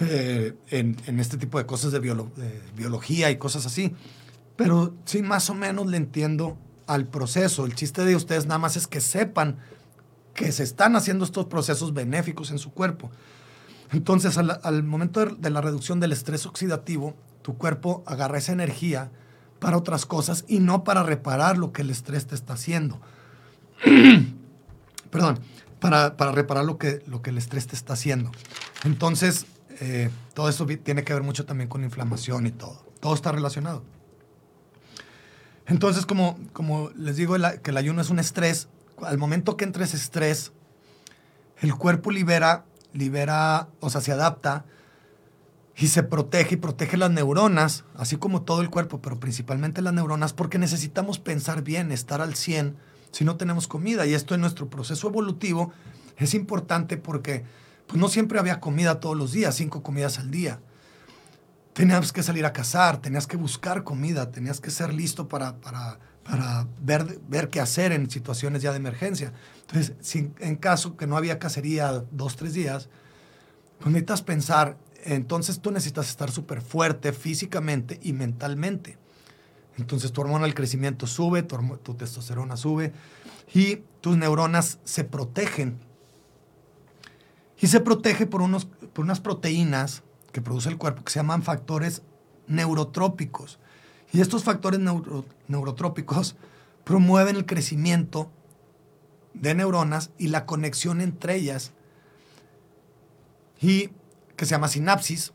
eh, 0.00 0.54
en, 0.70 1.20
este 1.20 1.38
tipo 1.38 1.58
de 1.58 1.64
cosas 1.64 1.92
de, 1.92 2.00
biología 2.00 3.30
y 3.30 3.36
cosas 3.36 3.64
así. 3.64 3.94
Pero 4.56 4.94
sí, 5.04 5.22
más 5.22 5.50
o 5.50 5.54
menos 5.54 5.86
le 5.86 5.96
entiendo 5.96 6.56
al 6.86 7.06
proceso. 7.06 7.66
El 7.66 7.74
chiste 7.74 8.04
de 8.04 8.16
ustedes 8.16 8.46
nada 8.46 8.58
más 8.58 8.76
es 8.76 8.86
que 8.86 9.00
sepan 9.00 9.58
que 10.34 10.52
se 10.52 10.62
están 10.62 10.96
haciendo 10.96 11.24
estos 11.24 11.46
procesos 11.46 11.94
benéficos 11.94 12.50
en 12.50 12.58
su 12.58 12.72
cuerpo. 12.72 13.10
Entonces, 13.92 14.36
al, 14.38 14.82
momento 14.82 15.24
de, 15.24 15.50
la 15.50 15.60
reducción 15.60 16.00
del 16.00 16.12
estrés 16.12 16.46
oxidativo, 16.46 17.14
tu 17.42 17.56
cuerpo 17.56 18.02
agarra 18.06 18.38
esa 18.38 18.52
energía 18.52 19.10
para 19.58 19.76
otras 19.76 20.06
cosas 20.06 20.44
y 20.48 20.58
no 20.58 20.84
para 20.84 21.02
reparar 21.02 21.56
lo 21.56 21.72
que 21.72 21.82
el 21.82 21.90
estrés 21.90 22.26
te 22.26 22.34
está 22.34 22.54
haciendo. 22.54 23.00
Perdón, 25.10 25.38
para, 25.80 26.16
para, 26.16 26.32
reparar 26.32 26.64
lo 26.64 26.78
que, 26.78 27.02
lo 27.06 27.22
que 27.22 27.30
el 27.30 27.38
estrés 27.38 27.66
te 27.66 27.76
está 27.76 27.94
haciendo. 27.94 28.32
Entonces, 28.84 29.46
eh, 29.80 30.10
todo 30.34 30.48
eso 30.48 30.66
tiene 30.66 31.04
que 31.04 31.12
ver 31.12 31.22
mucho 31.22 31.46
también 31.46 31.68
con 31.68 31.84
inflamación 31.84 32.46
y 32.46 32.50
todo. 32.50 32.84
Todo 33.00 33.14
está 33.14 33.32
relacionado. 33.32 33.82
Entonces, 35.66 36.06
como, 36.06 36.38
como 36.52 36.90
les 36.96 37.16
digo, 37.16 37.36
que 37.62 37.70
el 37.70 37.76
ayuno 37.76 38.00
es 38.00 38.10
un 38.10 38.18
estrés, 38.18 38.68
al 39.02 39.18
momento 39.18 39.56
que 39.56 39.64
entra 39.64 39.84
ese 39.84 39.96
estrés, 39.96 40.52
el 41.60 41.74
cuerpo 41.74 42.10
libera, 42.10 42.64
libera, 42.92 43.68
o 43.80 43.90
sea, 43.90 44.00
se 44.00 44.12
adapta 44.12 44.64
y 45.76 45.88
se 45.88 46.02
protege 46.02 46.54
y 46.54 46.58
protege 46.58 46.96
las 46.96 47.10
neuronas, 47.10 47.84
así 47.96 48.16
como 48.16 48.42
todo 48.42 48.62
el 48.62 48.70
cuerpo, 48.70 49.02
pero 49.02 49.20
principalmente 49.20 49.82
las 49.82 49.92
neuronas, 49.92 50.32
porque 50.32 50.58
necesitamos 50.58 51.18
pensar 51.18 51.62
bien, 51.62 51.92
estar 51.92 52.22
al 52.22 52.34
100 52.34 52.76
si 53.10 53.24
no 53.24 53.36
tenemos 53.36 53.68
comida. 53.68 54.06
Y 54.06 54.14
esto 54.14 54.34
en 54.34 54.40
nuestro 54.40 54.68
proceso 54.68 55.08
evolutivo 55.08 55.72
es 56.16 56.34
importante 56.34 56.96
porque 56.96 57.44
pues 57.86 58.00
no 58.00 58.08
siempre 58.08 58.38
había 58.38 58.60
comida 58.60 59.00
todos 59.00 59.16
los 59.16 59.32
días, 59.32 59.54
cinco 59.54 59.82
comidas 59.82 60.18
al 60.18 60.30
día. 60.30 60.60
Tenías 61.76 62.10
que 62.10 62.22
salir 62.22 62.46
a 62.46 62.54
cazar, 62.54 63.02
tenías 63.02 63.26
que 63.26 63.36
buscar 63.36 63.84
comida, 63.84 64.30
tenías 64.30 64.62
que 64.62 64.70
ser 64.70 64.94
listo 64.94 65.28
para, 65.28 65.60
para, 65.60 65.98
para 66.24 66.66
ver, 66.80 67.20
ver 67.28 67.50
qué 67.50 67.60
hacer 67.60 67.92
en 67.92 68.08
situaciones 68.08 68.62
ya 68.62 68.70
de 68.70 68.78
emergencia. 68.78 69.34
Entonces, 69.60 69.94
en 70.40 70.56
caso 70.56 70.96
que 70.96 71.06
no 71.06 71.18
había 71.18 71.38
cacería 71.38 72.02
dos, 72.10 72.36
tres 72.36 72.54
días, 72.54 72.88
pues 73.78 73.92
necesitas 73.92 74.22
pensar, 74.22 74.78
entonces 75.04 75.60
tú 75.60 75.70
necesitas 75.70 76.08
estar 76.08 76.30
súper 76.30 76.62
fuerte 76.62 77.12
físicamente 77.12 78.00
y 78.02 78.14
mentalmente. 78.14 78.96
Entonces 79.76 80.12
tu 80.12 80.22
hormona 80.22 80.46
del 80.46 80.54
crecimiento 80.54 81.06
sube, 81.06 81.42
tu, 81.42 81.58
tu 81.82 81.92
testosterona 81.92 82.56
sube 82.56 82.94
y 83.52 83.82
tus 84.00 84.16
neuronas 84.16 84.78
se 84.84 85.04
protegen 85.04 85.78
y 87.60 87.66
se 87.66 87.80
protege 87.80 88.24
por, 88.24 88.40
unos, 88.40 88.64
por 88.64 89.04
unas 89.04 89.20
proteínas 89.20 90.02
que 90.36 90.42
produce 90.42 90.68
el 90.68 90.76
cuerpo 90.76 91.02
que 91.02 91.10
se 91.10 91.18
llaman 91.18 91.42
factores 91.42 92.02
neurotrópicos. 92.46 93.58
Y 94.12 94.20
estos 94.20 94.44
factores 94.44 94.78
neurotrópicos 95.48 96.36
promueven 96.84 97.36
el 97.36 97.46
crecimiento 97.46 98.30
de 99.32 99.54
neuronas 99.54 100.10
y 100.18 100.28
la 100.28 100.44
conexión 100.44 101.00
entre 101.00 101.36
ellas, 101.36 101.72
y 103.62 103.88
que 104.36 104.44
se 104.44 104.50
llama 104.50 104.68
sinapsis, 104.68 105.32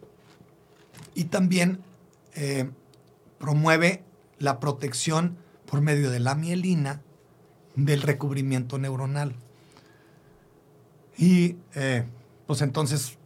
y 1.16 1.24
también 1.24 1.82
eh, 2.36 2.70
promueve 3.40 4.04
la 4.38 4.60
protección 4.60 5.36
por 5.66 5.82
medio 5.82 6.12
de 6.12 6.20
la 6.20 6.36
mielina 6.36 7.02
del 7.76 8.04
recubrimiento 8.04 8.78
neuronal. 8.78 9.34
Y 11.18 11.56
eh, 11.74 12.06
pues 12.46 12.62
entonces 12.62 13.18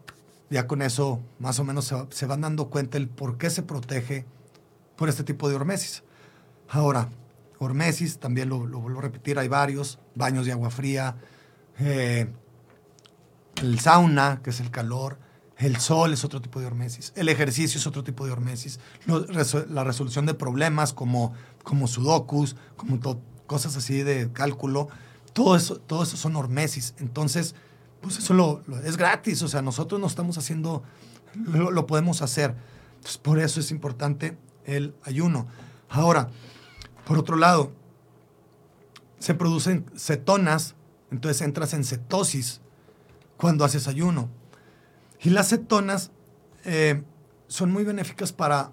ya 0.55 0.67
con 0.67 0.81
eso 0.81 1.21
más 1.37 1.59
o 1.59 1.65
menos 1.65 1.93
se, 2.11 2.25
van 2.27 2.39
dando 2.39 2.69
cuenta 2.69 2.97
el 2.97 3.09
por 3.09 3.37
qué 3.37 3.49
se 3.49 3.61
protege 3.61 4.25
por 4.95 5.09
este 5.09 5.25
tipo 5.25 5.49
de 5.49 5.55
hormesis. 5.55 6.03
Ahora, 6.69 7.09
hormesis, 7.59 8.19
también 8.19 8.47
lo, 8.47 8.59
vuelvo 8.59 8.99
a 8.99 9.01
repetir, 9.01 9.37
hay 9.37 9.49
varios, 9.49 9.99
baños 10.15 10.45
de 10.45 10.53
agua 10.53 10.69
fría, 10.69 11.17
eh, 11.77 12.31
el 13.61 13.81
sauna, 13.81 14.39
que 14.41 14.51
es 14.51 14.61
el 14.61 14.71
calor, 14.71 15.19
el 15.57 15.75
sol 15.75 16.13
es 16.13 16.23
otro 16.23 16.41
tipo 16.41 16.61
de 16.61 16.67
hormesis, 16.67 17.11
el 17.17 17.27
ejercicio 17.27 17.77
es 17.77 17.85
otro 17.85 18.05
tipo 18.05 18.25
de 18.25 18.31
hormesis, 18.31 18.79
la 19.67 19.83
resolución 19.83 20.25
de 20.25 20.35
problemas 20.35 20.93
como, 20.93 21.33
como 21.63 21.89
sudokus, 21.89 22.55
como 22.77 22.97
cosas 23.45 23.75
así 23.75 24.03
de 24.03 24.31
cálculo, 24.31 24.87
todo 25.33 25.57
eso, 25.57 25.81
todo 25.81 26.03
eso 26.03 26.15
son 26.15 26.37
hormesis. 26.37 26.93
Entonces, 26.97 27.55
pues 28.05 28.19
eso 28.19 28.61
es 28.83 28.97
gratis, 28.97 29.41
o 29.41 29.47
sea, 29.47 29.63
nosotros 29.63 29.99
no 29.99 30.05
estamos 30.05 30.37
haciendo, 30.37 30.83
lo, 31.33 31.87
podemos 31.87 32.21
hacer. 32.21 32.55
Entonces, 32.97 33.17
por 33.17 33.39
eso 33.39 33.59
es 33.59 33.71
importante 33.71 34.37
el 34.63 34.93
ayuno. 35.01 35.47
Ahora, 35.89 36.29
por 37.07 37.17
otro 37.17 37.35
lado, 37.35 37.71
se 39.17 39.33
producen 39.33 39.87
cetonas 39.97 40.75
Entonces 41.09 41.41
entras 41.41 41.73
en 41.73 41.83
cetosis 41.83 42.61
cuando 43.37 43.65
haces 43.65 43.87
ayuno. 43.87 44.29
Y 45.19 45.31
las 45.31 45.49
cetonas 45.49 46.11
eh, 46.63 47.01
son 47.47 47.71
muy 47.71 47.85
benéficas 47.85 48.33
para 48.33 48.71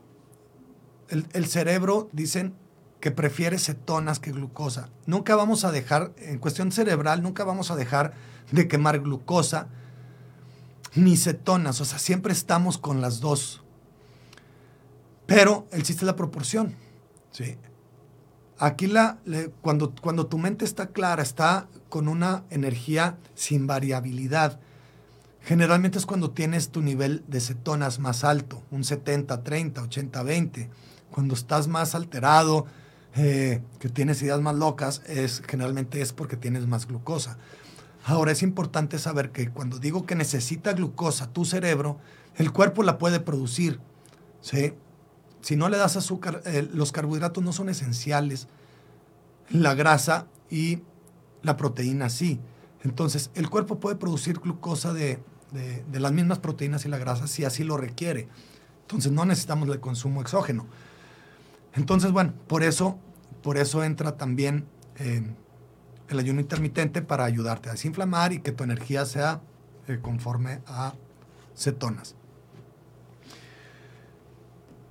el, 1.09 1.47
cerebro, 1.47 2.11
dicen 2.12 2.55
que 3.02 3.10
prefiere 3.10 3.58
cetonas 3.58 4.20
que 4.20 4.30
glucosa. 4.30 4.88
Nunca 5.06 5.34
vamos 5.34 5.64
a 5.64 5.72
dejar, 5.72 6.12
en 6.18 6.38
cuestión 6.38 6.70
cerebral, 6.70 7.20
nunca 7.20 7.42
vamos 7.42 7.72
a 7.72 7.76
dejar 7.76 8.12
de 8.52 8.68
quemar 8.68 9.00
glucosa 9.00 9.66
ni 10.94 11.16
cetonas, 11.16 11.80
o 11.80 11.84
sea, 11.84 11.98
siempre 11.98 12.32
estamos 12.32 12.78
con 12.78 13.00
las 13.00 13.18
dos. 13.18 13.64
Pero 15.26 15.66
el 15.72 15.82
chiste 15.82 16.04
es 16.04 16.06
la 16.06 16.14
proporción. 16.14 16.76
¿sí? 17.32 17.56
Aquí 18.56 18.86
la, 18.86 19.18
cuando, 19.62 19.92
cuando 20.00 20.28
tu 20.28 20.38
mente 20.38 20.64
está 20.64 20.86
clara, 20.86 21.24
está 21.24 21.66
con 21.88 22.06
una 22.06 22.44
energía 22.50 23.18
sin 23.34 23.66
variabilidad, 23.66 24.60
generalmente 25.40 25.98
es 25.98 26.06
cuando 26.06 26.30
tienes 26.30 26.70
tu 26.70 26.82
nivel 26.82 27.24
de 27.26 27.40
cetonas 27.40 27.98
más 27.98 28.22
alto, 28.22 28.62
un 28.70 28.84
70, 28.84 29.42
30, 29.42 29.82
80, 29.82 30.22
20. 30.22 30.70
Cuando 31.10 31.34
estás 31.34 31.66
más 31.66 31.96
alterado, 31.96 32.66
eh, 33.14 33.61
que 33.79 33.88
tienes 33.88 34.22
ideas 34.22 34.40
más 34.40 34.55
locas, 34.55 35.03
es, 35.07 35.42
generalmente 35.46 36.01
es 36.01 36.12
porque 36.12 36.37
tienes 36.37 36.66
más 36.66 36.87
glucosa. 36.87 37.37
Ahora 38.05 38.33
es 38.33 38.42
importante 38.42 38.98
saber 38.98 39.31
que 39.31 39.51
cuando 39.51 39.79
digo 39.79 40.07
que 40.07 40.14
necesita 40.14 40.72
glucosa 40.72 41.33
tu 41.33 41.44
cerebro, 41.44 41.98
el 42.37 42.53
cuerpo 42.53 42.83
la 42.83 42.98
puede 42.98 43.20
producir. 43.20 43.81
¿sí? 44.40 44.75
Si 45.40 45.57
no 45.57 45.68
le 45.68 45.77
das 45.77 45.96
azúcar, 45.96 46.42
eh, 46.46 46.68
los 46.72 46.90
carbohidratos 46.90 47.44
no 47.44 47.53
son 47.53 47.68
esenciales. 47.68 48.48
La 49.51 49.75
grasa 49.75 50.27
y 50.51 50.81
la 51.42 51.57
proteína 51.57 52.09
sí. 52.09 52.40
Entonces, 52.83 53.31
el 53.35 53.51
cuerpo 53.51 53.79
puede 53.79 53.96
producir 53.96 54.40
glucosa 54.40 54.92
de, 54.92 55.22
de, 55.53 56.01
las 56.01 56.12
mismas 56.12 56.38
proteínas 56.38 56.85
y 56.87 56.88
la 56.88 56.98
grasa 56.98 57.27
si 57.27 57.44
así 57.44 57.62
lo 57.62 57.77
requiere. 57.77 58.29
Entonces, 58.83 59.12
no 59.12 59.25
necesitamos 59.25 59.68
el 59.68 59.81
consumo 59.81 60.20
exógeno. 60.20 60.66
Entonces, 61.74 62.12
bueno, 62.12 62.35
por 62.46 62.62
eso, 62.62 62.98
por 63.42 63.56
eso 63.56 63.82
entra 63.82 64.16
también 64.16 64.66
eh, 64.96 65.22
el 66.08 66.18
ayuno 66.18 66.40
intermitente 66.40 67.02
para 67.02 67.24
ayudarte 67.24 67.68
a 67.68 67.72
desinflamar 67.72 68.32
y 68.32 68.40
que 68.40 68.52
tu 68.52 68.64
energía 68.64 69.06
sea 69.06 69.40
eh, 69.88 69.98
conforme 70.00 70.61
a 70.66 70.94
cetonas. 71.56 72.14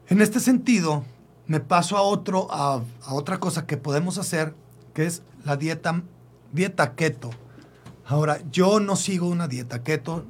En 0.07 0.21
este 0.21 0.39
sentido, 0.39 1.05
me 1.47 1.59
paso 1.59 1.97
a, 1.97 2.01
otro, 2.01 2.47
a, 2.51 2.81
otra 3.09 3.39
cosa 3.39 3.65
que 3.65 3.77
podemos 3.77 4.17
hacer, 4.17 4.55
que 4.93 5.05
es 5.05 5.23
la 5.45 5.57
dieta, 5.57 6.01
dieta 6.51 6.95
keto. 6.95 7.29
Ahora, 8.05 8.39
yo 8.51 8.79
no 8.79 8.95
sigo 8.95 9.27
una 9.27 9.47
dieta 9.47 9.83
keto. 9.83 10.25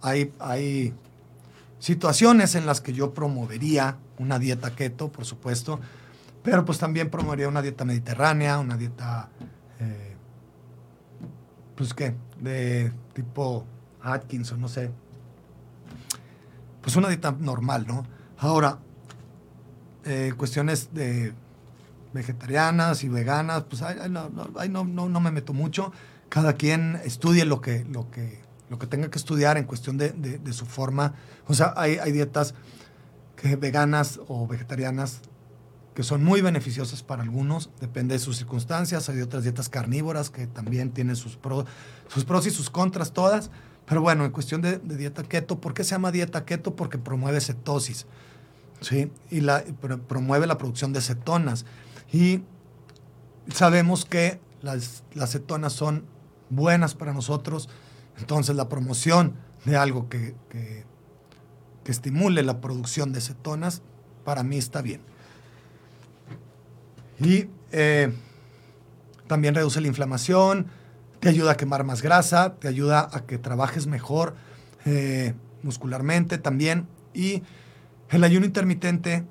Hay, 0.00 0.32
hay 0.40 0.94
situaciones 1.78 2.54
en 2.54 2.66
las 2.66 2.80
que 2.80 2.92
yo 2.92 3.14
promovería 3.14 3.98
una 4.18 4.38
dieta 4.38 4.74
keto, 4.74 5.10
por 5.10 5.24
supuesto, 5.24 5.80
pero 6.42 6.64
pues 6.64 6.78
también 6.78 7.10
promovería 7.10 7.48
una 7.48 7.62
dieta 7.62 7.84
mediterránea, 7.84 8.58
una 8.58 8.76
dieta 8.76 9.28
eh, 9.80 10.16
pues 11.76 11.94
qué, 11.94 12.14
de 12.40 12.92
tipo 13.14 13.64
Atkins 14.02 14.52
o 14.52 14.56
no 14.56 14.68
sé. 14.68 14.90
Pues 16.80 16.96
una 16.96 17.08
dieta 17.08 17.34
normal, 17.38 17.86
¿no? 17.86 18.04
Ahora, 18.38 18.78
eh, 20.04 20.32
cuestiones 20.36 20.92
de 20.92 21.32
vegetarianas 22.12 23.04
y 23.04 23.08
veganas, 23.08 23.64
pues 23.64 23.82
ahí, 23.82 23.96
no, 24.10 24.28
no, 24.84 25.20
me 25.20 25.30
meto 25.30 25.52
mucho. 25.52 25.92
Cada 26.28 26.54
quien 26.54 27.00
estudie 27.04 27.44
lo 27.44 27.60
que, 27.60 27.84
lo 27.84 28.10
que, 28.10 28.40
lo 28.68 28.78
que 28.78 28.86
tenga 28.86 29.08
que 29.10 29.18
estudiar 29.18 29.58
en 29.58 29.64
cuestión 29.64 29.96
de, 29.96 30.10
de 30.10 30.52
su 30.52 30.66
forma. 30.66 31.14
O 31.46 31.54
sea, 31.54 31.72
hay, 31.76 31.98
hay 31.98 32.10
dietas 32.10 32.54
veganas 33.58 34.20
o 34.28 34.46
vegetarianas 34.46 35.20
que 35.94 36.02
son 36.02 36.24
muy 36.24 36.40
beneficiosas 36.40 37.02
para 37.02 37.22
algunos, 37.22 37.70
depende 37.80 38.14
de 38.14 38.18
sus 38.18 38.38
circunstancias. 38.38 39.08
Hay 39.08 39.20
otras 39.20 39.42
dietas 39.42 39.68
carnívoras 39.68 40.30
que 40.30 40.46
también 40.46 40.90
tienen 40.92 41.16
sus, 41.16 41.36
pros 41.36 41.66
y 42.46 42.50
sus 42.50 42.70
contras 42.70 43.12
todas. 43.12 43.50
Pero 43.84 44.00
bueno, 44.00 44.24
en 44.24 44.30
cuestión 44.30 44.62
de, 44.62 44.78
dieta 44.78 45.22
keto, 45.22 45.60
¿por 45.60 45.74
qué 45.74 45.84
se 45.84 45.90
llama 45.90 46.10
dieta 46.10 46.44
keto? 46.44 46.76
Porque 46.76 46.96
promueve 46.96 47.40
cetosis, 47.40 48.06
¿sí? 48.80 49.10
Y 49.30 49.42
promueve 50.08 50.46
la 50.46 50.56
producción 50.56 50.94
de 50.94 51.02
cetonas. 51.02 51.66
Y 52.10 52.42
sabemos 53.52 54.06
que 54.06 54.40
las, 54.62 55.04
las 55.12 55.32
cetonas 55.32 55.74
son 55.74 56.06
buenas 56.48 56.94
para 56.94 57.12
nosotros, 57.12 57.68
entonces 58.18 58.56
la 58.56 58.68
promoción 58.68 59.34
de 59.64 59.76
algo 59.76 60.08
que, 60.08 60.34
que 61.84 61.92
estimule 61.92 62.42
la 62.42 62.60
producción 62.60 63.12
de 63.12 63.20
cetonas, 63.20 63.82
para 64.24 64.42
mí 64.42 64.56
está 64.56 64.82
bien. 64.82 65.00
Y 67.20 67.46
eh, 67.70 68.12
también 69.26 69.54
reduce 69.54 69.80
la 69.80 69.88
inflamación, 69.88 70.66
te 71.20 71.28
ayuda 71.28 71.52
a 71.52 71.56
quemar 71.56 71.84
más 71.84 72.02
grasa, 72.02 72.56
te 72.56 72.68
ayuda 72.68 73.08
a 73.12 73.26
que 73.26 73.38
trabajes 73.38 73.86
mejor 73.86 74.34
eh, 74.84 75.34
muscularmente 75.62 76.38
también. 76.38 76.86
Y 77.14 77.42
el 78.10 78.24
ayuno 78.24 78.44
intermitente, 78.44 79.24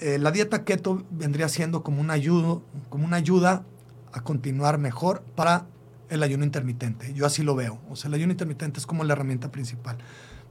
eh, 0.00 0.18
la 0.18 0.32
dieta 0.32 0.64
keto 0.64 1.04
vendría 1.10 1.48
siendo 1.48 1.82
como 1.82 2.04
como 2.88 3.04
una 3.04 3.16
ayuda 3.16 3.64
a 4.12 4.20
continuar 4.22 4.78
mejor 4.78 5.22
para 5.34 5.66
el 6.08 6.22
ayuno 6.22 6.44
intermitente. 6.44 7.12
Yo 7.14 7.26
así 7.26 7.42
lo 7.42 7.54
veo. 7.54 7.80
O 7.88 7.96
sea, 7.96 8.08
el 8.08 8.14
ayuno 8.14 8.32
intermitente 8.32 8.78
es 8.78 8.86
como 8.86 9.04
la 9.04 9.12
herramienta 9.12 9.50
principal. 9.50 9.98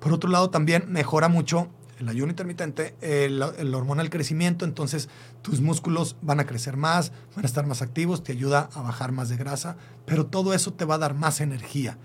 Por 0.03 0.11
otro 0.11 0.29
lado, 0.29 0.49
también 0.49 0.83
mejora 0.89 1.29
mucho 1.29 1.69
el 1.97 2.09
ayuno 2.09 2.29
intermitente, 2.29 2.93
el, 2.99 3.41
el, 3.57 3.73
hormona 3.73 4.01
del 4.01 4.09
crecimiento, 4.09 4.65
entonces 4.65 5.07
tus 5.41 5.61
músculos 5.61 6.17
van 6.21 6.41
a 6.41 6.45
crecer 6.45 6.75
más, 6.75 7.13
van 7.33 7.45
a 7.45 7.47
estar 7.47 7.65
más 7.65 7.81
activos, 7.81 8.21
te 8.21 8.33
ayuda 8.33 8.69
a 8.73 8.81
bajar 8.81 9.13
más 9.13 9.29
de 9.29 9.37
grasa, 9.37 9.77
pero 10.05 10.25
todo 10.25 10.53
eso 10.53 10.73
te 10.73 10.83
va 10.83 10.95
a 10.95 10.97
dar 10.97 11.13
más 11.13 11.39
energía. 11.39 11.97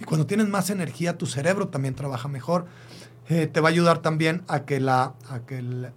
Y 0.00 0.04
cuando 0.04 0.28
tienes 0.28 0.46
más 0.46 0.70
energía, 0.70 1.18
tu 1.18 1.26
cerebro 1.26 1.66
también 1.66 1.96
trabaja 1.96 2.28
mejor. 2.28 2.66
Eh, 3.28 3.48
te 3.48 3.58
va 3.58 3.70
a 3.70 3.72
ayudar 3.72 3.98
también 3.98 4.44
a 4.46 4.60
que, 4.60 4.78
la, 4.78 5.14
a 5.28 5.40
que, 5.40 5.90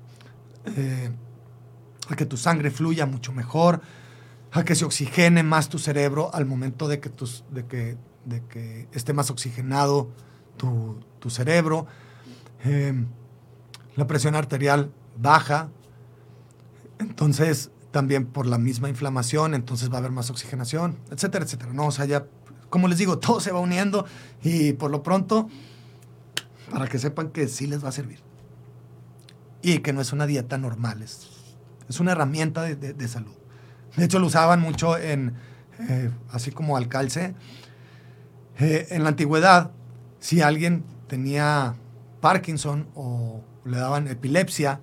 eh, 0.76 1.12
a 2.10 2.16
que 2.16 2.26
tu 2.26 2.36
sangre 2.36 2.72
fluya 2.72 3.06
mucho 3.06 3.32
mejor, 3.32 3.82
a 4.52 4.64
que 4.64 4.74
se 4.74 4.86
oxigene 4.86 5.44
más 5.44 5.70
tu 5.70 5.78
cerebro 5.78 6.34
al 6.34 6.48
momento 6.48 6.88
de 6.88 7.00
que, 7.00 7.10
tus, 7.10 7.44
de 7.52 7.68
que, 7.68 7.96
de 8.26 8.44
que 8.48 8.88
esté 8.92 9.14
más 9.14 9.30
oxigenado 9.30 10.10
tu, 10.58 11.00
tu 11.24 11.30
cerebro. 11.30 11.88
Eh, 12.66 12.94
la 13.96 14.08
presión 14.08 14.36
arterial 14.36 14.92
baja, 15.18 15.70
entonces 17.00 17.72
también 17.92 18.26
por 18.26 18.46
la 18.46 18.58
misma 18.58 18.90
inflamación, 18.90 19.54
entonces 19.54 19.90
va 19.90 19.96
a 19.96 19.98
haber 20.00 20.12
más 20.12 20.30
oxigenación, 20.30 20.98
etcétera, 21.12 21.46
etcétera. 21.46 21.72
No, 21.72 21.88
o 21.88 21.92
sea, 21.92 22.04
ya, 22.04 22.26
como 22.70 22.90
les 22.90 22.98
digo, 22.98 23.20
todo 23.26 23.40
se 23.40 23.54
va 23.54 23.62
uniendo 23.62 24.06
y 24.44 24.74
por 24.74 24.92
lo 24.92 25.02
pronto, 25.02 25.48
para 26.70 26.88
que 26.88 27.00
sepan 27.00 27.30
que 27.30 27.48
sí 27.48 27.68
les 27.68 27.86
va 27.86 27.90
a 27.90 27.94
servir. 27.94 28.20
Y 29.62 29.80
que 29.80 29.94
no 29.94 30.02
es 30.02 30.12
una 30.12 30.28
dieta 30.28 30.58
normal, 30.58 31.04
es, 31.04 31.30
es 31.88 32.02
una 32.02 32.12
herramienta 32.12 32.64
de, 32.64 33.08
salud. 33.08 33.32
De 33.96 34.04
hecho, 34.04 34.20
lo 34.20 34.28
usaban 34.28 34.60
mucho 34.60 34.98
en, 34.98 35.36
eh, 35.88 36.12
así 36.32 36.52
como 36.52 36.76
al 36.76 36.90
calce. 36.90 37.34
Eh, 38.60 38.88
en 38.90 39.04
la 39.04 39.10
antigüedad, 39.10 39.72
si 40.20 40.42
alguien 40.42 40.84
tenía 41.08 41.76
Parkinson 42.22 42.88
o 42.96 43.42
le 43.66 43.78
daban 43.78 44.08
epilepsia, 44.08 44.80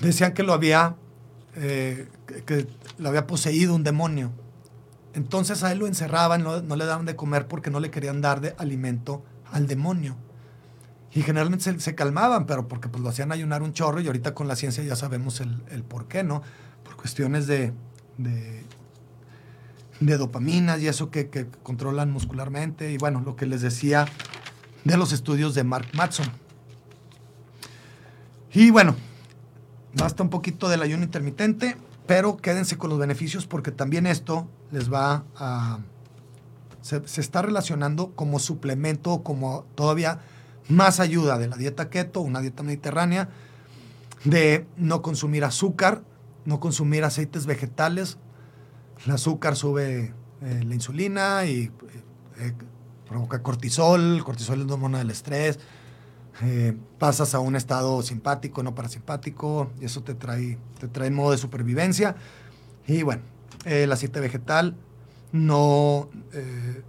decían 0.00 0.32
que 0.32 0.42
lo 0.42 0.52
había, 0.52 0.96
eh, 1.54 2.08
que 2.44 2.66
lo 2.98 3.08
había 3.08 3.26
poseído 3.26 3.74
un 3.74 3.84
demonio. 3.84 4.32
Entonces 5.14 5.62
a 5.62 5.72
él 5.72 5.78
lo 5.78 5.86
encerraban, 5.86 6.42
no, 6.42 6.60
le 6.60 6.84
daban 6.84 7.06
de 7.06 7.16
comer 7.16 7.48
porque 7.48 7.70
no 7.70 7.80
le 7.80 7.90
querían 7.90 8.20
dar 8.20 8.40
de 8.40 8.54
alimento 8.58 9.24
al 9.50 9.66
demonio. 9.66 10.16
Y 11.14 11.22
generalmente 11.22 11.78
se, 11.80 11.94
calmaban, 11.94 12.44
pero 12.46 12.68
porque 12.68 12.88
pues, 12.88 13.02
lo 13.02 13.08
hacían 13.08 13.32
ayunar 13.32 13.62
un 13.62 13.72
chorro 13.72 14.00
y 14.00 14.06
ahorita 14.06 14.34
con 14.34 14.46
la 14.48 14.56
ciencia 14.56 14.84
ya 14.84 14.94
sabemos 14.94 15.40
el, 15.40 15.84
por 15.88 16.06
qué, 16.06 16.22
¿no? 16.22 16.42
Por 16.84 16.96
cuestiones 16.96 17.46
de, 17.46 17.72
de, 18.18 20.16
dopaminas 20.18 20.80
y 20.82 20.88
eso 20.88 21.10
que, 21.10 21.30
que, 21.30 21.46
controlan 21.62 22.10
muscularmente. 22.10 22.92
Y 22.92 22.98
bueno, 22.98 23.22
lo 23.24 23.36
que 23.36 23.46
les 23.46 23.62
decía 23.62 24.04
de 24.86 24.96
los 24.96 25.12
estudios 25.12 25.54
de 25.54 25.64
Mark 25.64 25.88
Matson. 25.94 26.26
Y 28.52 28.70
bueno, 28.70 28.94
basta 29.94 30.22
un 30.22 30.30
poquito 30.30 30.68
del 30.68 30.80
ayuno 30.80 31.02
intermitente, 31.02 31.76
pero 32.06 32.36
quédense 32.36 32.78
con 32.78 32.90
los 32.90 32.98
beneficios 32.98 33.46
porque 33.46 33.72
también 33.72 34.06
esto 34.06 34.48
les 34.70 34.92
va 34.92 35.24
a... 35.36 35.80
Se, 36.82 37.02
está 37.20 37.42
relacionando 37.42 38.12
como 38.14 38.38
suplemento, 38.38 39.24
como 39.24 39.64
todavía 39.74 40.20
más 40.68 41.00
ayuda 41.00 41.36
de 41.36 41.48
la 41.48 41.56
dieta 41.56 41.90
keto, 41.90 42.20
una 42.20 42.40
dieta 42.40 42.62
mediterránea, 42.62 43.28
de 44.22 44.66
no 44.76 45.02
consumir 45.02 45.44
azúcar, 45.44 46.02
no 46.44 46.60
consumir 46.60 47.02
aceites 47.02 47.46
vegetales. 47.46 48.18
El 49.04 49.12
azúcar 49.12 49.56
sube 49.56 50.14
eh, 50.42 50.64
la 50.64 50.74
insulina 50.74 51.44
y 51.44 51.72
eh, 52.38 52.54
provoca 53.08 53.42
cortisol, 53.42 54.22
cortisol 54.24 54.60
es 54.60 54.66
la 54.66 54.74
hormona 54.74 54.98
del 54.98 55.10
estrés, 55.10 55.58
eh, 56.42 56.76
pasas 56.98 57.34
a 57.34 57.40
un 57.40 57.56
estado 57.56 58.02
simpático, 58.02 58.62
no 58.62 58.74
parasimpático, 58.74 59.70
y 59.80 59.86
eso 59.86 60.02
te 60.02 60.14
trae, 60.14 60.58
te 60.78 60.88
trae 60.88 61.10
modo 61.10 61.30
de 61.30 61.38
supervivencia. 61.38 62.16
Y 62.86 63.02
bueno, 63.02 63.22
el 63.64 63.90
aceite 63.90 64.20
vegetal 64.20 64.76
no 65.32 66.10
eh, 66.32 66.82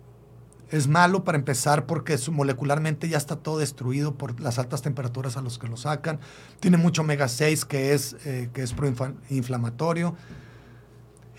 es 0.70 0.88
malo 0.88 1.24
para 1.24 1.38
empezar 1.38 1.86
porque 1.86 2.18
molecularmente 2.32 3.08
ya 3.08 3.18
está 3.18 3.38
todo 3.38 3.60
destruido 3.60 4.16
por 4.16 4.40
las 4.42 4.60
altas 4.60 4.82
temperaturas 4.82 5.38
a 5.38 5.42
los 5.42 5.58
que 5.58 5.68
lo 5.68 5.78
sacan. 5.78 6.20
Tiene 6.60 6.78
mucho 6.78 7.02
omega 7.02 7.28
6 7.28 7.66
que 7.66 7.94
es, 7.94 8.18
eh, 8.26 8.50
que 8.54 8.64
es 8.64 8.74
proinflamatorio. 8.74 10.16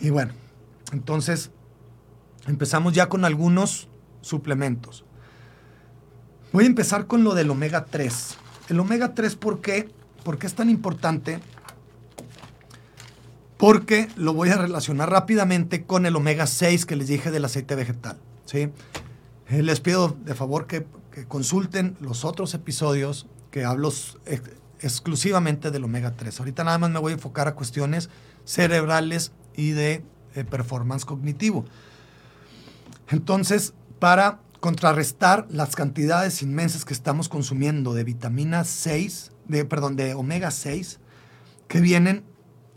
Y 0.01 0.11
bueno, 0.11 0.33
entonces 0.93 1.51
empezamos 2.47 2.95
ya 2.95 3.09
con 3.09 3.25
algunos 3.25 3.89
suplementos. 4.29 5.05
Voy 6.53 6.65
a 6.65 6.67
empezar 6.69 7.07
con 7.07 7.25
lo 7.25 7.35
del 7.35 7.51
omega 7.51 7.85
3. 7.85 8.37
El 8.69 8.81
omega 8.81 9.15
3, 9.15 9.37
¿por 9.37 9.61
qué? 9.61 9.89
¿Por 10.25 10.39
qué 10.39 10.47
es 10.47 10.55
tan 10.55 10.71
importante? 10.71 11.41
Porque 13.57 14.09
lo 14.17 14.35
voy 14.35 14.51
a 14.51 14.57
relacionar 14.57 15.11
rápidamente 15.11 15.85
con 15.85 16.07
el 16.07 16.15
omega 16.17 16.47
6 16.47 16.87
que 16.87 16.97
les 16.97 17.09
dije 17.09 17.31
del 17.31 17.45
aceite 17.45 17.75
vegetal. 17.75 18.19
¿sí? 18.45 18.71
Eh, 19.49 19.63
Les 19.63 19.81
pido 19.81 20.17
de 20.25 20.35
favor 20.35 20.67
que, 20.67 20.87
consulten 21.27 21.97
los 22.01 22.25
otros 22.25 22.55
episodios 22.55 23.27
que 23.51 23.65
hablo 23.65 23.89
ex- 23.89 24.43
exclusivamente 24.81 25.73
del 25.73 25.83
omega 25.83 26.15
3. 26.15 26.39
Ahorita 26.39 26.63
nada 26.63 26.79
más 26.79 26.91
me 26.91 27.01
voy 27.01 27.11
a 27.11 27.15
enfocar 27.17 27.49
a 27.49 27.55
cuestiones 27.57 28.09
cerebrales 28.45 29.33
y 29.57 29.71
de 29.73 30.05
eh, 30.37 30.45
performance 30.45 31.05
cognitivo. 31.05 31.65
Entonces, 33.09 33.75
para 33.99 34.41
contrarrestar 34.61 35.47
las 35.51 35.77
cantidades 35.77 36.43
inmensas 36.43 36.85
que 36.85 36.93
estamos 36.93 37.29
consumiendo 37.29 37.95
de 37.95 38.05
vitamina 38.05 38.65
6, 38.65 39.33
de, 39.47 39.65
perdón, 39.65 39.97
de 39.97 40.15
omega 40.15 40.51
6, 40.51 40.99
que 41.69 41.81
vienen 41.81 42.25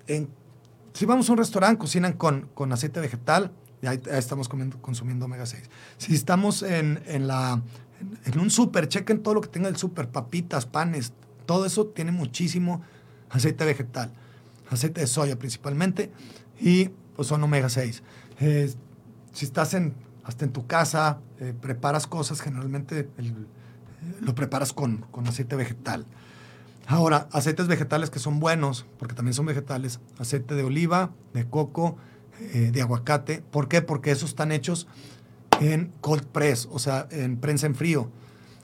en... 0.08 0.30
Si 0.94 1.06
vamos 1.06 1.30
a 1.30 1.32
un 1.32 1.38
restaurante, 1.38 1.80
cocinan 1.80 2.14
con, 2.14 2.50
con 2.54 2.72
aceite 2.74 3.00
vegetal, 3.00 3.52
y 3.82 3.88
ahí, 3.88 4.02
estamos 4.12 4.50
consumiendo 4.50 5.26
omega 5.26 5.46
6. 5.46 5.70
Si 5.98 6.14
estamos 6.14 6.62
en, 6.62 7.02
en 7.08 7.28
la, 7.28 7.62
en 8.26 8.40
un 8.40 8.50
súper, 8.50 8.88
chequen 8.88 9.24
todo 9.24 9.36
lo 9.36 9.42
que 9.42 9.48
tenga 9.48 9.70
el 9.70 9.78
súper, 9.78 10.10
papitas, 10.10 10.66
panes, 10.66 11.14
todo 11.46 11.66
eso 11.66 11.88
tiene 11.88 12.12
muchísimo 12.12 12.82
aceite 13.30 13.66
vegetal, 13.66 14.12
aceite 14.70 15.02
de 15.02 15.08
soya 15.08 15.40
principalmente, 15.40 16.12
y 16.60 16.90
pues 17.16 17.28
son 17.28 17.42
omega 17.44 17.70
6. 17.70 18.04
Eh, 18.42 18.74
si 19.34 19.46
estás 19.46 19.74
en, 19.74 19.96
hasta 20.24 20.46
en 20.46 20.52
tu 20.52 20.68
casa, 20.68 21.20
eh, 21.40 21.54
preparas 21.60 22.08
cosas, 22.08 22.42
generalmente 22.42 23.10
eh, 23.18 23.34
lo 24.22 24.36
preparas 24.36 24.74
con, 24.74 25.06
con 25.12 25.28
aceite 25.28 25.56
vegetal. 25.56 26.06
Ahora, 26.88 27.28
aceites 27.32 27.68
vegetales 27.68 28.10
que 28.10 28.20
son 28.20 28.40
buenos, 28.40 28.86
porque 29.00 29.16
también 29.16 29.34
son 29.34 29.46
vegetales, 29.46 30.00
aceite 30.20 30.56
de 30.56 30.64
oliva, 30.64 31.12
de 31.34 31.48
coco, 31.48 31.98
eh, 32.40 32.72
de 32.74 32.82
aguacate. 32.82 33.44
¿Por 33.52 33.68
qué? 33.68 33.82
Porque 33.82 34.12
esos 34.12 34.32
están 34.32 34.52
hechos 34.52 34.88
en 35.60 35.94
cold 36.02 36.26
press, 36.26 36.68
o 36.72 36.80
sea, 36.80 37.08
en 37.12 37.38
prensa 37.38 37.68
en 37.68 37.76
frío. 37.76 38.10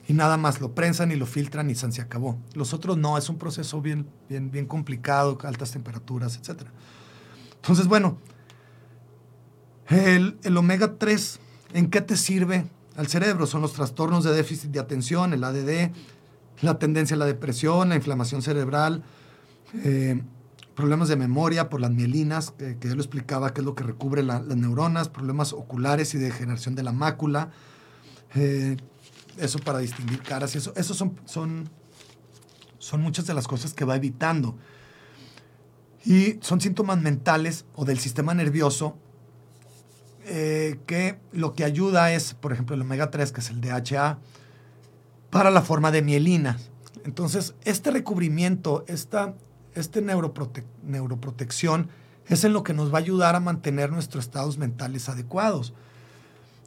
Y 0.08 0.14
nada 0.14 0.36
más, 0.36 0.60
lo 0.60 0.74
prensan 0.74 1.12
y 1.12 1.16
lo 1.16 1.26
filtran 1.26 1.70
y 1.70 1.74
se 1.74 2.00
acabó. 2.00 2.38
Los 2.54 2.72
otros 2.72 2.96
no, 2.96 3.18
es 3.18 3.28
un 3.28 3.38
proceso 3.38 3.80
bien, 3.80 4.08
bien, 4.28 4.50
bien 4.50 4.66
complicado, 4.66 5.38
altas 5.44 5.70
temperaturas, 5.70 6.36
etc. 6.36 6.62
Entonces, 7.56 7.86
bueno, 7.86 8.18
el, 9.88 10.38
el 10.42 10.56
omega 10.56 10.98
3, 10.98 11.40
¿en 11.72 11.90
qué 11.90 12.00
te 12.00 12.16
sirve 12.16 12.66
al 12.96 13.08
cerebro? 13.08 13.46
Son 13.46 13.60
los 13.62 13.72
trastornos 13.72 14.24
de 14.24 14.32
déficit 14.32 14.70
de 14.70 14.80
atención, 14.80 15.32
el 15.32 15.44
ADD, 15.44 15.90
la 16.62 16.78
tendencia 16.78 17.14
a 17.14 17.18
la 17.18 17.26
depresión, 17.26 17.88
la 17.90 17.96
inflamación 17.96 18.42
cerebral, 18.42 19.02
eh, 19.84 20.22
problemas 20.74 21.08
de 21.08 21.16
memoria 21.16 21.68
por 21.68 21.80
las 21.80 21.90
mielinas, 21.90 22.52
que, 22.52 22.76
yo 22.80 22.94
lo 22.94 23.00
explicaba, 23.02 23.52
que 23.52 23.60
es 23.60 23.64
lo 23.64 23.74
que 23.74 23.84
recubre 23.84 24.22
la- 24.22 24.40
las 24.40 24.56
neuronas, 24.56 25.08
problemas 25.08 25.52
oculares 25.52 26.14
y 26.14 26.18
degeneración 26.18 26.74
de 26.74 26.82
la 26.82 26.92
mácula, 26.92 27.50
eh, 28.34 28.76
eso 29.38 29.58
para 29.60 29.78
distinguir 29.78 30.22
caras 30.22 30.54
y 30.54 30.58
eso, 30.58 30.72
eso 30.76 30.94
son, 30.94 31.18
son, 31.24 31.68
son 32.78 33.02
muchas 33.02 33.26
de 33.26 33.34
las 33.34 33.46
cosas 33.46 33.72
que 33.74 33.84
va 33.84 33.96
evitando. 33.96 34.56
Y 36.04 36.38
son 36.40 36.60
síntomas 36.60 37.00
mentales 37.00 37.64
o 37.74 37.84
del 37.84 37.98
sistema 37.98 38.34
nervioso 38.34 38.96
eh, 40.28 40.78
que 40.86 41.18
lo 41.32 41.54
que 41.54 41.64
ayuda 41.64 42.12
es, 42.12 42.34
por 42.34 42.52
ejemplo, 42.52 42.74
el 42.74 42.82
omega 42.82 43.10
3, 43.10 43.32
que 43.32 43.40
es 43.40 43.50
el 43.50 43.60
DHA, 43.60 44.18
para 45.30 45.50
la 45.50 45.62
forma 45.62 45.90
de 45.90 46.02
mielina. 46.02 46.58
Entonces, 47.04 47.54
este 47.64 47.90
recubrimiento, 47.90 48.84
esta 48.86 49.34
este 49.74 50.02
neuroprote- 50.02 50.64
neuroprotección, 50.82 51.88
es 52.26 52.44
en 52.44 52.52
lo 52.52 52.62
que 52.62 52.74
nos 52.74 52.92
va 52.92 52.98
a 52.98 53.00
ayudar 53.00 53.36
a 53.36 53.40
mantener 53.40 53.90
nuestros 53.90 54.24
estados 54.24 54.58
mentales 54.58 55.08
adecuados. 55.08 55.72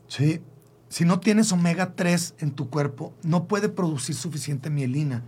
Si 0.07 1.05
no 1.05 1.19
tienes 1.19 1.51
omega 1.51 1.93
3 1.95 2.35
en 2.39 2.51
tu 2.51 2.69
cuerpo, 2.69 3.13
no 3.23 3.47
puede 3.47 3.69
producir 3.69 4.15
suficiente 4.15 4.69
mielina. 4.69 5.23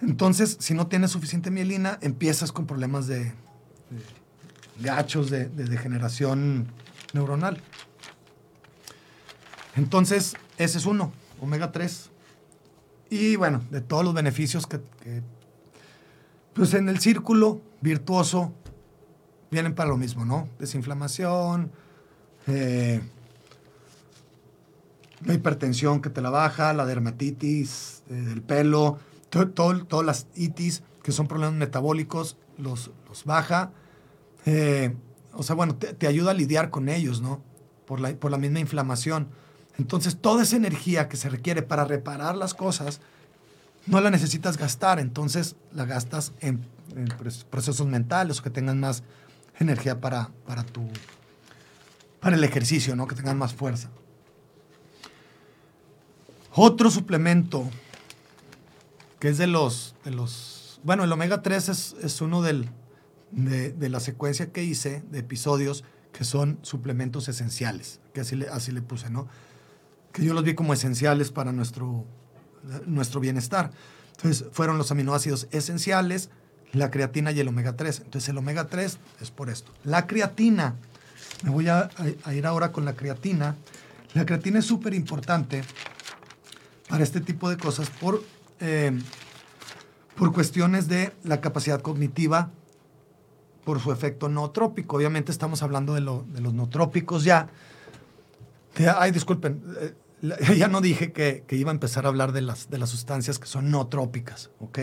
Entonces, 0.00 0.56
si 0.60 0.74
no 0.74 0.86
tienes 0.86 1.10
suficiente 1.10 1.50
mielina, 1.50 1.98
empiezas 2.02 2.52
con 2.52 2.66
problemas 2.66 3.06
de, 3.06 3.32
gachos, 4.80 5.30
de 5.30 5.48
degeneración 5.48 6.68
neuronal. 7.12 7.60
Entonces, 9.76 10.36
ese 10.56 10.78
es 10.78 10.86
uno, 10.86 11.12
omega 11.40 11.72
3. 11.72 12.10
Y 13.10 13.36
bueno, 13.36 13.64
de 13.70 13.80
todos 13.80 14.04
los 14.04 14.14
beneficios 14.14 14.66
que, 14.66 14.80
pues 16.52 16.74
en 16.74 16.88
el 16.88 16.98
círculo 16.98 17.60
virtuoso 17.80 18.52
vienen 19.50 19.74
para 19.74 19.88
lo 19.88 19.96
mismo, 19.96 20.24
¿no? 20.24 20.48
Desinflamación, 20.58 21.70
eh, 22.46 23.00
la 25.24 25.34
hipertensión 25.34 26.00
que 26.02 26.10
te 26.10 26.20
la 26.20 26.30
baja, 26.30 26.72
la 26.72 26.84
dermatitis 26.84 28.02
eh, 28.10 28.14
del 28.14 28.42
pelo, 28.42 28.98
todas 29.30 30.04
las 30.04 30.26
itis, 30.34 30.82
que 31.02 31.12
son 31.12 31.28
problemas 31.28 31.54
metabólicos, 31.54 32.36
los, 32.56 32.90
los 33.08 33.24
baja. 33.24 33.72
Eh, 34.44 34.94
o 35.38 35.44
sea, 35.44 35.54
bueno, 35.54 35.76
te, 35.76 36.06
ayuda 36.08 36.32
a 36.32 36.34
lidiar 36.34 36.68
con 36.68 36.88
ellos, 36.88 37.20
¿no? 37.20 37.40
Por 37.86 38.00
la, 38.00 38.12
por 38.16 38.32
la 38.32 38.38
misma 38.38 38.58
inflamación. 38.58 39.28
Entonces, 39.78 40.20
toda 40.20 40.42
esa 40.42 40.56
energía 40.56 41.08
que 41.08 41.16
se 41.16 41.28
requiere 41.28 41.62
para 41.62 41.84
reparar 41.84 42.36
las 42.36 42.54
cosas, 42.54 43.00
no 43.86 44.00
la 44.00 44.10
necesitas 44.10 44.58
gastar, 44.58 44.98
entonces 44.98 45.54
la 45.72 45.84
gastas 45.84 46.32
en, 46.40 46.66
procesos 47.50 47.86
mentales 47.86 48.40
o 48.40 48.42
que 48.42 48.50
tengan 48.50 48.80
más 48.80 49.04
energía 49.60 50.00
para, 50.00 50.30
para, 50.44 50.64
tu, 50.64 50.88
para 52.18 52.34
el 52.34 52.42
ejercicio, 52.42 52.96
¿no? 52.96 53.06
Que 53.06 53.14
tengan 53.14 53.38
más 53.38 53.54
fuerza. 53.54 53.90
Otro 56.52 56.90
suplemento 56.90 57.70
que 59.20 59.28
es 59.28 59.38
de 59.38 59.46
los, 59.46 59.94
de 60.04 60.10
los 60.10 60.80
bueno, 60.82 61.04
el 61.04 61.12
omega 61.12 61.42
3 61.42 61.68
es, 61.68 61.96
es 62.02 62.20
uno 62.20 62.42
del, 62.42 62.68
de, 63.30 63.72
de 63.72 63.88
la 63.88 64.00
secuencia 64.00 64.52
que 64.52 64.64
hice 64.64 65.02
de 65.10 65.18
episodios 65.20 65.84
que 66.12 66.24
son 66.24 66.58
suplementos 66.62 67.28
esenciales, 67.28 68.00
que 68.12 68.20
así 68.20 68.36
le, 68.36 68.48
así 68.48 68.72
le 68.72 68.82
puse, 68.82 69.10
¿no? 69.10 69.28
Que 70.12 70.24
yo 70.24 70.34
los 70.34 70.44
vi 70.44 70.54
como 70.54 70.72
esenciales 70.72 71.30
para 71.30 71.52
nuestro, 71.52 72.04
nuestro 72.86 73.20
bienestar. 73.20 73.70
Entonces, 74.16 74.46
fueron 74.52 74.78
los 74.78 74.90
aminoácidos 74.90 75.46
esenciales, 75.52 76.30
la 76.72 76.90
creatina 76.90 77.30
y 77.30 77.40
el 77.40 77.48
omega 77.48 77.76
3. 77.76 78.02
Entonces, 78.04 78.28
el 78.30 78.38
omega 78.38 78.66
3 78.66 78.98
es 79.20 79.30
por 79.30 79.48
esto. 79.48 79.72
La 79.84 80.06
creatina, 80.06 80.74
me 81.44 81.50
voy 81.50 81.68
a, 81.68 81.88
ir 82.34 82.46
ahora 82.46 82.72
con 82.72 82.84
la 82.84 82.94
creatina. 82.94 83.56
La 84.14 84.26
creatina 84.26 84.58
es 84.58 84.64
súper 84.64 84.94
importante 84.94 85.62
para 86.88 87.04
este 87.04 87.20
tipo 87.20 87.48
de 87.48 87.58
cosas 87.58 87.90
por, 87.90 88.24
eh, 88.60 88.98
por 90.16 90.32
cuestiones 90.32 90.88
de 90.88 91.12
la 91.22 91.40
capacidad 91.40 91.80
cognitiva, 91.80 92.50
por 93.68 93.80
su 93.80 93.92
efecto 93.92 94.30
nootrópico. 94.30 94.96
Obviamente 94.96 95.30
estamos 95.30 95.62
hablando 95.62 95.92
de, 95.92 96.00
lo- 96.00 96.24
de 96.32 96.40
los 96.40 96.54
nootrópicos 96.54 97.22
ya. 97.22 97.50
Que- 98.72 98.88
ay, 98.88 99.10
disculpen, 99.10 99.62
eh, 99.78 99.94
ya 100.56 100.68
no 100.68 100.80
dije 100.80 101.12
que, 101.12 101.44
que 101.46 101.56
iba 101.56 101.70
a 101.70 101.74
empezar 101.74 102.06
a 102.06 102.08
hablar 102.08 102.32
de 102.32 102.40
las, 102.40 102.70
de 102.70 102.78
las 102.78 102.88
sustancias 102.88 103.38
que 103.38 103.44
son 103.46 103.70
nootrópicas, 103.70 104.48
¿ok? 104.58 104.78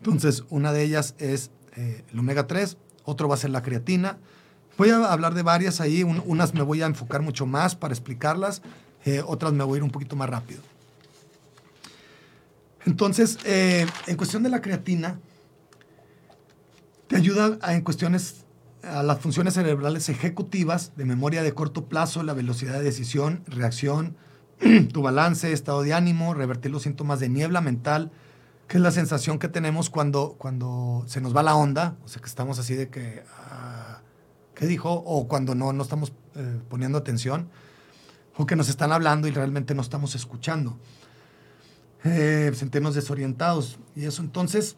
Entonces, 0.00 0.44
una 0.50 0.70
de 0.74 0.82
ellas 0.82 1.14
es 1.16 1.50
eh, 1.76 2.04
el 2.12 2.18
omega 2.18 2.46
3, 2.46 2.76
otro 3.04 3.26
va 3.26 3.36
a 3.36 3.38
ser 3.38 3.48
la 3.48 3.62
creatina. 3.62 4.18
Voy 4.76 4.90
a 4.90 5.10
hablar 5.10 5.32
de 5.32 5.42
varias 5.42 5.80
ahí, 5.80 6.02
un- 6.02 6.22
unas 6.26 6.52
me 6.52 6.60
voy 6.60 6.82
a 6.82 6.86
enfocar 6.86 7.22
mucho 7.22 7.46
más 7.46 7.74
para 7.74 7.94
explicarlas, 7.94 8.60
eh, 9.06 9.22
otras 9.26 9.54
me 9.54 9.64
voy 9.64 9.76
a 9.76 9.78
ir 9.78 9.82
un 9.82 9.90
poquito 9.90 10.14
más 10.14 10.28
rápido. 10.28 10.60
Entonces, 12.84 13.38
en 13.46 14.16
cuestión 14.18 14.42
de 14.42 14.50
la 14.50 14.60
creatina, 14.60 15.18
te 17.08 17.16
ayuda 17.16 17.58
a- 17.62 17.74
en 17.74 17.82
cuestiones 17.82 18.44
a 18.82 19.02
las 19.02 19.18
funciones 19.18 19.54
cerebrales 19.54 20.08
ejecutivas 20.08 20.92
de 20.96 21.04
memoria 21.04 21.42
de 21.42 21.52
corto 21.52 21.86
plazo, 21.88 22.22
la 22.22 22.32
velocidad 22.32 22.74
de 22.74 22.82
decisión, 22.82 23.42
reacción, 23.46 24.16
tu 24.92 25.02
balance, 25.02 25.52
estado 25.52 25.82
de 25.82 25.94
ánimo, 25.94 26.32
revertir 26.32 26.70
los 26.70 26.82
síntomas 26.82 27.18
de 27.20 27.28
niebla 27.28 27.60
mental, 27.60 28.12
que 28.68 28.76
es 28.76 28.82
la 28.82 28.90
sensación 28.92 29.38
que 29.38 29.48
tenemos 29.48 29.90
cuando, 29.90 30.36
cuando 30.38 31.02
se 31.06 31.20
nos 31.20 31.34
va 31.36 31.42
la 31.42 31.56
onda, 31.56 31.96
o 32.04 32.08
sea, 32.08 32.22
que 32.22 32.28
estamos 32.28 32.58
así 32.58 32.74
de 32.74 32.88
que, 32.88 33.24
ah, 33.50 34.00
¿qué 34.54 34.66
dijo? 34.66 34.92
O 34.92 35.26
cuando 35.26 35.54
no, 35.54 35.72
no 35.72 35.82
estamos 35.82 36.12
eh, 36.36 36.60
poniendo 36.68 36.98
atención, 36.98 37.48
o 38.36 38.46
que 38.46 38.54
nos 38.54 38.68
están 38.68 38.92
hablando 38.92 39.26
y 39.26 39.32
realmente 39.32 39.74
no 39.74 39.82
estamos 39.82 40.14
escuchando. 40.14 40.78
Eh, 42.04 42.52
sentirnos 42.54 42.94
desorientados 42.94 43.78
y 43.96 44.04
eso. 44.04 44.22
Entonces, 44.22 44.76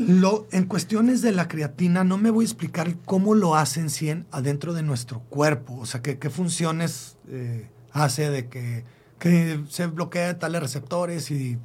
lo, 0.00 0.46
en 0.50 0.64
cuestiones 0.64 1.22
de 1.22 1.32
la 1.32 1.48
creatina, 1.48 2.04
no 2.04 2.18
me 2.18 2.30
voy 2.30 2.44
a 2.44 2.46
explicar 2.46 2.96
cómo 3.04 3.34
lo 3.34 3.54
hacen 3.54 3.90
100 3.90 4.26
adentro 4.30 4.72
de 4.72 4.82
nuestro 4.82 5.20
cuerpo, 5.20 5.76
o 5.76 5.86
sea, 5.86 6.02
qué, 6.02 6.18
qué 6.18 6.30
funciones 6.30 7.16
eh, 7.28 7.68
hace 7.92 8.30
de 8.30 8.48
que 8.48 8.84
que 9.20 9.62
se 9.68 9.86
bloquea 9.86 10.38
tales 10.38 10.60
receptores 10.60 11.30
y, 11.30 11.58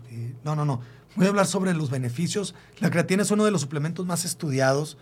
no, 0.44 0.56
no, 0.56 0.66
no. 0.66 0.82
Voy 1.16 1.26
a 1.26 1.30
hablar 1.30 1.48
sobre 1.48 1.74
los 1.74 1.90
beneficios. 1.90 2.54
La 2.80 2.92
creatina 2.92 3.24
es 3.24 3.32
uno 3.32 3.46
de 3.46 3.52
los 3.52 3.62
suplementos 3.62 4.06
más 4.06 4.26
estudiados 4.26 4.98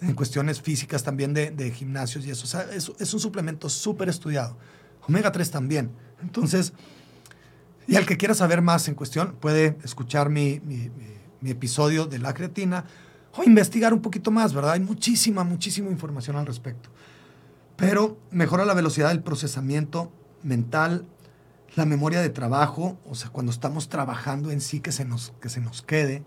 en 0.00 0.14
cuestiones 0.14 0.60
físicas 0.60 1.04
también 1.04 1.34
de, 1.34 1.70
gimnasios 1.70 2.24
y 2.24 2.30
eso. 2.30 2.60
Es, 2.72 3.14
un 3.14 3.20
suplemento 3.20 3.68
súper 3.68 4.08
estudiado. 4.08 4.56
Omega 5.06 5.30
3 5.30 5.50
también. 5.50 5.92
Entonces, 6.22 6.72
y 7.86 7.96
al 7.96 8.06
que 8.06 8.16
quiera 8.16 8.34
saber 8.34 8.62
más 8.62 8.88
en 8.88 8.94
cuestión, 8.94 9.36
puede 9.38 9.76
escuchar 9.84 10.30
mi 10.30 10.60
episodio 11.50 12.06
de 12.06 12.18
la 12.18 12.34
creatina 12.34 12.84
o 13.36 13.42
investigar 13.44 13.92
un 13.92 14.00
poquito 14.00 14.30
más, 14.30 14.52
¿verdad? 14.52 14.72
Hay 14.72 14.80
muchísima, 14.80 15.44
muchísima 15.44 15.90
información 15.90 16.36
al 16.36 16.46
respecto. 16.46 16.90
Pero 17.76 18.18
mejora 18.30 18.64
la 18.64 18.74
velocidad 18.74 19.08
del 19.08 19.22
procesamiento 19.22 20.12
mental, 20.42 21.06
la 21.74 21.86
memoria 21.86 22.20
de 22.20 22.28
trabajo, 22.28 22.98
o 23.08 23.14
sea, 23.14 23.30
cuando 23.30 23.50
estamos 23.50 23.88
trabajando 23.88 24.50
en 24.50 24.60
sí 24.60 24.80
que 24.80 24.92
se 24.92 25.04
nos, 25.04 25.32
que 25.40 25.48
se 25.48 25.60
nos 25.60 25.82
quede, 25.82 26.22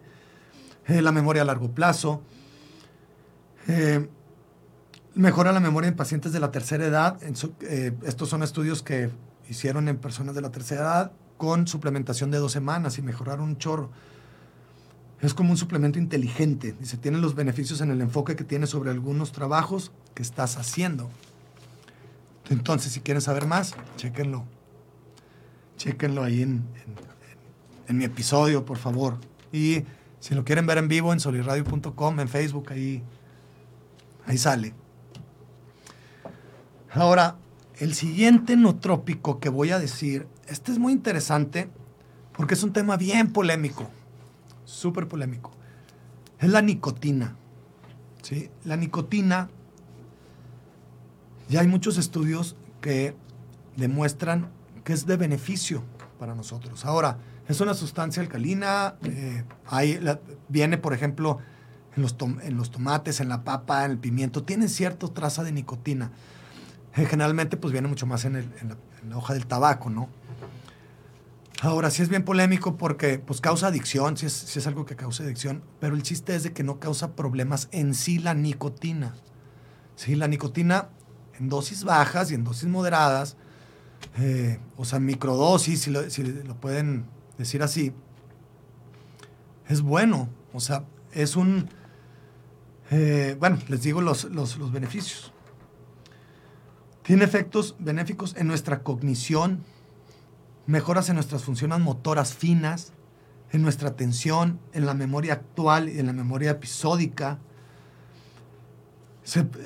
eh, 0.87 1.01
la 1.01 1.11
memoria 1.11 1.43
a 1.43 1.45
largo 1.45 1.71
plazo, 1.71 2.21
eh, 3.67 4.07
mejora 5.15 5.51
la 5.51 5.59
memoria 5.59 5.87
en 5.87 5.95
pacientes 5.95 6.33
de 6.33 6.39
la 6.39 6.51
tercera 6.51 6.85
edad. 6.85 7.19
Eh, 7.61 7.93
estos 8.03 8.29
son 8.29 8.43
estudios 8.43 8.83
que 8.83 9.09
hicieron 9.49 9.87
en 9.87 9.97
personas 9.97 10.35
de 10.35 10.41
la 10.41 10.51
tercera 10.51 10.81
edad 10.81 11.11
con 11.37 11.67
suplementación 11.67 12.31
de 12.31 12.37
dos 12.37 12.51
semanas 12.51 12.97
y 12.97 13.01
mejoraron 13.01 13.45
un 13.45 13.57
chorro. 13.57 13.91
Es 15.21 15.33
como 15.33 15.51
un 15.51 15.57
suplemento 15.57 15.97
inteligente. 15.97 16.75
Dice, 16.79 16.97
tiene 16.97 17.17
los 17.17 17.35
beneficios 17.35 17.81
en 17.81 17.91
el 17.91 18.01
enfoque 18.01 18.35
que 18.35 18.43
tiene 18.43 18.67
sobre 18.67 18.91
algunos 18.91 19.31
trabajos 19.31 19.91
que 20.13 20.21
estás 20.21 20.57
haciendo. 20.57 21.09
Entonces, 22.49 22.91
si 22.91 22.99
quieren 22.99 23.21
saber 23.21 23.47
más, 23.47 23.75
chequenlo 23.97 24.45
Chéquenlo 25.77 26.23
ahí 26.23 26.41
en, 26.41 26.63
en, 27.87 27.97
mi 27.97 28.05
episodio, 28.05 28.65
por 28.65 28.77
favor. 28.77 29.17
Y 29.51 29.83
si 30.19 30.33
lo 30.35 30.45
quieren 30.45 30.65
ver 30.65 30.77
en 30.77 30.87
vivo 30.87 31.11
en 31.11 31.19
soliradio.com, 31.19 32.19
en 32.19 32.29
Facebook, 32.29 32.71
ahí, 32.71 33.03
ahí 34.25 34.37
sale. 34.37 34.73
Ahora, 36.91 37.35
el 37.79 37.93
siguiente 37.93 38.55
nootrópico 38.55 39.39
que 39.39 39.49
voy 39.49 39.71
a 39.71 39.79
decir, 39.79 40.27
este 40.47 40.71
es 40.71 40.79
muy 40.79 40.93
interesante 40.93 41.69
porque 42.37 42.53
es 42.53 42.63
un 42.63 42.71
tema 42.71 42.95
bien 42.95 43.33
polémico, 43.33 43.89
súper 44.65 45.07
polémico. 45.07 45.51
Es 46.39 46.49
la 46.49 46.61
nicotina. 46.61 47.35
¿sí? 48.21 48.49
La 48.65 48.75
nicotina, 48.75 49.49
ya 51.47 51.61
hay 51.61 51.67
muchos 51.67 51.97
estudios 51.97 52.55
que 52.81 53.15
demuestran 53.77 54.49
que 54.83 54.93
es 54.93 55.05
de 55.05 55.17
beneficio 55.17 55.83
para 56.19 56.35
nosotros. 56.35 56.85
Ahora, 56.85 57.17
es 57.47 57.61
una 57.61 57.73
sustancia 57.73 58.21
alcalina, 58.21 58.95
eh, 59.03 59.43
viene, 60.49 60.77
por 60.77 60.93
ejemplo, 60.93 61.39
en 61.95 62.01
los, 62.01 62.15
en 62.19 62.61
tomates, 62.71 63.19
en 63.19 63.29
la 63.29 63.43
papa, 63.43 63.85
en 63.85 63.91
el 63.91 63.97
pimiento, 63.97 64.43
tiene 64.43 64.67
cierta 64.67 65.07
traza 65.07 65.43
de 65.43 65.51
nicotina. 65.51 66.11
Eh, 66.95 67.05
generalmente, 67.05 67.57
pues 67.57 67.71
viene 67.71 67.87
mucho 67.87 68.05
más 68.05 68.25
en, 68.25 68.51
la, 69.09 69.17
hoja 69.17 69.33
del 69.33 69.45
tabaco, 69.45 69.89
¿no? 69.89 70.09
Ahora, 71.61 71.89
sí 71.89 72.01
es 72.01 72.09
bien 72.09 72.23
polémico 72.23 72.77
porque 72.77 73.17
pues 73.17 73.39
causa 73.41 73.67
adicción, 73.67 74.17
si 74.17 74.25
es, 74.25 74.55
es 74.57 74.67
algo 74.67 74.85
que 74.85 74.95
causa 74.95 75.23
adicción, 75.23 75.63
pero 75.79 75.95
el 75.95 76.03
chiste 76.03 76.35
es 76.35 76.43
de 76.43 76.53
que 76.53 76.63
no 76.63 76.79
causa 76.79 77.15
problemas 77.15 77.69
en 77.71 77.93
sí 77.93 78.19
la 78.19 78.33
nicotina. 78.33 79.15
Sí, 79.95 80.15
la 80.15 80.27
nicotina 80.27 80.89
en 81.39 81.49
dosis 81.49 81.83
bajas 81.83 82.31
y 82.31 82.35
en 82.35 82.43
dosis 82.43 82.67
moderadas, 82.67 83.37
eh, 84.17 84.59
o 84.77 84.85
sea, 84.85 84.99
microdosis, 84.99 85.81
si 85.81 85.91
lo, 85.91 86.55
pueden 86.59 87.05
decir 87.37 87.63
así, 87.63 87.93
es 89.67 89.81
bueno. 89.81 90.29
O 90.53 90.59
sea, 90.59 90.85
es 91.11 91.35
un... 91.35 91.69
Eh, 92.91 93.35
bueno, 93.39 93.57
les 93.67 93.81
digo 93.81 94.01
los, 94.01 94.25
los, 94.25 94.71
beneficios. 94.71 95.33
Tiene 97.03 97.23
efectos 97.23 97.75
benéficos 97.79 98.35
en 98.37 98.47
nuestra 98.47 98.83
cognición, 98.83 99.63
mejoras 100.67 101.09
en 101.09 101.15
nuestras 101.15 101.43
funciones 101.43 101.79
motoras 101.79 102.33
finas, 102.33 102.93
en 103.51 103.61
nuestra 103.61 103.89
atención, 103.89 104.59
en 104.73 104.85
la 104.85 104.93
memoria 104.93 105.33
actual 105.33 105.89
y 105.89 105.99
en 105.99 106.07
la 106.07 106.13
memoria 106.13 106.51
episódica. 106.51 107.39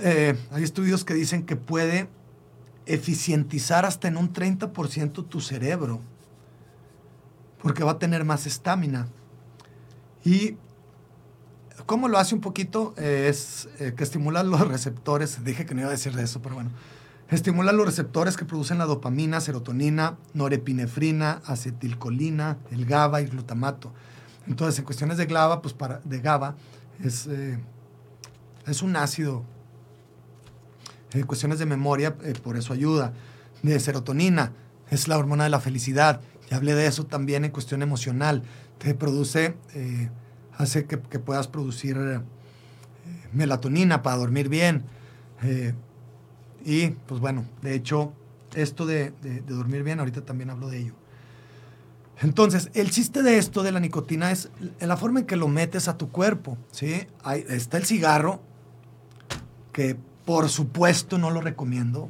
Eh, 0.01 0.37
hay 0.51 0.63
estudios 0.63 1.03
que 1.03 1.13
dicen 1.13 1.45
que 1.45 1.55
puede 1.55 2.09
eficientizar 2.85 3.85
hasta 3.85 4.07
en 4.07 4.17
un 4.17 4.33
30% 4.33 5.27
tu 5.27 5.41
cerebro, 5.41 6.01
porque 7.61 7.83
va 7.83 7.91
a 7.91 7.99
tener 7.99 8.25
más 8.25 8.45
estamina. 8.45 9.07
Y 10.23 10.57
cómo 11.85 12.07
lo 12.07 12.17
hace 12.17 12.35
un 12.35 12.41
poquito 12.41 12.93
es 12.97 13.69
eh, 13.79 13.93
que 13.95 14.03
estimula 14.03 14.43
los 14.43 14.67
receptores, 14.67 15.43
dije 15.43 15.65
que 15.65 15.73
no 15.73 15.81
iba 15.81 15.89
a 15.89 15.93
decir 15.93 16.13
de 16.13 16.23
eso, 16.23 16.41
pero 16.41 16.55
bueno, 16.55 16.71
estimula 17.35 17.71
los 17.71 17.85
receptores 17.85 18.37
que 18.37 18.45
producen 18.45 18.79
la 18.79 18.85
dopamina, 18.85 19.39
serotonina, 19.39 20.17
norepinefrina, 20.33 21.41
acetilcolina, 21.45 22.57
el 22.71 22.85
GABA 22.85 23.21
y 23.21 23.25
glutamato. 23.27 23.93
Entonces, 24.47 24.79
en 24.79 24.85
cuestiones 24.85 25.17
de 25.17 25.27
GABA, 25.27 25.61
pues 25.61 25.73
para, 25.73 25.99
de 26.03 26.19
GABA, 26.19 26.55
es, 27.03 27.27
eh, 27.27 27.59
es 28.65 28.81
un 28.81 28.95
ácido 28.95 29.43
en 31.11 31.25
cuestiones 31.25 31.59
de 31.59 31.65
memoria, 31.65 32.15
eh, 32.23 32.33
por 32.43 32.57
eso 32.57 32.73
ayuda. 32.73 33.13
De 33.61 33.79
serotonina, 33.79 34.53
es 34.89 35.07
la 35.07 35.17
hormona 35.17 35.43
de 35.43 35.51
la 35.51 35.59
felicidad. 35.59 36.21
Ya 36.49 36.57
hablé 36.57 36.73
de 36.73 36.87
eso 36.87 37.05
también 37.05 37.45
en 37.45 37.51
cuestión 37.51 37.83
emocional. 37.83 38.41
Te 38.79 38.95
produce, 38.95 39.55
eh, 39.75 40.09
hace 40.57 40.85
que, 40.85 40.97
puedas 40.97 41.47
producir 41.47 42.21
melatonina 43.33 44.01
para 44.01 44.17
dormir 44.17 44.49
bien. 44.49 44.83
Y 46.65 46.89
pues 46.89 47.19
bueno, 47.19 47.45
de 47.61 47.75
hecho, 47.75 48.13
esto 48.55 48.85
de, 48.85 49.11
dormir 49.47 49.83
bien, 49.83 49.99
ahorita 49.99 50.21
también 50.21 50.49
hablo 50.49 50.69
de 50.69 50.79
ello. 50.79 50.93
Entonces, 52.21 52.69
el 52.73 52.91
chiste 52.91 53.23
de 53.23 53.37
esto 53.37 53.63
de 53.63 53.71
la 53.71 53.79
nicotina 53.79 54.31
es 54.31 54.49
la 54.79 54.97
forma 54.97 55.21
en 55.21 55.25
que 55.25 55.37
lo 55.37 55.47
metes 55.47 55.87
a 55.87 55.97
tu 55.97 56.09
cuerpo. 56.09 56.57
¿sí? 56.71 57.07
está 57.47 57.77
el 57.77 57.85
cigarro, 57.85 58.41
que 59.71 59.97
por 60.25 60.49
supuesto, 60.49 61.17
no 61.17 61.31
lo 61.31 61.41
recomiendo. 61.41 62.09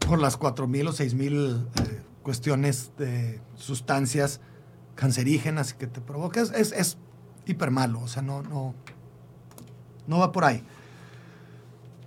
Por 0.00 0.20
las 0.20 0.38
4.000 0.38 0.88
o 0.88 0.92
6.000 0.92 1.64
eh, 1.64 2.02
cuestiones 2.22 2.92
de 2.98 3.40
sustancias 3.54 4.40
cancerígenas 4.94 5.74
que 5.74 5.86
te 5.86 6.00
provocas, 6.00 6.50
es, 6.52 6.72
es 6.72 6.96
hiper 7.46 7.70
malo. 7.70 8.00
O 8.00 8.08
sea, 8.08 8.22
no, 8.22 8.42
no, 8.42 8.74
no 10.06 10.18
va 10.18 10.32
por 10.32 10.44
ahí. 10.44 10.64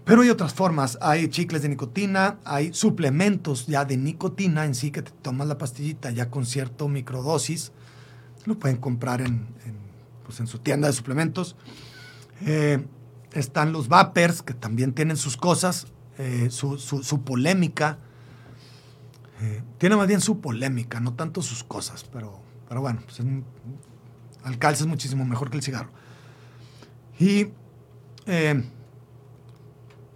Pero 0.06 0.22
hay 0.22 0.30
otras 0.30 0.54
formas. 0.54 0.98
Hay 1.02 1.28
chicles 1.30 1.64
de 1.64 1.70
nicotina, 1.70 2.38
hay 2.46 2.74
suplementos 2.74 3.66
ya 3.66 3.84
de 3.86 3.98
nicotina 3.98 4.66
en 4.66 4.76
sí 4.76 4.92
que 4.92 5.02
te 5.02 5.12
tomas 5.12 5.48
la 5.48 5.58
pastillita 5.58 6.12
ya 6.12 6.30
con 6.30 6.46
cierto 6.46 6.88
microdosis. 6.88 7.72
Lo 8.46 8.58
pueden 8.60 8.78
comprar 8.78 9.22
en, 9.22 9.48
pues 10.24 10.40
en 10.40 10.48
su 10.48 10.60
tienda 10.60 10.88
de 10.88 10.94
suplementos. 10.94 11.56
Eh, 12.46 12.86
están 13.34 13.74
los 13.74 13.88
vapers, 13.88 14.44
que 14.44 14.54
también 14.54 14.94
tienen 14.94 15.18
sus 15.18 15.38
cosas, 15.38 15.88
eh, 16.20 16.50
su, 16.52 17.24
polémica. 17.26 17.98
Eh, 19.42 19.64
tiene 19.80 19.96
más 19.96 20.08
bien 20.08 20.22
su 20.22 20.40
polémica, 20.40 21.00
no 21.00 21.16
tanto 21.16 21.42
sus 21.42 21.64
cosas, 21.64 22.06
pero, 22.14 22.40
pero 22.70 22.80
bueno, 22.82 23.02
pues 23.04 23.20
es 24.80 24.86
muchísimo 24.88 25.26
mejor 25.26 25.50
que 25.50 25.58
el 25.58 25.64
cigarro. 25.64 25.90
Y 27.20 27.48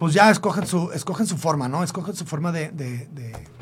pues 0.00 0.14
ya 0.14 0.30
escogen 0.30 0.66
su, 0.66 0.90
escogen 0.92 1.26
su 1.26 1.36
forma, 1.36 1.68
¿no? 1.68 1.84
Escogen 1.84 2.16
su 2.16 2.24
forma 2.24 2.52
de, 2.52 3.06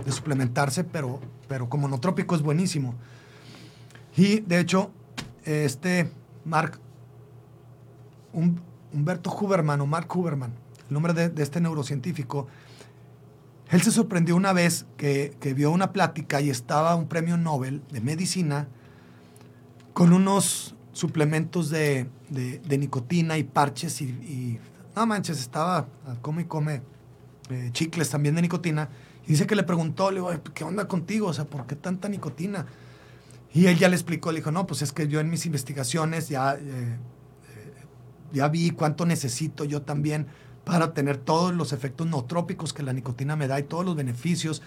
suplementarse, 0.08 0.84
pero, 0.84 1.18
pero 1.48 1.68
como 1.68 1.98
trópico 1.98 2.36
es 2.36 2.42
buenísimo. 2.42 2.94
Y 4.16 4.38
de 4.42 4.60
hecho, 4.60 4.92
este 5.44 6.12
Mark 6.44 6.78
Humberto 8.32 9.36
Huberman 9.36 9.80
o 9.80 9.86
Mark 9.86 10.16
Huberman, 10.16 10.52
el 10.86 10.94
nombre 10.94 11.12
de, 11.12 11.42
este 11.42 11.60
neurocientífico, 11.60 12.46
él 13.70 13.82
se 13.82 13.90
sorprendió 13.90 14.36
una 14.36 14.52
vez 14.52 14.86
que, 14.96 15.34
vio 15.56 15.72
una 15.72 15.92
plática 15.92 16.40
y 16.40 16.50
estaba 16.50 16.94
un 16.94 17.08
premio 17.08 17.36
Nobel 17.36 17.82
de 17.90 18.00
medicina 18.00 18.68
con 19.92 20.12
unos 20.12 20.76
suplementos 20.92 21.68
de, 21.68 22.08
nicotina 22.68 23.38
y 23.38 23.42
parches 23.42 24.00
y, 24.00 24.60
no 24.98 25.06
manches, 25.06 25.40
estaba, 25.40 25.86
come 26.20 26.42
y 26.42 26.44
come 26.46 26.82
eh, 27.50 27.70
chicles 27.72 28.10
también 28.10 28.34
de 28.34 28.42
nicotina. 28.42 28.88
Y 29.26 29.32
dice 29.32 29.46
que 29.46 29.54
le 29.54 29.62
preguntó, 29.62 30.10
le 30.10 30.16
digo, 30.16 30.30
¿qué 30.54 30.64
onda 30.64 30.88
contigo? 30.88 31.28
O 31.28 31.32
sea, 31.32 31.44
¿por 31.44 31.66
qué 31.66 31.76
tanta 31.76 32.08
nicotina? 32.08 32.66
Y 33.54 33.66
él 33.66 33.78
ya 33.78 33.88
le 33.88 33.94
explicó, 33.94 34.32
le 34.32 34.38
dijo, 34.38 34.50
no, 34.50 34.66
pues 34.66 34.82
es 34.82 34.92
que 34.92 35.08
yo 35.08 35.20
en 35.20 35.30
mis 35.30 35.46
investigaciones 35.46 36.28
ya, 36.28 36.54
eh, 36.54 36.58
eh, 36.60 36.98
ya 38.32 38.48
vi 38.48 38.70
cuánto 38.70 39.06
necesito 39.06 39.64
yo 39.64 39.82
también 39.82 40.26
para 40.64 40.92
tener 40.92 41.16
todos 41.16 41.54
los 41.54 41.72
efectos 41.72 42.06
nootrópicos 42.06 42.72
que 42.72 42.82
la 42.82 42.92
nicotina 42.92 43.36
me 43.36 43.46
da 43.46 43.58
y 43.58 43.62
todos 43.62 43.84
los 43.84 43.96
beneficios 43.96 44.62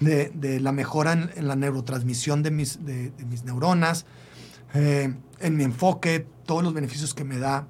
de, 0.00 0.60
la 0.60 0.72
mejora 0.72 1.12
en, 1.12 1.46
la 1.46 1.56
neurotransmisión 1.56 2.42
de 2.42 2.50
mis, 2.50 2.80
neuronas, 3.44 4.06
en 4.72 5.56
mi 5.56 5.64
enfoque, 5.64 6.26
todos 6.46 6.64
los 6.64 6.72
beneficios 6.72 7.12
que 7.14 7.24
me 7.24 7.38
da, 7.38 7.68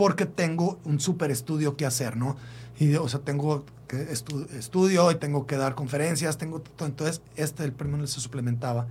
porque 0.00 0.24
tengo 0.24 0.80
un 0.86 0.98
súper 0.98 1.30
estudio 1.30 1.76
que 1.76 1.84
hacer, 1.84 2.16
¿no? 2.16 2.34
Y, 2.78 2.94
o 2.94 3.06
sea, 3.06 3.20
tengo 3.20 3.66
que 3.86 4.10
estudio 4.10 5.10
y 5.10 5.16
tengo 5.16 5.46
que 5.46 5.58
dar 5.58 5.74
conferencias, 5.74 6.38
tengo 6.38 6.62
todo. 6.62 6.88
Entonces, 6.88 7.20
este, 7.36 7.64
el 7.64 7.74
premio 7.74 8.06
se 8.06 8.18
suplementaba 8.18 8.86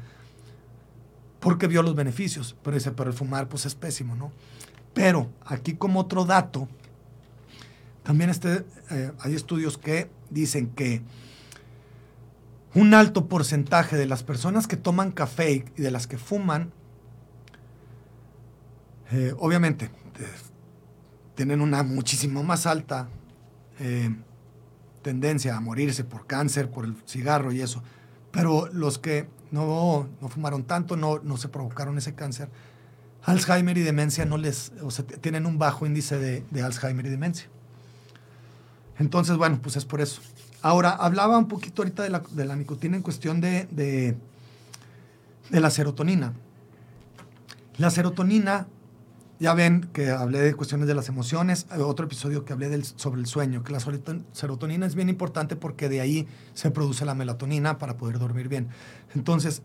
porque 1.39 1.66
vio 1.66 1.82
los 1.82 1.95
beneficios. 1.95 2.55
Pero 2.62 2.76
dice, 2.78 2.91
pero 2.91 3.10
el 3.10 3.16
fumar 3.16 3.49
pues 3.49 3.66
es 3.66 3.74
pésimo, 3.74 4.16
¿no? 4.16 4.32
Pero 4.93 5.32
aquí 5.47 5.74
como 5.74 6.01
otro 6.01 6.26
dato, 6.26 6.68
también 8.03 8.30
este, 8.30 8.64
eh, 8.91 9.12
hay 9.20 9.34
estudios 9.34 9.80
que 9.80 10.12
dicen 10.30 10.68
que 10.76 11.01
un 12.76 12.93
alto 12.93 13.26
porcentaje 13.28 13.97
de 13.97 14.05
las 14.05 14.22
personas 14.22 14.68
que 14.68 14.78
toman 14.78 15.12
café 15.12 15.66
y 15.76 15.82
de 15.82 15.89
las 15.89 16.05
que 16.05 16.20
fuman, 16.20 16.72
eh, 19.12 19.34
obviamente, 19.39 19.86
eh, 20.20 20.49
tienen 21.40 21.62
una 21.62 21.84
muchísimo 21.84 22.44
más 22.44 22.66
alta 22.66 23.08
tendencia 25.02 25.56
a 25.56 25.62
morirse 25.62 26.04
por 26.04 26.28
cáncer, 26.28 26.70
por 26.70 26.84
el 26.84 26.98
cigarro 27.08 27.54
y 27.54 27.62
eso. 27.62 27.82
Pero 28.30 28.68
los 28.74 29.00
que 29.00 29.30
no, 29.50 30.10
no 30.20 30.28
fumaron 30.28 30.66
tanto, 30.66 30.98
no, 30.98 31.20
no 31.20 31.38
se 31.38 31.48
provocaron 31.48 31.98
ese 31.98 32.14
cáncer. 32.14 32.50
Alzheimer 33.24 33.78
y 33.78 33.84
demencia 33.84 34.26
no 34.26 34.38
les, 34.38 34.74
o 34.84 34.92
sea, 34.92 35.06
tienen 35.06 35.46
un 35.46 35.58
bajo 35.58 35.86
índice 35.86 36.18
de, 36.18 36.62
Alzheimer 36.62 37.06
y 37.06 37.10
demencia. 37.10 37.48
Entonces, 38.98 39.38
bueno, 39.38 39.60
pues 39.62 39.78
es 39.78 39.86
por 39.86 40.02
eso. 40.02 40.20
Ahora, 40.62 40.90
hablaba 40.90 41.38
un 41.38 41.48
poquito 41.48 41.84
ahorita 41.84 42.04
de 42.04 42.46
la, 42.46 42.56
nicotina 42.58 42.98
en 42.98 43.02
cuestión 43.02 43.40
de, 43.40 43.64
de, 43.72 44.18
la 45.58 45.70
serotonina. 45.70 46.34
La 47.78 47.92
serotonina 47.92 48.68
ya 49.40 49.54
ven 49.54 49.90
que 49.94 50.10
hablé 50.10 50.40
de 50.40 50.54
cuestiones 50.54 50.88
de 50.88 50.94
las 50.94 51.08
emociones, 51.08 51.66
otro 51.80 52.06
episodio 52.06 52.44
que 52.44 52.52
hablé 52.52 52.84
sobre 52.84 53.22
el 53.22 53.28
sueño, 53.28 53.64
que 53.64 53.72
la 53.72 53.80
serotonina 53.80 54.86
es 54.86 54.96
bien 54.96 55.08
importante 55.08 55.56
porque 55.56 55.88
de 55.88 56.02
ahí 56.02 56.28
se 56.54 56.72
produce 56.72 57.06
la 57.06 57.16
melatonina 57.16 57.78
para 57.78 57.96
poder 57.96 58.20
dormir 58.20 58.50
bien. 58.50 58.68
Entonces, 59.16 59.62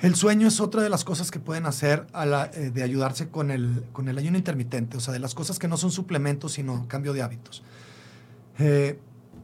el 0.00 0.14
sueño 0.14 0.46
es 0.48 0.60
otra 0.60 0.82
de 0.82 0.90
las 0.90 1.04
cosas 1.04 1.30
que 1.30 1.38
pueden 1.38 1.64
hacer 1.64 2.06
eh, 2.14 2.70
de 2.70 2.82
ayudarse 2.82 3.28
con 3.28 3.50
el, 3.50 3.84
con 3.92 4.08
el 4.08 4.18
ayuno 4.18 4.36
intermitente, 4.36 4.98
o 4.98 5.00
sea, 5.00 5.14
de 5.14 5.20
las 5.20 5.34
cosas 5.34 5.58
que 5.58 5.68
no 5.68 5.78
son 5.78 5.90
suplementos, 5.90 6.52
sino 6.52 6.86
cambio 6.88 7.14
de 7.14 7.22
hábitos. 7.22 7.62
Eh, 8.58 8.98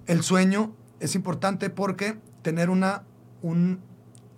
el 0.06 0.22
sueño 0.22 0.74
es 0.98 1.14
importante 1.14 1.70
porque 1.70 2.18
tener 2.42 2.68
una, 2.68 3.04
un, 3.40 3.80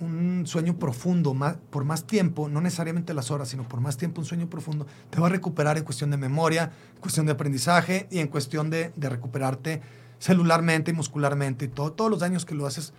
un 0.05 0.46
sueño 0.46 0.76
profundo 0.76 1.34
por 1.70 1.84
más 1.84 2.05
tiempo, 2.05 2.48
no 2.48 2.61
necesariamente 2.61 3.14
las 3.14 3.30
horas, 3.30 3.48
sino 3.48 3.68
por 3.68 3.80
más 3.80 3.96
tiempo 3.96 4.20
un 4.20 4.26
sueño 4.26 4.48
profundo, 4.48 4.86
te 5.11 5.20
va 5.20 5.28
a 5.28 5.30
recuperar 5.30 5.78
en 5.78 5.84
cuestión 5.84 6.11
de 6.11 6.16
memoria, 6.16 6.72
en 6.94 7.00
cuestión 7.00 7.26
de 7.26 7.32
aprendizaje 7.32 8.09
y 8.11 8.18
en 8.18 8.28
cuestión 8.28 8.70
de, 8.70 8.92
recuperarte 8.96 9.80
celularmente 10.18 10.90
y 10.90 10.94
muscularmente 10.94 11.64
y 11.66 11.68
todo, 11.68 11.92
todos 11.92 12.11
los 12.11 12.20
daños 12.20 12.44
que 12.44 12.55
lo 12.55 12.66
haces 12.66 12.92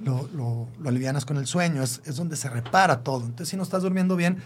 lo, 0.00 0.68
alivianas 0.84 1.24
con 1.24 1.36
el 1.36 1.46
sueño, 1.46 1.82
es, 1.82 2.16
donde 2.16 2.36
se 2.36 2.50
repara 2.50 3.02
todo. 3.02 3.24
Entonces, 3.24 3.48
si 3.48 3.56
no 3.56 3.62
estás 3.62 3.82
durmiendo 3.82 4.16
bien, 4.16 4.38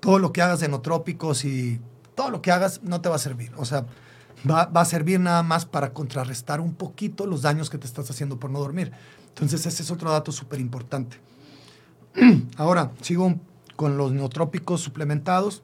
todo 0.00 0.18
lo 0.18 0.32
que 0.32 0.42
hagas 0.42 0.60
de 0.60 0.68
nootrópicos 0.68 1.44
y 1.44 1.80
todo 2.14 2.30
lo 2.30 2.42
que 2.42 2.50
hagas 2.50 2.82
no 2.82 3.00
te 3.00 3.08
va 3.08 3.16
a 3.16 3.20
servir. 3.20 3.52
O 3.56 3.64
sea, 3.64 3.86
va, 4.48 4.66
va, 4.66 4.80
a 4.80 4.84
servir 4.84 5.20
nada 5.20 5.42
más 5.42 5.66
para 5.66 5.92
contrarrestar 5.92 6.60
un 6.60 6.74
poquito 6.74 7.26
los 7.26 7.42
daños 7.42 7.70
que 7.70 7.78
te 7.78 7.86
estás 7.86 8.10
haciendo 8.10 8.38
por 8.38 8.50
no 8.50 8.58
dormir. 8.58 8.92
Entonces, 9.28 9.66
ese 9.66 9.84
es 9.84 9.90
otro 9.92 10.10
dato 10.10 10.32
súper 10.32 10.58
importante. 10.58 11.18
Ahora, 12.56 12.92
sigo 13.00 13.34
con 13.76 13.96
los 13.96 14.12
neotrópicos 14.12 14.80
suplementados. 14.80 15.62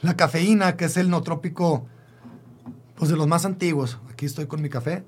La 0.00 0.16
cafeína, 0.16 0.76
que 0.76 0.86
es 0.86 0.96
el 0.96 1.10
neotrópico 1.10 1.86
pues 2.96 3.10
de 3.10 3.16
los 3.16 3.26
más 3.26 3.44
antiguos. 3.44 3.98
Aquí 4.10 4.26
estoy 4.26 4.46
con 4.46 4.60
mi 4.62 4.68
café. 4.68 5.04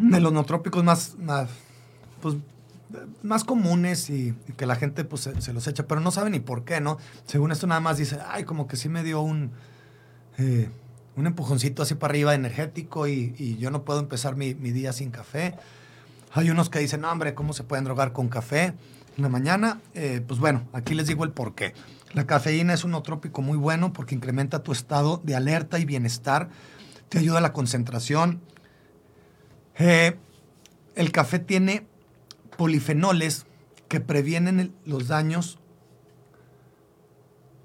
De 0.00 0.20
los 0.20 0.32
neotrópicos 0.32 0.82
más, 0.82 1.16
más, 1.18 1.48
pues, 2.20 2.36
más 3.22 3.44
comunes 3.44 4.10
y, 4.10 4.34
que 4.56 4.66
la 4.66 4.76
gente 4.76 5.04
pues, 5.04 5.30
se, 5.38 5.52
los 5.52 5.66
echa, 5.66 5.86
pero 5.86 6.00
no 6.00 6.10
sabe 6.10 6.30
ni 6.30 6.40
por 6.40 6.64
qué, 6.64 6.80
¿no? 6.80 6.98
Según 7.26 7.52
esto 7.52 7.66
nada 7.66 7.80
más 7.80 7.96
dice, 7.96 8.18
ay, 8.28 8.44
como 8.44 8.66
que 8.66 8.76
sí 8.76 8.88
me 8.88 9.04
dio 9.04 9.20
un, 9.20 9.52
eh, 10.38 10.68
un 11.14 11.26
empujoncito 11.26 11.82
así 11.82 11.94
para 11.94 12.12
arriba 12.12 12.34
energético 12.34 13.06
y, 13.06 13.56
yo 13.58 13.70
no 13.70 13.84
puedo 13.84 14.00
empezar 14.00 14.36
mi, 14.36 14.54
mi 14.54 14.72
día 14.72 14.92
sin 14.92 15.10
café. 15.10 15.54
Hay 16.36 16.50
unos 16.50 16.68
que 16.68 16.80
dicen, 16.80 17.00
no, 17.00 17.10
hombre, 17.10 17.34
¿cómo 17.34 17.54
se 17.54 17.64
pueden 17.64 17.86
drogar 17.86 18.12
con 18.12 18.28
café 18.28 18.74
en 19.16 19.22
la 19.22 19.30
mañana? 19.30 19.80
Eh, 19.94 20.22
pues 20.28 20.38
bueno, 20.38 20.68
aquí 20.74 20.94
les 20.94 21.06
digo 21.06 21.24
el 21.24 21.30
por 21.30 21.54
qué. 21.54 21.72
La 22.12 22.26
cafeína 22.26 22.74
es 22.74 22.84
un 22.84 22.90
nootrópico 22.90 23.40
muy 23.40 23.56
bueno 23.56 23.94
porque 23.94 24.14
incrementa 24.14 24.62
tu 24.62 24.70
estado 24.70 25.18
de 25.24 25.34
alerta 25.34 25.78
y 25.78 25.86
bienestar, 25.86 26.50
te 27.08 27.20
ayuda 27.20 27.38
a 27.38 27.40
la 27.40 27.54
concentración. 27.54 28.42
Eh, 29.78 30.18
el 30.94 31.10
café 31.10 31.38
tiene 31.38 31.86
polifenoles 32.58 33.46
que 33.88 34.00
previenen 34.00 34.74
los 34.84 35.08
daños 35.08 35.58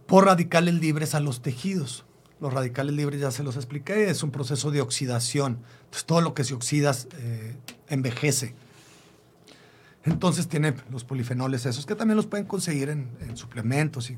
por 0.07 0.28
radicales 0.28 0.76
libres 0.76 1.13
a 1.13 1.19
los 1.19 1.41
tejidos. 1.41 2.05
Los 2.42 2.52
radicales 2.52 2.96
libres 2.96 3.22
ya 3.22 3.30
se 3.30 3.44
los 3.44 3.56
expliqué, 3.56 4.10
es 4.10 4.24
un 4.24 4.32
proceso 4.32 4.72
de 4.72 4.82
oxidación. 4.82 5.60
Todo 6.08 6.22
lo 6.22 6.34
que 6.34 6.44
se 6.44 6.56
oxida 6.56 6.92
eh, 7.20 7.56
envejece. 7.88 8.56
Entonces 10.04 10.48
tiene 10.48 10.74
los 10.89 11.04
polifenoles 11.04 11.68
esos 11.68 11.86
que 11.86 11.96
también 11.96 12.18
los 12.18 12.26
pueden 12.26 12.48
conseguir 12.48 12.89
en, 12.89 13.08
suplementos 13.38 14.10
y, 14.10 14.18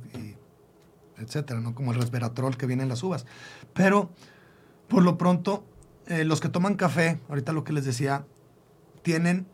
etcétera, 1.17 1.59
¿no? 1.59 1.75
Como 1.75 1.91
el 1.91 1.99
resveratrol 1.99 2.55
que 2.55 2.65
viene 2.65 2.83
en 2.83 2.89
las 2.89 3.03
uvas. 3.03 3.25
Pero 3.73 4.09
por 4.87 5.03
lo 5.03 5.17
pronto, 5.17 5.65
eh, 6.07 6.23
los 6.23 6.39
que 6.39 6.47
toman 6.47 6.75
café, 6.75 7.19
ahorita 7.27 7.51
lo 7.51 7.65
que 7.65 7.73
les 7.73 7.83
decía, 7.83 8.25
tienen 9.01 9.47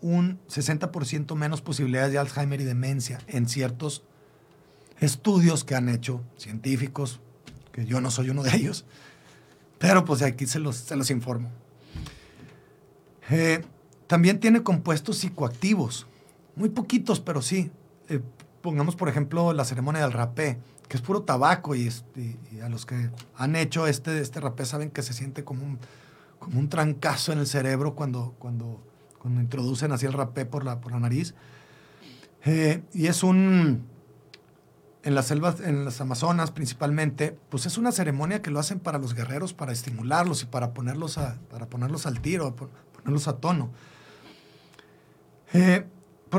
un 0.00 0.38
60% 0.48 1.34
menos 1.34 1.60
posibilidades 1.60 2.12
de 2.12 2.18
Alzheimer 2.18 2.60
y 2.60 2.64
demencia 2.64 3.18
en 3.26 3.48
ciertos 3.48 4.04
estudios 5.00 5.64
que 5.64 5.74
han 5.74 5.88
hecho 5.88 6.22
científicos, 6.36 7.20
que 7.74 7.84
yo 7.84 8.00
no 8.00 8.12
soy 8.12 8.30
uno 8.30 8.44
de 8.44 8.54
ellos, 8.54 8.84
pero 9.78 10.04
pues 10.04 10.22
aquí 10.22 10.46
se 10.46 10.60
los, 10.60 10.76
se 10.76 10.94
los 10.94 11.10
informo. 11.10 11.50
Eh, 13.30 13.64
también 14.06 14.38
tiene 14.38 14.62
compuestos 14.62 15.18
psicoactivos, 15.18 16.06
muy 16.54 16.68
poquitos, 16.68 17.18
pero 17.18 17.42
sí. 17.42 17.72
Eh, 18.08 18.20
pongamos, 18.62 18.94
por 18.94 19.08
ejemplo, 19.08 19.52
la 19.52 19.64
ceremonia 19.64 20.02
del 20.02 20.12
rapé, 20.12 20.58
que 20.88 20.96
es 20.96 21.02
puro 21.02 21.22
tabaco 21.22 21.74
y, 21.74 21.90
a 22.62 22.68
los 22.68 22.86
que 22.86 23.10
han 23.36 23.56
hecho 23.56 23.88
este, 23.88 24.20
este 24.20 24.40
rapé 24.40 24.66
saben 24.66 24.90
que 24.90 25.02
se 25.02 25.12
siente 25.12 25.42
como 25.42 25.64
un, 25.64 25.78
como 26.38 26.60
un 26.60 26.68
trancazo 26.68 27.32
en 27.32 27.40
el 27.40 27.48
cerebro 27.48 27.96
cuando, 27.96 28.36
cuando, 28.38 28.80
cuando 29.18 29.40
introducen 29.40 29.90
así 29.90 30.06
el 30.06 30.12
rapé 30.12 30.46
por 30.46 30.64
la, 30.64 30.80
por 30.80 30.92
la 30.92 31.00
nariz. 31.00 31.34
Eh, 32.44 32.82
y 32.92 33.08
es 33.08 33.24
un, 33.24 33.84
en 35.04 35.14
las 35.14 35.26
selvas, 35.26 35.60
en 35.60 35.84
las 35.84 36.00
Amazonas 36.00 36.50
principalmente, 36.50 37.38
pues 37.50 37.66
es 37.66 37.76
una 37.76 37.92
ceremonia 37.92 38.40
que 38.40 38.50
lo 38.50 38.58
hacen 38.58 38.80
para 38.80 38.98
los 38.98 39.14
guerreros, 39.14 39.52
para 39.52 39.70
estimularlos 39.70 40.42
y 40.42 40.46
para 40.46 40.72
ponerlos, 40.72 41.18
a, 41.18 41.38
para 41.50 41.66
ponerlos 41.66 42.06
al 42.06 42.20
tiro, 42.20 42.56
ponerlos 42.56 43.28
a 43.28 43.36
tono. 43.36 43.70
Eh, 45.52 45.86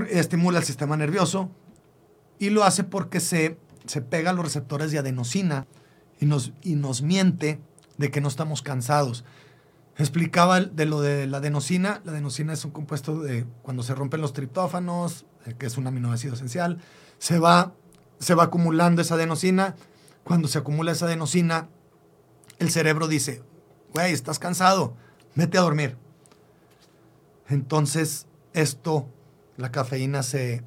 estimula 0.10 0.60
el 0.60 0.66
sistema 0.66 0.98
nervioso 0.98 1.52
y 2.40 2.50
lo 2.50 2.64
hace 2.64 2.84
porque 2.84 3.20
se, 3.20 3.60
se 3.86 4.02
pega 4.02 4.32
a 4.32 4.34
los 4.34 4.44
receptores 4.44 4.92
de 4.92 4.98
adenosina 4.98 5.68
y 6.20 6.26
nos, 6.26 6.52
y 6.64 6.76
nos 6.76 7.04
miente 7.04 7.62
de 7.98 8.10
que 8.10 8.20
no 8.20 8.28
estamos 8.28 8.64
cansados. 8.64 9.26
Explicaba 9.98 10.60
de 10.60 10.86
lo 10.86 11.02
de 11.02 11.28
la 11.28 11.38
adenosina. 11.38 12.02
La 12.04 12.14
adenosina 12.14 12.52
es 12.52 12.66
un 12.66 12.72
compuesto 12.72 13.22
de 13.22 13.46
cuando 13.62 13.84
se 13.84 13.94
rompen 13.94 14.22
los 14.22 14.34
triptófanos, 14.34 15.26
eh, 15.46 15.54
que 15.58 15.68
es 15.68 15.78
un 15.78 15.86
aminoácido 15.86 16.34
esencial, 16.34 16.80
se 17.20 17.38
va 17.38 17.74
se 18.20 18.36
va 18.36 18.44
acumulando 18.44 19.02
esa 19.02 19.16
adenosina. 19.16 19.76
Cuando 20.24 20.48
se 20.48 20.58
acumula 20.58 20.92
esa 20.92 21.06
adenosina, 21.06 21.70
el 22.60 22.70
cerebro 22.72 23.08
dice, 23.08 23.44
güey, 23.94 24.14
estás 24.14 24.40
cansado, 24.40 24.96
vete 25.36 25.58
a 25.58 25.62
dormir. 25.62 25.98
Entonces, 27.48 28.26
esto, 28.54 29.08
la 29.58 29.72
cafeína 29.72 30.24
se, 30.24 30.64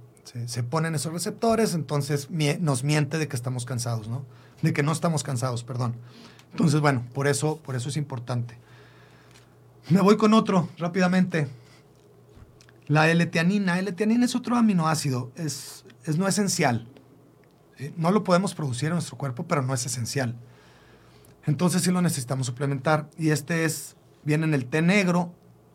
se, 0.46 0.62
pone 0.62 0.88
en 0.88 0.94
esos 0.94 1.12
receptores, 1.12 1.74
entonces 1.74 2.28
nos 2.30 2.84
miente 2.84 3.18
de 3.18 3.26
que 3.26 3.36
estamos 3.36 3.64
cansados, 3.64 4.09
¿no? 4.09 4.24
De 4.62 4.72
que 4.72 4.82
no 4.82 4.92
estamos 4.92 5.24
cansados, 5.24 5.64
perdón. 5.64 5.94
Entonces, 6.53 6.80
bueno, 6.80 7.05
por 7.14 7.26
eso, 7.26 7.59
por 7.59 7.74
eso 7.74 7.88
es 7.88 7.96
importante. 7.96 8.57
Me 9.90 10.01
voy 10.01 10.16
con 10.16 10.34
otro 10.34 10.68
rápidamente. 10.78 11.49
La 12.86 13.11
L-teanina. 13.11 13.78
L-teanina 13.78 14.24
es 14.24 14.34
otro 14.34 14.57
aminoácido, 14.57 15.30
es, 15.36 15.84
es 16.05 16.16
no 16.18 16.28
esencial. 16.28 16.86
No 17.97 18.11
lo 18.11 18.24
podemos 18.24 18.55
producir 18.55 18.89
en 18.89 18.95
nuestro 18.95 19.16
cuerpo, 19.16 19.47
pero 19.47 19.62
no 19.62 19.74
es 19.74 19.87
esencial. 19.87 20.35
Entonces 21.47 21.83
sí 21.83 21.91
lo 21.91 22.03
necesitamos 22.03 22.47
suplementar. 22.47 23.09
Y 23.16 23.31
este 23.31 23.64
es, 23.64 23.97
viene 24.24 24.45
en 24.45 24.55
el 24.55 24.66
té 24.66 24.83
negro 24.83 25.33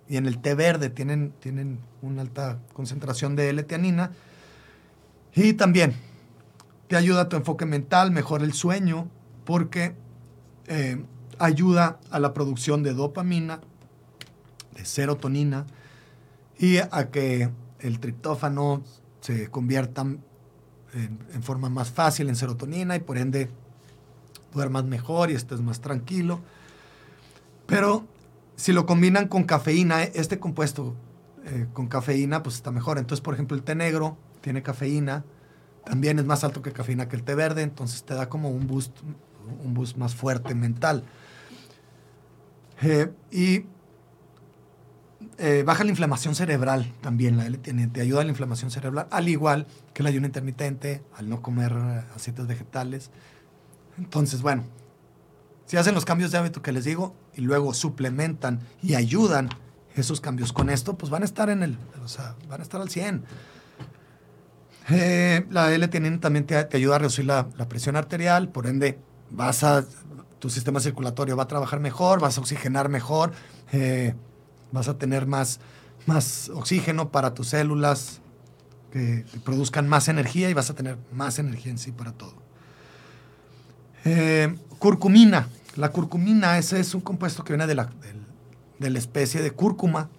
y 0.08 0.18
en 0.18 0.26
el 0.26 0.40
té 0.40 0.54
verde, 0.54 0.90
tienen, 0.90 1.34
tienen 1.40 1.80
una 2.02 2.22
alta 2.22 2.60
concentración 2.74 3.36
de 3.36 3.50
L-teanina. 3.50 4.12
Y 5.34 5.54
también 5.54 5.96
te 6.88 6.96
ayuda 6.96 7.22
a 7.22 7.30
tu 7.30 7.38
enfoque 7.38 7.66
mental, 7.66 8.12
mejora 8.12 8.44
el 8.44 8.54
sueño, 8.54 9.08
porque 9.46 9.96
eh, 10.68 11.04
ayuda 11.40 12.00
a 12.12 12.20
la 12.20 12.34
producción 12.34 12.84
de 12.84 12.94
dopamina, 12.94 13.62
de 14.76 14.86
serotonina, 14.86 15.66
y 16.60 16.78
a 16.78 17.10
que 17.12 17.50
el 17.80 18.00
triptófano 18.00 18.84
se 19.22 19.50
convierta 19.50 20.06
en, 20.94 21.44
forma 21.44 21.70
más 21.70 21.92
fácil 21.92 22.30
en 22.30 22.36
serotonina 22.36 22.96
y 22.96 23.00
por 23.00 23.18
ende 23.18 23.50
duermas 24.54 24.86
mejor 24.86 25.32
y 25.32 25.36
estés 25.36 25.62
más 25.62 25.82
tranquilo. 25.82 26.40
Pero 27.66 28.06
si 28.56 28.74
lo 28.74 28.86
combinan 28.86 29.28
con 29.28 29.44
cafeína, 29.44 30.04
este 30.04 30.40
compuesto 30.40 30.96
eh, 31.46 31.68
con 31.74 31.88
cafeína, 31.88 32.44
pues 32.44 32.56
está 32.56 32.72
mejor. 32.72 32.98
Entonces, 32.98 33.22
por 33.22 33.34
ejemplo, 33.34 33.58
el 33.58 33.64
té 33.64 33.76
negro 33.76 34.18
tiene 34.42 34.62
cafeína, 34.62 35.24
también 35.86 36.20
es 36.20 36.26
más 36.26 36.44
alto 36.44 36.62
que 36.62 36.72
cafeína 36.72 37.10
que 37.10 37.16
el 37.16 37.24
té 37.24 37.36
verde, 37.36 37.62
entonces 37.62 38.04
te 38.04 38.14
da 38.14 38.30
como 38.30 38.50
un 38.50 38.68
boost, 38.68 38.96
un 39.64 39.74
boost 39.74 39.98
más 39.98 40.16
fuerte 40.16 40.56
mental. 40.56 41.04
Eh, 42.82 43.12
y 43.32 43.66
eh, 45.38 45.64
baja 45.66 45.84
la 45.84 45.90
inflamación 45.90 46.36
cerebral 46.36 46.94
también, 47.02 47.38
la 47.38 47.50
te 47.52 48.02
ayuda 48.02 48.22
a 48.22 48.24
la 48.24 48.30
inflamación 48.30 48.72
cerebral, 48.72 49.08
al 49.12 49.30
igual 49.30 49.68
que 49.94 50.04
el 50.04 50.08
ayuno 50.08 50.28
intermitente, 50.28 51.04
al 51.16 51.30
no 51.30 51.42
comer 51.42 51.74
aceites 52.16 52.48
vegetales. 52.48 53.12
Entonces, 53.98 54.42
bueno, 54.42 54.64
si 55.66 55.78
hacen 55.78 55.96
los 55.96 56.06
cambios 56.06 56.32
de 56.32 56.38
hábito 56.38 56.62
que 56.62 56.72
les 56.72 56.84
digo 56.84 57.16
y 57.36 57.42
luego 57.42 57.74
suplementan 57.74 58.60
y 58.82 58.96
ayudan 58.96 59.50
esos 59.96 60.22
cambios 60.22 60.54
con 60.54 60.70
esto, 60.70 60.98
pues 60.98 61.10
van 61.10 61.22
a 61.22 61.26
estar 61.26 61.50
en 61.50 61.64
el, 61.64 61.78
o 62.04 62.08
sea, 62.08 62.36
van 62.50 62.60
a 62.60 62.64
estar 62.64 62.82
al 62.82 62.90
100. 62.90 63.24
Eh, 64.90 65.46
la 65.50 65.74
l 65.74 65.88
también 65.88 66.46
te, 66.46 66.68
ayuda 66.74 66.96
a 66.96 67.00
reducir 67.00 67.26
la, 67.26 67.48
presión 67.70 67.96
arterial, 67.96 68.50
por 68.50 68.68
ende 68.68 69.00
vas 69.30 69.64
a, 69.64 69.86
tu 70.40 70.50
sistema 70.50 70.80
circulatorio 70.80 71.38
va 71.38 71.44
a 71.44 71.48
trabajar 71.48 71.80
mejor, 71.80 72.20
vas 72.20 72.38
a 72.38 72.42
oxigenar 72.42 72.90
mejor, 72.90 73.32
eh, 73.72 74.14
vas 74.74 74.90
a 74.90 74.98
tener 74.98 75.28
más, 75.28 75.60
más 76.06 76.50
oxígeno 76.50 77.10
para 77.10 77.34
tus 77.34 77.50
células 77.50 78.20
que 78.92 79.24
produzcan 79.46 79.88
más 79.88 80.08
energía 80.10 80.50
y 80.50 80.54
vas 80.54 80.70
a 80.70 80.76
tener 80.76 80.98
más 81.14 81.40
energía 81.40 81.72
en 81.72 81.78
sí 81.78 81.92
para 81.92 82.12
todo. 82.12 82.34
Eh, 84.04 84.54
curcumina. 84.80 85.48
La 85.76 85.90
curcumina, 85.90 86.58
ese 86.58 86.80
es 86.80 86.94
un 86.94 87.02
compuesto 87.02 87.44
que 87.44 87.54
viene 87.54 87.68
de 87.68 87.76
la, 87.76 87.90
de 88.80 88.90
la 88.90 89.00
especie 89.00 89.42
de 89.42 89.52
cúrcuma. 89.52 90.10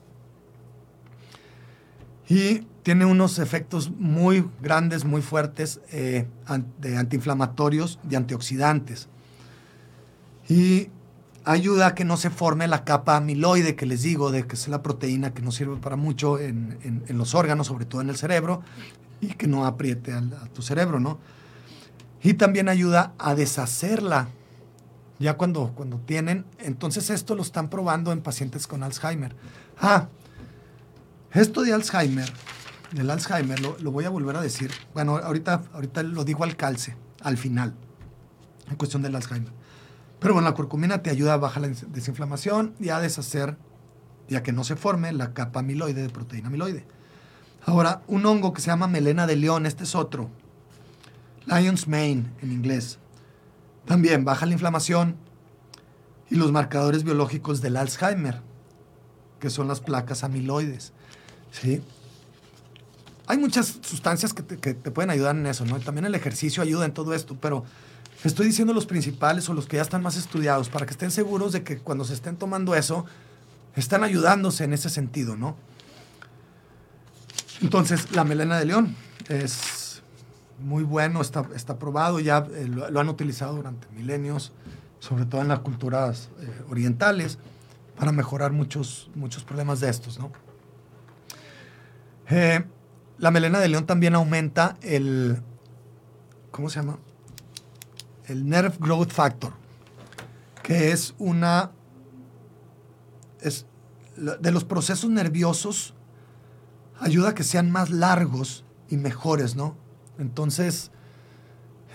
Y 2.28 2.60
tiene 2.82 3.04
unos 3.04 3.38
efectos 3.38 3.90
muy 3.90 4.48
grandes, 4.62 5.04
muy 5.04 5.20
fuertes 5.20 5.80
eh, 5.92 6.26
de 6.78 6.96
antiinflamatorios 6.96 7.98
y 8.08 8.14
antioxidantes. 8.14 9.08
Y 10.48 10.88
ayuda 11.44 11.88
a 11.88 11.94
que 11.94 12.04
no 12.04 12.16
se 12.16 12.30
forme 12.30 12.66
la 12.66 12.84
capa 12.84 13.16
amiloide 13.16 13.76
que 13.76 13.86
les 13.86 14.02
digo, 14.02 14.30
de 14.30 14.46
que 14.46 14.56
es 14.56 14.68
la 14.68 14.82
proteína 14.82 15.34
que 15.34 15.42
nos 15.42 15.54
sirve 15.54 15.76
para 15.76 15.96
mucho 15.96 16.38
en, 16.38 17.04
los 17.08 17.34
órganos, 17.34 17.66
sobre 17.66 17.84
todo 17.84 18.00
en 18.00 18.10
el 18.10 18.16
cerebro, 18.16 18.62
y 19.20 19.28
que 19.28 19.46
no 19.46 19.66
apriete 19.66 20.12
a 20.12 20.22
tu 20.52 20.62
cerebro, 20.62 21.00
¿no? 21.00 21.18
Y 22.22 22.34
también 22.34 22.68
ayuda 22.68 23.12
a 23.18 23.34
deshacerla 23.34 24.28
ya 25.18 25.36
cuando, 25.36 25.72
cuando 25.74 25.98
tienen. 25.98 26.46
Entonces 26.58 27.10
esto 27.10 27.34
lo 27.34 27.42
están 27.42 27.68
probando 27.68 28.12
en 28.12 28.22
pacientes 28.22 28.66
con 28.66 28.82
Alzheimer. 28.82 29.36
Ah, 29.78 30.08
esto 31.32 31.62
de 31.62 31.74
Alzheimer, 31.74 32.32
del 32.92 33.10
Alzheimer, 33.10 33.60
lo, 33.60 33.90
voy 33.90 34.04
a 34.04 34.10
volver 34.10 34.36
a 34.36 34.40
decir. 34.40 34.70
Bueno, 34.94 35.16
ahorita, 35.16 35.62
ahorita 35.72 36.02
lo 36.02 36.24
digo 36.24 36.44
al 36.44 36.56
calce, 36.56 36.96
al 37.22 37.36
final, 37.36 37.74
en 38.70 38.76
cuestión 38.76 39.02
del 39.02 39.16
Alzheimer. 39.16 39.52
Pero 40.24 40.32
bueno, 40.32 40.48
la 40.48 40.54
curcumina 40.54 41.02
te 41.02 41.10
ayuda 41.10 41.34
a 41.34 41.36
bajar 41.36 41.60
la 41.60 41.68
desinflamación 41.68 42.74
y 42.80 42.88
a 42.88 42.98
deshacer, 42.98 43.58
ya 44.26 44.42
que 44.42 44.52
no 44.52 44.64
se 44.64 44.74
forme 44.74 45.12
la 45.12 45.34
capa 45.34 45.60
amiloide 45.60 46.00
de 46.00 46.08
proteína 46.08 46.48
amiloide. 46.48 46.86
Ahora, 47.66 48.00
un 48.06 48.24
hongo 48.24 48.54
que 48.54 48.62
se 48.62 48.68
llama 48.68 48.86
melena 48.86 49.26
de 49.26 49.36
león, 49.36 49.66
este 49.66 49.84
es 49.84 49.94
otro. 49.94 50.30
Lion's 51.44 51.88
Mane 51.88 52.24
en 52.40 52.52
inglés. 52.52 52.98
También 53.84 54.24
baja 54.24 54.46
la 54.46 54.54
inflamación 54.54 55.16
y 56.30 56.36
los 56.36 56.52
marcadores 56.52 57.04
biológicos 57.04 57.60
del 57.60 57.76
Alzheimer, 57.76 58.40
que 59.40 59.50
son 59.50 59.68
las 59.68 59.80
placas 59.80 60.24
amiloides. 60.24 60.94
¿sí? 61.50 61.82
Hay 63.26 63.36
muchas 63.36 63.78
sustancias 63.82 64.32
que 64.32 64.42
te, 64.42 64.90
pueden 64.90 65.10
ayudar 65.10 65.36
en 65.36 65.44
eso, 65.44 65.66
¿no? 65.66 65.78
También 65.80 66.06
el 66.06 66.14
ejercicio 66.14 66.62
ayuda 66.62 66.86
en 66.86 66.94
todo 66.94 67.12
esto, 67.12 67.36
pero 67.38 67.64
estoy 68.24 68.46
diciendo 68.46 68.72
los 68.72 68.86
principales 68.86 69.48
o 69.48 69.54
los 69.54 69.66
que 69.66 69.76
ya 69.76 69.82
están 69.82 70.02
más 70.02 70.16
estudiados 70.16 70.68
para 70.68 70.86
que 70.86 70.92
estén 70.92 71.10
seguros 71.10 71.52
de 71.52 71.62
que 71.62 71.78
cuando 71.78 72.04
se 72.04 72.14
estén 72.14 72.36
tomando 72.36 72.74
eso, 72.74 73.04
están 73.76 74.04
ayudándose 74.04 74.64
en 74.64 74.72
ese 74.72 74.88
sentido, 74.88 75.36
¿no? 75.36 75.56
Entonces, 77.60 78.12
la 78.12 78.24
melena 78.24 78.58
de 78.58 78.64
león 78.64 78.96
es 79.28 80.02
muy 80.58 80.84
bueno, 80.84 81.20
está, 81.20 81.46
está 81.54 81.78
probado, 81.78 82.20
ya 82.20 82.46
eh, 82.54 82.66
lo, 82.68 83.00
han 83.00 83.08
utilizado 83.08 83.56
durante 83.56 83.88
milenios, 83.88 84.52
sobre 85.00 85.26
todo 85.26 85.42
en 85.42 85.48
las 85.48 85.60
culturas 85.60 86.30
eh, 86.40 86.62
orientales, 86.68 87.38
para 87.96 88.12
mejorar 88.12 88.52
muchos, 88.52 89.10
muchos 89.14 89.44
problemas 89.44 89.80
de 89.80 89.90
estos. 89.90 90.18
¿no? 90.18 90.32
Eh, 92.30 92.64
la 93.18 93.30
melena 93.30 93.60
de 93.60 93.68
león 93.68 93.86
también 93.86 94.14
aumenta 94.14 94.76
el, 94.82 95.42
¿cómo 96.50 96.68
se 96.70 96.80
llama? 96.80 96.98
El 98.26 98.48
Nerve 98.48 98.76
Growth 98.78 99.10
Factor, 99.10 99.52
que 100.62 100.92
es 100.92 101.14
una, 101.18 101.72
es 103.40 103.66
de 104.16 104.50
los 104.50 104.64
procesos 104.64 105.10
nerviosos, 105.10 105.94
ayuda 106.98 107.30
a 107.30 107.34
que 107.34 107.44
sean 107.44 107.70
más 107.70 107.90
largos 107.90 108.64
y 108.88 108.96
mejores, 108.96 109.56
¿no? 109.56 109.76
Entonces, 110.18 110.90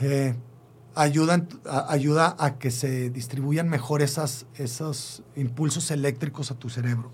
eh, 0.02 0.36
ayuda, 0.96 2.36
a, 2.38 2.58
que 2.60 2.72
se 2.72 3.10
distribuyan 3.10 3.70
mejor 3.70 4.02
esos 4.02 5.24
impulsos 5.36 5.92
eléctricos 5.92 6.52
a 6.52 6.56
tu 6.56 6.70
cerebro. 6.70 7.12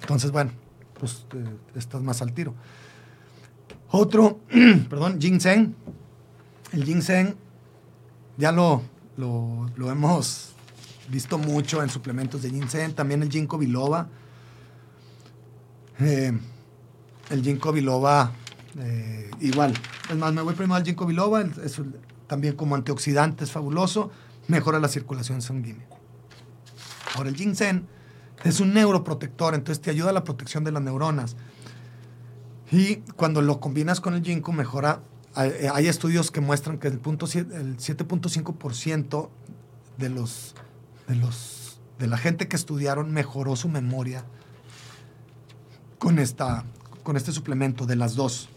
Entonces, 0.00 0.30
bueno, 0.30 0.50
pues 0.98 1.26
estás 1.74 2.02
más 2.02 2.22
al 2.22 2.32
tiro. 2.32 2.54
Otro, 3.90 4.40
perdón, 4.88 5.20
ginseng. 5.20 5.74
El 6.72 6.84
ginseng 6.84 7.36
ya 8.38 8.52
lo, 8.52 8.82
lo, 9.16 9.90
hemos 9.90 10.54
visto 11.10 11.36
mucho 11.36 11.82
en 11.82 11.90
suplementos 11.90 12.40
de 12.40 12.50
ginseng. 12.50 12.94
También 12.94 13.22
el 13.22 13.30
ginkgo 13.30 13.58
biloba. 13.58 14.08
Eh, 16.00 16.32
el 17.28 17.42
ginkgo 17.42 17.72
biloba 17.72 18.32
eh, 18.78 19.30
igual, 19.40 19.74
es 20.08 20.16
más, 20.16 20.32
me 20.32 20.42
voy 20.42 20.54
primero 20.54 20.76
al 20.76 20.84
ginkgo 20.84 21.06
biloba, 21.06 21.42
es, 21.42 21.80
también 22.26 22.54
como 22.54 22.76
antioxidante 22.76 23.44
es 23.44 23.50
fabuloso, 23.50 24.10
mejora 24.46 24.78
la 24.78 24.88
circulación 24.88 25.42
sanguínea. 25.42 25.86
Ahora, 27.14 27.30
el 27.30 27.36
ginseng 27.36 27.86
es 28.44 28.60
un 28.60 28.72
neuroprotector, 28.72 29.54
entonces 29.54 29.82
te 29.82 29.90
ayuda 29.90 30.10
a 30.10 30.12
la 30.12 30.24
protección 30.24 30.62
de 30.62 30.72
las 30.72 30.82
neuronas. 30.82 31.36
Y 32.70 32.96
cuando 33.16 33.42
lo 33.42 33.60
combinas 33.60 34.00
con 34.00 34.14
el 34.14 34.22
ginkgo, 34.22 34.52
mejora. 34.52 35.00
Hay, 35.38 35.86
estudios 35.86 36.32
que 36.32 36.40
muestran 36.40 36.78
que 36.78 36.88
el 36.88 37.00
7.5% 37.00 39.28
de 39.96 40.08
los, 40.08 40.56
de 41.06 41.14
los 41.14 41.58
de 41.98 42.08
la 42.08 42.16
gente 42.16 42.48
que 42.48 42.56
estudiaron 42.56 43.12
mejoró 43.12 43.56
su 43.56 43.68
memoria 43.68 44.24
con, 45.98 46.18
esta, 46.18 46.64
con 47.02 47.16
este 47.16 47.32
suplemento 47.32 47.86
de 47.86 47.96
las 47.96 48.14
dos. 48.14 48.48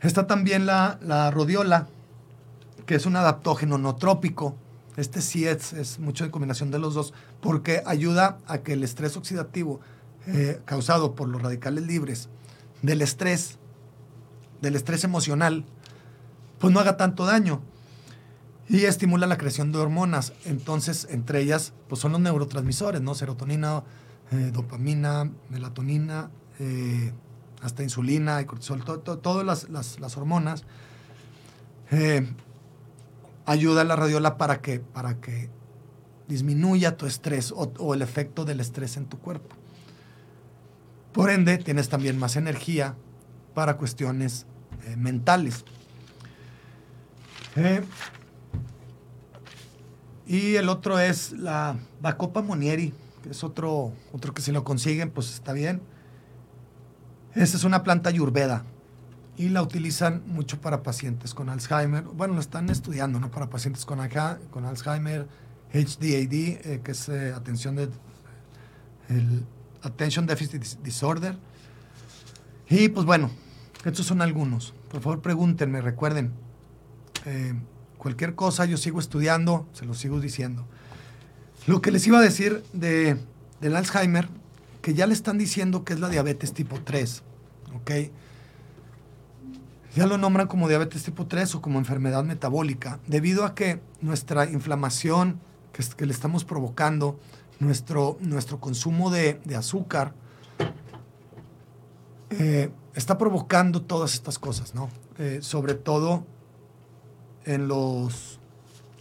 Está 0.00 0.26
también 0.26 0.66
la, 0.66 0.98
la 1.02 1.30
rodiola, 1.30 1.88
que 2.86 2.94
es 2.94 3.06
un 3.06 3.16
adaptógeno 3.16 3.78
no 3.78 3.96
trópico. 3.96 4.56
Este 4.96 5.20
sí 5.20 5.46
es, 5.46 5.72
es 5.72 5.98
mucho 5.98 6.24
de 6.24 6.30
combinación 6.30 6.70
de 6.70 6.78
los 6.78 6.94
dos, 6.94 7.12
porque 7.40 7.82
ayuda 7.86 8.38
a 8.46 8.58
que 8.58 8.74
el 8.74 8.82
estrés 8.82 9.16
oxidativo 9.16 9.80
eh, 10.26 10.60
causado 10.64 11.14
por 11.14 11.28
los 11.28 11.42
radicales 11.42 11.86
libres 11.86 12.28
del 12.82 13.02
estrés, 13.02 13.58
del 14.60 14.76
estrés 14.76 15.04
emocional, 15.04 15.64
pues 16.58 16.72
no 16.72 16.80
haga 16.80 16.96
tanto 16.96 17.24
daño 17.24 17.62
y 18.68 18.84
estimula 18.84 19.26
la 19.26 19.36
creación 19.36 19.72
de 19.72 19.78
hormonas. 19.78 20.32
Entonces, 20.44 21.08
entre 21.10 21.40
ellas, 21.40 21.72
pues 21.88 22.00
son 22.00 22.12
los 22.12 22.20
neurotransmisores, 22.20 23.00
¿no? 23.00 23.16
Serotonina, 23.16 23.82
eh, 24.30 24.50
dopamina, 24.52 25.28
melatonina, 25.48 26.30
eh, 26.60 27.12
hasta 27.62 27.82
insulina 27.82 28.40
y 28.40 28.44
cortisol, 28.44 28.84
todas 28.84 29.68
las, 29.68 30.16
hormonas. 30.16 30.64
Eh, 31.90 32.32
ayuda 33.44 33.80
a 33.80 33.84
la 33.84 33.96
radiola 33.96 34.38
para 34.38 34.60
que, 34.60 34.78
para 34.78 35.20
que 35.20 35.50
disminuya 36.28 36.96
tu 36.96 37.06
estrés 37.06 37.52
o, 37.54 37.94
el 37.94 38.02
efecto 38.02 38.44
del 38.44 38.60
estrés 38.60 38.96
en 38.96 39.06
tu 39.06 39.18
cuerpo. 39.18 39.56
Por 41.12 41.28
ende, 41.30 41.58
tienes 41.58 41.88
también 41.88 42.18
más 42.18 42.36
energía 42.36 42.94
para 43.52 43.76
cuestiones 43.76 44.46
mentales. 44.96 45.64
Y 50.26 50.54
el 50.54 50.68
otro 50.68 50.98
es 50.98 51.32
la 51.32 51.76
Bacopa 52.00 52.42
Monieri, 52.42 52.94
que 53.22 53.30
es 53.30 53.42
otro, 53.42 53.92
otro 54.12 54.32
que 54.32 54.42
si 54.42 54.52
lo 54.52 54.62
consiguen, 54.64 55.10
pues 55.10 55.32
está 55.32 55.52
bien. 55.52 55.82
Esta 57.34 57.56
es 57.56 57.64
una 57.64 57.82
planta 57.82 58.08
ayurveda 58.10 58.64
y 59.36 59.48
la 59.48 59.62
utilizan 59.62 60.22
mucho 60.26 60.60
para 60.60 60.82
pacientes 60.82 61.32
con 61.32 61.48
Alzheimer. 61.48 62.04
Bueno, 62.04 62.34
lo 62.34 62.40
están 62.40 62.68
estudiando, 62.70 63.18
¿no? 63.18 63.30
Para 63.30 63.48
pacientes 63.48 63.84
con, 63.84 63.98
con 64.50 64.64
Alzheimer, 64.66 65.26
HDAD, 65.72 66.32
eh, 66.32 66.80
que 66.84 66.92
es 66.92 67.08
eh, 67.08 67.32
atención 67.34 67.74
de, 67.76 67.88
el 69.08 69.44
Attention 69.82 70.26
Deficit 70.26 70.62
Disorder. 70.82 71.36
Y 72.68 72.88
pues 72.88 73.06
bueno, 73.06 73.30
estos 73.84 74.06
son 74.06 74.22
algunos. 74.22 74.74
Por 74.90 75.00
favor, 75.00 75.20
pregúntenme, 75.20 75.80
recuerden. 75.80 76.32
Eh, 77.26 77.54
Cualquier 78.00 78.34
cosa, 78.34 78.64
yo 78.64 78.78
sigo 78.78 78.98
estudiando, 78.98 79.68
se 79.74 79.84
lo 79.84 79.92
sigo 79.92 80.20
diciendo. 80.20 80.64
Lo 81.66 81.82
que 81.82 81.90
les 81.90 82.06
iba 82.06 82.18
a 82.18 82.22
decir 82.22 82.64
de, 82.72 83.18
del 83.60 83.76
Alzheimer, 83.76 84.26
que 84.80 84.94
ya 84.94 85.06
le 85.06 85.12
están 85.12 85.36
diciendo 85.36 85.84
que 85.84 85.92
es 85.92 86.00
la 86.00 86.08
diabetes 86.08 86.54
tipo 86.54 86.80
3, 86.80 87.22
¿ok? 87.74 87.90
Ya 89.94 90.06
lo 90.06 90.16
nombran 90.16 90.46
como 90.46 90.66
diabetes 90.66 91.02
tipo 91.02 91.26
3 91.26 91.56
o 91.56 91.60
como 91.60 91.78
enfermedad 91.78 92.24
metabólica, 92.24 93.00
debido 93.06 93.44
a 93.44 93.54
que 93.54 93.82
nuestra 94.00 94.48
inflamación 94.48 95.38
que, 95.74 96.06
le 96.06 96.12
estamos 96.14 96.46
provocando, 96.46 97.20
nuestro, 97.58 98.16
nuestro 98.22 98.60
consumo 98.60 99.10
de, 99.10 99.42
azúcar, 99.54 100.14
eh, 102.30 102.70
está 102.94 103.18
provocando 103.18 103.82
todas 103.82 104.14
estas 104.14 104.38
cosas, 104.38 104.74
¿no? 104.74 104.90
Eh, 105.18 105.38
sobre 105.42 105.74
todo 105.74 106.26
en, 107.44 107.68
los, 107.68 108.40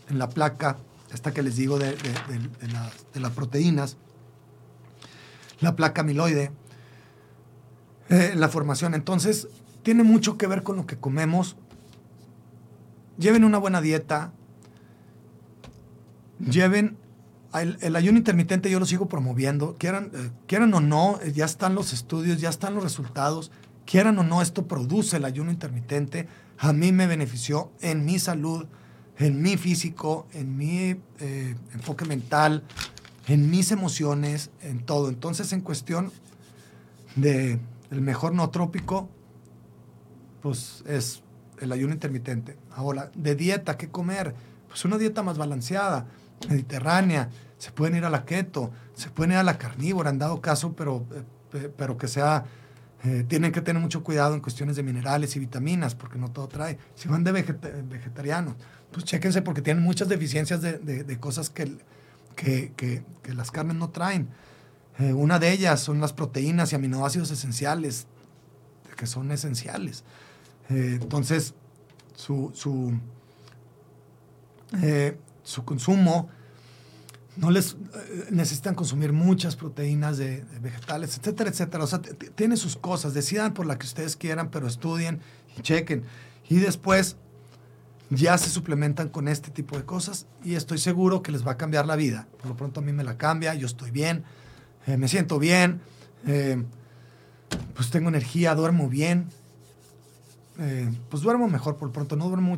en 0.09 0.19
la 0.19 0.29
placa, 0.29 0.77
esta 1.13 1.33
que 1.33 1.41
les 1.41 1.55
digo 1.55 1.79
de, 1.79 1.95
las 3.15 3.31
proteínas, 3.31 3.97
la 5.59 5.75
placa 5.75 6.01
amiloide, 6.01 6.51
eh, 8.09 8.33
la 8.35 8.49
formación. 8.49 8.93
Entonces, 8.93 9.47
tiene 9.83 10.03
mucho 10.03 10.37
que 10.37 10.47
ver 10.47 10.63
con 10.63 10.75
lo 10.75 10.85
que 10.85 10.97
comemos. 10.97 11.55
Lleven 13.17 13.43
una 13.43 13.57
buena 13.57 13.81
dieta. 13.81 14.33
Lleven 16.39 16.97
el, 17.53 17.95
ayuno 17.95 18.17
intermitente, 18.17 18.69
yo 18.69 18.79
lo 18.79 18.85
sigo 18.85 19.09
promoviendo. 19.09 19.75
Quieran, 19.77 20.11
eh, 20.13 20.31
quieran 20.47 20.73
o 20.73 20.79
no, 20.79 21.19
ya 21.23 21.45
están 21.45 21.75
los 21.75 21.93
estudios, 21.93 22.39
ya 22.39 22.49
están 22.49 22.75
los 22.75 22.83
resultados. 22.83 23.51
Quieran 23.89 24.19
o 24.19 24.23
no, 24.23 24.41
esto 24.41 24.67
produce 24.67 25.17
el 25.17 25.25
ayuno 25.25 25.49
intermitente 25.49 26.27
a 26.59 26.73
mí 26.73 26.91
me 26.91 27.07
benefició 27.07 27.71
en 27.79 28.03
mi 28.03 28.19
salud, 28.19 28.67
en 29.17 29.41
mi 29.41 29.55
físico, 29.55 30.27
en 30.33 30.57
mi 30.57 30.99
eh, 31.19 31.55
enfoque 31.73 32.05
mental, 32.05 32.63
en 33.27 33.49
mis 33.49 33.71
emociones, 33.71 34.51
en 34.61 34.85
todo. 34.85 35.07
Entonces, 35.07 35.53
en 35.53 35.61
cuestión 35.61 36.11
de 37.15 37.59
el 37.91 38.01
mejor 38.01 38.33
no 38.33 38.49
trópico, 38.49 39.09
pues 40.41 40.83
es 40.85 41.23
el 41.61 41.71
ayuno 41.71 41.93
intermitente. 41.93 42.57
Ahora, 42.75 43.09
de 43.15 43.35
dieta, 43.35 43.77
¿qué 43.77 43.89
comer? 43.89 44.35
Pues 44.67 44.83
una 44.83 44.97
dieta 44.97 45.23
más 45.23 45.37
balanceada, 45.37 46.07
mediterránea. 46.49 47.29
Se 47.57 47.71
pueden 47.71 47.95
ir 47.95 48.03
a 48.03 48.09
la 48.09 48.25
keto, 48.25 48.71
se 48.95 49.09
pueden 49.09 49.31
ir 49.31 49.37
a 49.37 49.43
la 49.43 49.57
carnívora, 49.57 50.09
en 50.09 50.19
dado 50.19 50.41
caso, 50.41 50.73
pero, 50.73 51.05
eh, 51.53 51.71
pero 51.77 51.97
que 51.97 52.09
sea 52.09 52.43
eh, 53.03 53.25
tienen 53.27 53.53
que 53.53 53.61
tener 53.61 53.81
mucho 53.81 54.03
cuidado 54.03 54.33
en 54.35 54.41
cuestiones 54.41 54.75
de 54.75 54.83
minerales 54.83 55.35
y 55.35 55.39
vitaminas, 55.39 55.95
porque 55.95 56.17
no 56.17 56.31
todo 56.31 56.49
trae. 56.49 56.77
Si 56.95 57.07
van 57.07 57.23
de 57.23 57.31
vegetarianos, 57.31 58.55
pues 58.91 59.05
chéquense 59.05 59.41
porque 59.41 59.61
tienen 59.61 59.83
muchas 59.83 60.09
deficiencias 60.09 60.61
de, 60.61 61.17
cosas 61.19 61.49
que, 61.49 61.77
que, 62.35 63.03
las 63.33 63.51
carnes 63.51 63.77
no 63.77 63.89
traen. 63.89 64.27
Eh, 64.97 65.13
una 65.13 65.39
de 65.39 65.51
ellas 65.51 65.79
son 65.79 66.01
las 66.01 66.11
proteínas 66.11 66.73
y 66.73 66.75
aminoácidos 66.75 67.31
esenciales, 67.31 68.07
que 68.97 69.07
son 69.07 69.31
esenciales. 69.31 70.03
Eh, 70.69 70.97
entonces, 71.01 71.53
su, 72.15 72.51
su, 72.53 72.99
su 75.43 75.63
consumo 75.63 76.29
no 77.39 77.51
les 77.51 77.73
eh, 77.73 78.27
necesitan 78.31 78.75
consumir 78.75 79.13
muchas 79.13 79.55
proteínas 79.55 80.17
de, 80.17 80.43
vegetales, 80.61 81.17
etcétera, 81.17 81.49
etcétera. 81.49 81.83
O 81.83 81.87
sea, 81.87 82.01
tiene 82.35 82.57
sus 82.57 82.75
cosas. 82.75 83.13
Decidan 83.13 83.53
por 83.53 83.65
la 83.65 83.77
que 83.77 83.85
ustedes 83.85 84.15
quieran, 84.17 84.49
pero 84.51 84.67
estudien 84.67 85.21
y 85.57 85.61
chequen. 85.61 86.03
Y 86.49 86.57
después 86.57 87.15
ya 88.09 88.37
se 88.37 88.49
suplementan 88.49 89.07
con 89.07 89.27
este 89.27 89.51
tipo 89.51 89.77
de 89.77 89.85
cosas 89.85 90.25
y 90.43 90.55
estoy 90.55 90.79
seguro 90.79 91.21
que 91.21 91.31
les 91.31 91.45
va 91.47 91.51
a 91.51 91.57
cambiar 91.57 91.85
la 91.85 91.95
vida. 91.95 92.27
Por 92.39 92.47
lo 92.47 92.57
pronto 92.57 92.81
a 92.81 92.83
mí 92.83 92.91
me 92.91 93.03
la 93.03 93.17
cambia, 93.17 93.53
yo 93.53 93.67
estoy 93.67 93.91
bien, 93.91 94.23
eh, 94.87 94.97
me 94.97 95.07
siento 95.07 95.39
bien, 95.39 95.79
eh, 96.25 96.61
pues 97.75 97.89
tengo 97.89 98.09
energía, 98.09 98.53
duermo 98.55 98.89
bien. 98.89 99.27
pues 101.09 101.23
duermo 101.23 101.47
mejor 101.47 101.77
por 101.77 101.87
lo 101.87 101.93
pronto, 101.93 102.17
no 102.17 102.27
duermo 102.27 102.57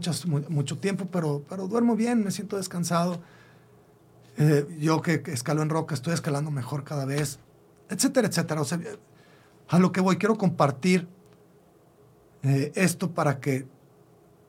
mucho 0.49 0.77
tiempo, 0.79 1.07
pero, 1.11 1.43
pero 1.47 1.67
duermo 1.67 1.95
bien, 1.95 2.23
me 2.23 2.31
siento 2.31 2.57
descansado. 2.57 3.21
Eh, 4.37 4.67
yo 4.79 5.01
que, 5.01 5.21
escalo 5.27 5.61
en 5.61 5.69
roca 5.69 5.93
estoy 5.93 6.13
escalando 6.13 6.51
mejor 6.51 6.83
cada 6.83 7.05
vez, 7.05 7.39
etcétera, 7.89 8.27
etcétera. 8.27 8.61
O 8.61 8.65
sea, 8.65 8.79
a 9.67 9.79
lo 9.79 9.91
que 9.91 10.01
voy, 10.01 10.17
quiero 10.17 10.37
compartir 10.37 11.07
eh, 12.43 12.71
esto 12.75 13.11
para 13.11 13.39
que, 13.39 13.67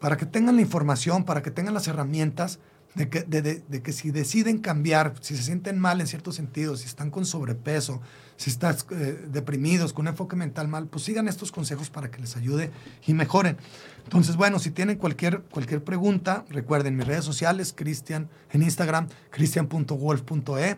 para 0.00 0.16
que 0.16 0.26
tengan 0.26 0.56
la 0.56 0.62
información, 0.62 1.24
para 1.24 1.42
que 1.42 1.50
tengan 1.50 1.74
las 1.74 1.88
herramientas 1.88 2.58
de 2.94 3.08
que, 3.08 3.22
de, 3.22 3.82
que 3.82 3.92
si 3.92 4.10
deciden 4.10 4.58
cambiar, 4.58 5.14
si 5.20 5.36
se 5.36 5.42
sienten 5.42 5.78
mal 5.78 6.00
en 6.00 6.06
ciertos 6.06 6.34
sentidos, 6.34 6.80
si 6.80 6.86
están 6.86 7.10
con 7.10 7.24
sobrepeso, 7.24 8.02
si 8.36 8.50
están 8.50 8.76
eh, 8.90 9.24
deprimidos, 9.28 9.92
con 9.92 10.04
un 10.04 10.08
enfoque 10.08 10.36
mental 10.36 10.68
mal, 10.68 10.88
pues 10.88 11.04
sigan 11.04 11.26
estos 11.26 11.52
consejos 11.52 11.88
para 11.88 12.10
que 12.10 12.20
les 12.20 12.36
ayude 12.36 12.70
y 13.06 13.14
mejoren. 13.14 13.56
Entonces, 14.04 14.36
bueno, 14.36 14.58
si 14.58 14.70
tienen 14.70 14.98
cualquier, 14.98 15.42
cualquier 15.42 15.82
pregunta, 15.82 16.44
recuerden 16.50 16.96
mis 16.96 17.06
redes 17.06 17.24
sociales, 17.24 17.72
Cristian, 17.74 18.28
en 18.50 18.62
Instagram, 18.62 19.08
cristian.wolf.e, 19.30 20.76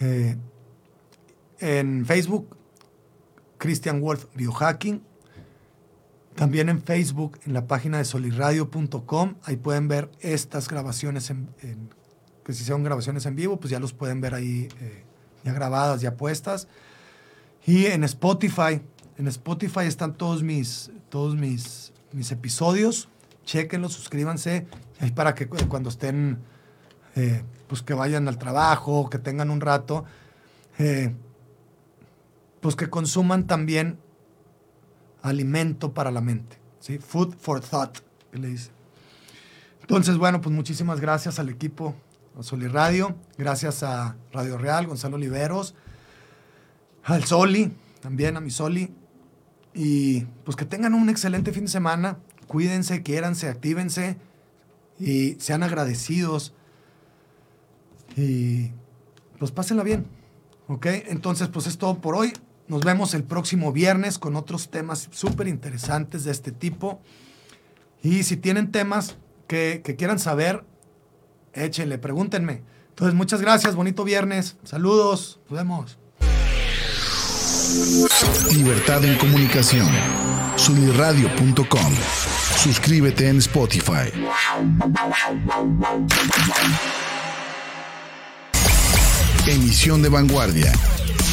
eh, 0.00 0.36
en 1.60 2.04
Facebook, 2.04 2.56
Christian 3.56 4.00
Wolf 4.00 4.26
Biohacking, 4.34 5.02
también 6.34 6.68
en 6.68 6.82
Facebook, 6.82 7.38
en 7.44 7.52
la 7.52 7.66
página 7.66 7.98
de 7.98 8.04
soliradio.com, 8.04 9.34
ahí 9.44 9.56
pueden 9.56 9.88
ver 9.88 10.10
estas 10.20 10.68
grabaciones, 10.68 11.30
en, 11.30 11.48
que 12.44 12.52
si 12.52 12.64
son 12.64 12.82
grabaciones 12.82 13.26
en 13.26 13.36
vivo, 13.36 13.58
pues 13.58 13.70
ya 13.70 13.78
los 13.78 13.92
pueden 13.92 14.20
ver 14.20 14.34
ahí 14.34 14.68
eh, 14.80 15.04
ya 15.44 15.52
grabadas, 15.52 16.00
ya 16.00 16.16
puestas. 16.16 16.68
Y 17.66 17.86
en 17.86 18.02
Spotify, 18.04 18.82
en 19.18 19.28
Spotify 19.28 19.84
están 19.86 20.14
todos 20.14 20.42
mis, 20.42 20.90
todos 21.10 21.36
mis, 21.36 21.92
mis 22.12 22.32
episodios. 22.32 23.08
Chequenlos, 23.44 23.92
suscríbanse, 23.92 24.66
ahí 25.00 25.10
para 25.10 25.34
que 25.34 25.48
cuando 25.48 25.90
estén, 25.90 26.38
eh, 27.16 27.42
pues 27.66 27.82
que 27.82 27.92
vayan 27.92 28.28
al 28.28 28.38
trabajo, 28.38 29.10
que 29.10 29.18
tengan 29.18 29.50
un 29.50 29.60
rato, 29.60 30.04
eh, 30.78 31.12
pues 32.60 32.76
que 32.76 32.88
consuman 32.88 33.46
también 33.46 33.98
alimento 35.22 35.92
para 35.94 36.10
la 36.10 36.20
mente, 36.20 36.58
¿sí? 36.80 36.98
Food 36.98 37.34
for 37.38 37.60
thought, 37.60 37.98
que 38.30 38.38
le 38.38 38.48
dice. 38.48 38.70
Entonces, 39.80 40.16
bueno, 40.16 40.40
pues 40.40 40.54
muchísimas 40.54 41.00
gracias 41.00 41.38
al 41.38 41.48
equipo 41.48 41.94
Soli 42.40 42.66
Radio, 42.66 43.14
gracias 43.36 43.82
a 43.82 44.16
Radio 44.32 44.56
Real, 44.56 44.86
Gonzalo 44.86 45.16
Oliveros, 45.16 45.74
al 47.04 47.24
Soli, 47.24 47.72
también 48.00 48.36
a 48.36 48.40
mi 48.40 48.50
Soli. 48.50 48.92
y 49.74 50.22
pues 50.44 50.56
que 50.56 50.66
tengan 50.66 50.92
un 50.94 51.08
excelente 51.08 51.52
fin 51.52 51.64
de 51.64 51.70
semana. 51.70 52.18
Cuídense, 52.46 53.02
quiéranse, 53.02 53.48
actívense 53.48 54.18
y 54.98 55.34
sean 55.40 55.62
agradecidos. 55.62 56.52
Y 58.16 58.70
pues 59.38 59.50
pásenla 59.50 59.82
bien. 59.82 60.06
¿Ok? 60.68 60.86
Entonces, 60.86 61.48
pues 61.48 61.66
es 61.66 61.78
todo 61.78 61.98
por 62.00 62.14
hoy. 62.14 62.32
Nos 62.72 62.84
vemos 62.84 63.12
el 63.12 63.22
próximo 63.22 63.70
viernes 63.70 64.18
con 64.18 64.34
otros 64.34 64.70
temas 64.70 65.10
súper 65.12 65.46
interesantes 65.46 66.24
de 66.24 66.30
este 66.30 66.52
tipo. 66.52 67.02
Y 68.02 68.22
si 68.22 68.38
tienen 68.38 68.72
temas 68.72 69.18
que, 69.46 69.82
quieran 69.98 70.18
saber, 70.18 70.64
échenle, 71.52 71.98
pregúntenme. 71.98 72.62
Entonces, 72.88 73.14
muchas 73.14 73.42
gracias, 73.42 73.74
bonito 73.74 74.04
viernes. 74.04 74.56
Saludos, 74.64 75.38
nos 75.50 75.58
vemos. 75.58 75.98
Libertad 78.54 79.04
en 79.04 79.18
comunicación. 79.18 79.86
Sunirradio.com. 80.56 81.92
Suscríbete 82.56 83.28
en 83.28 83.36
Spotify. 83.36 84.10
Emisión 89.46 90.00
de 90.00 90.08
vanguardia. 90.08 90.72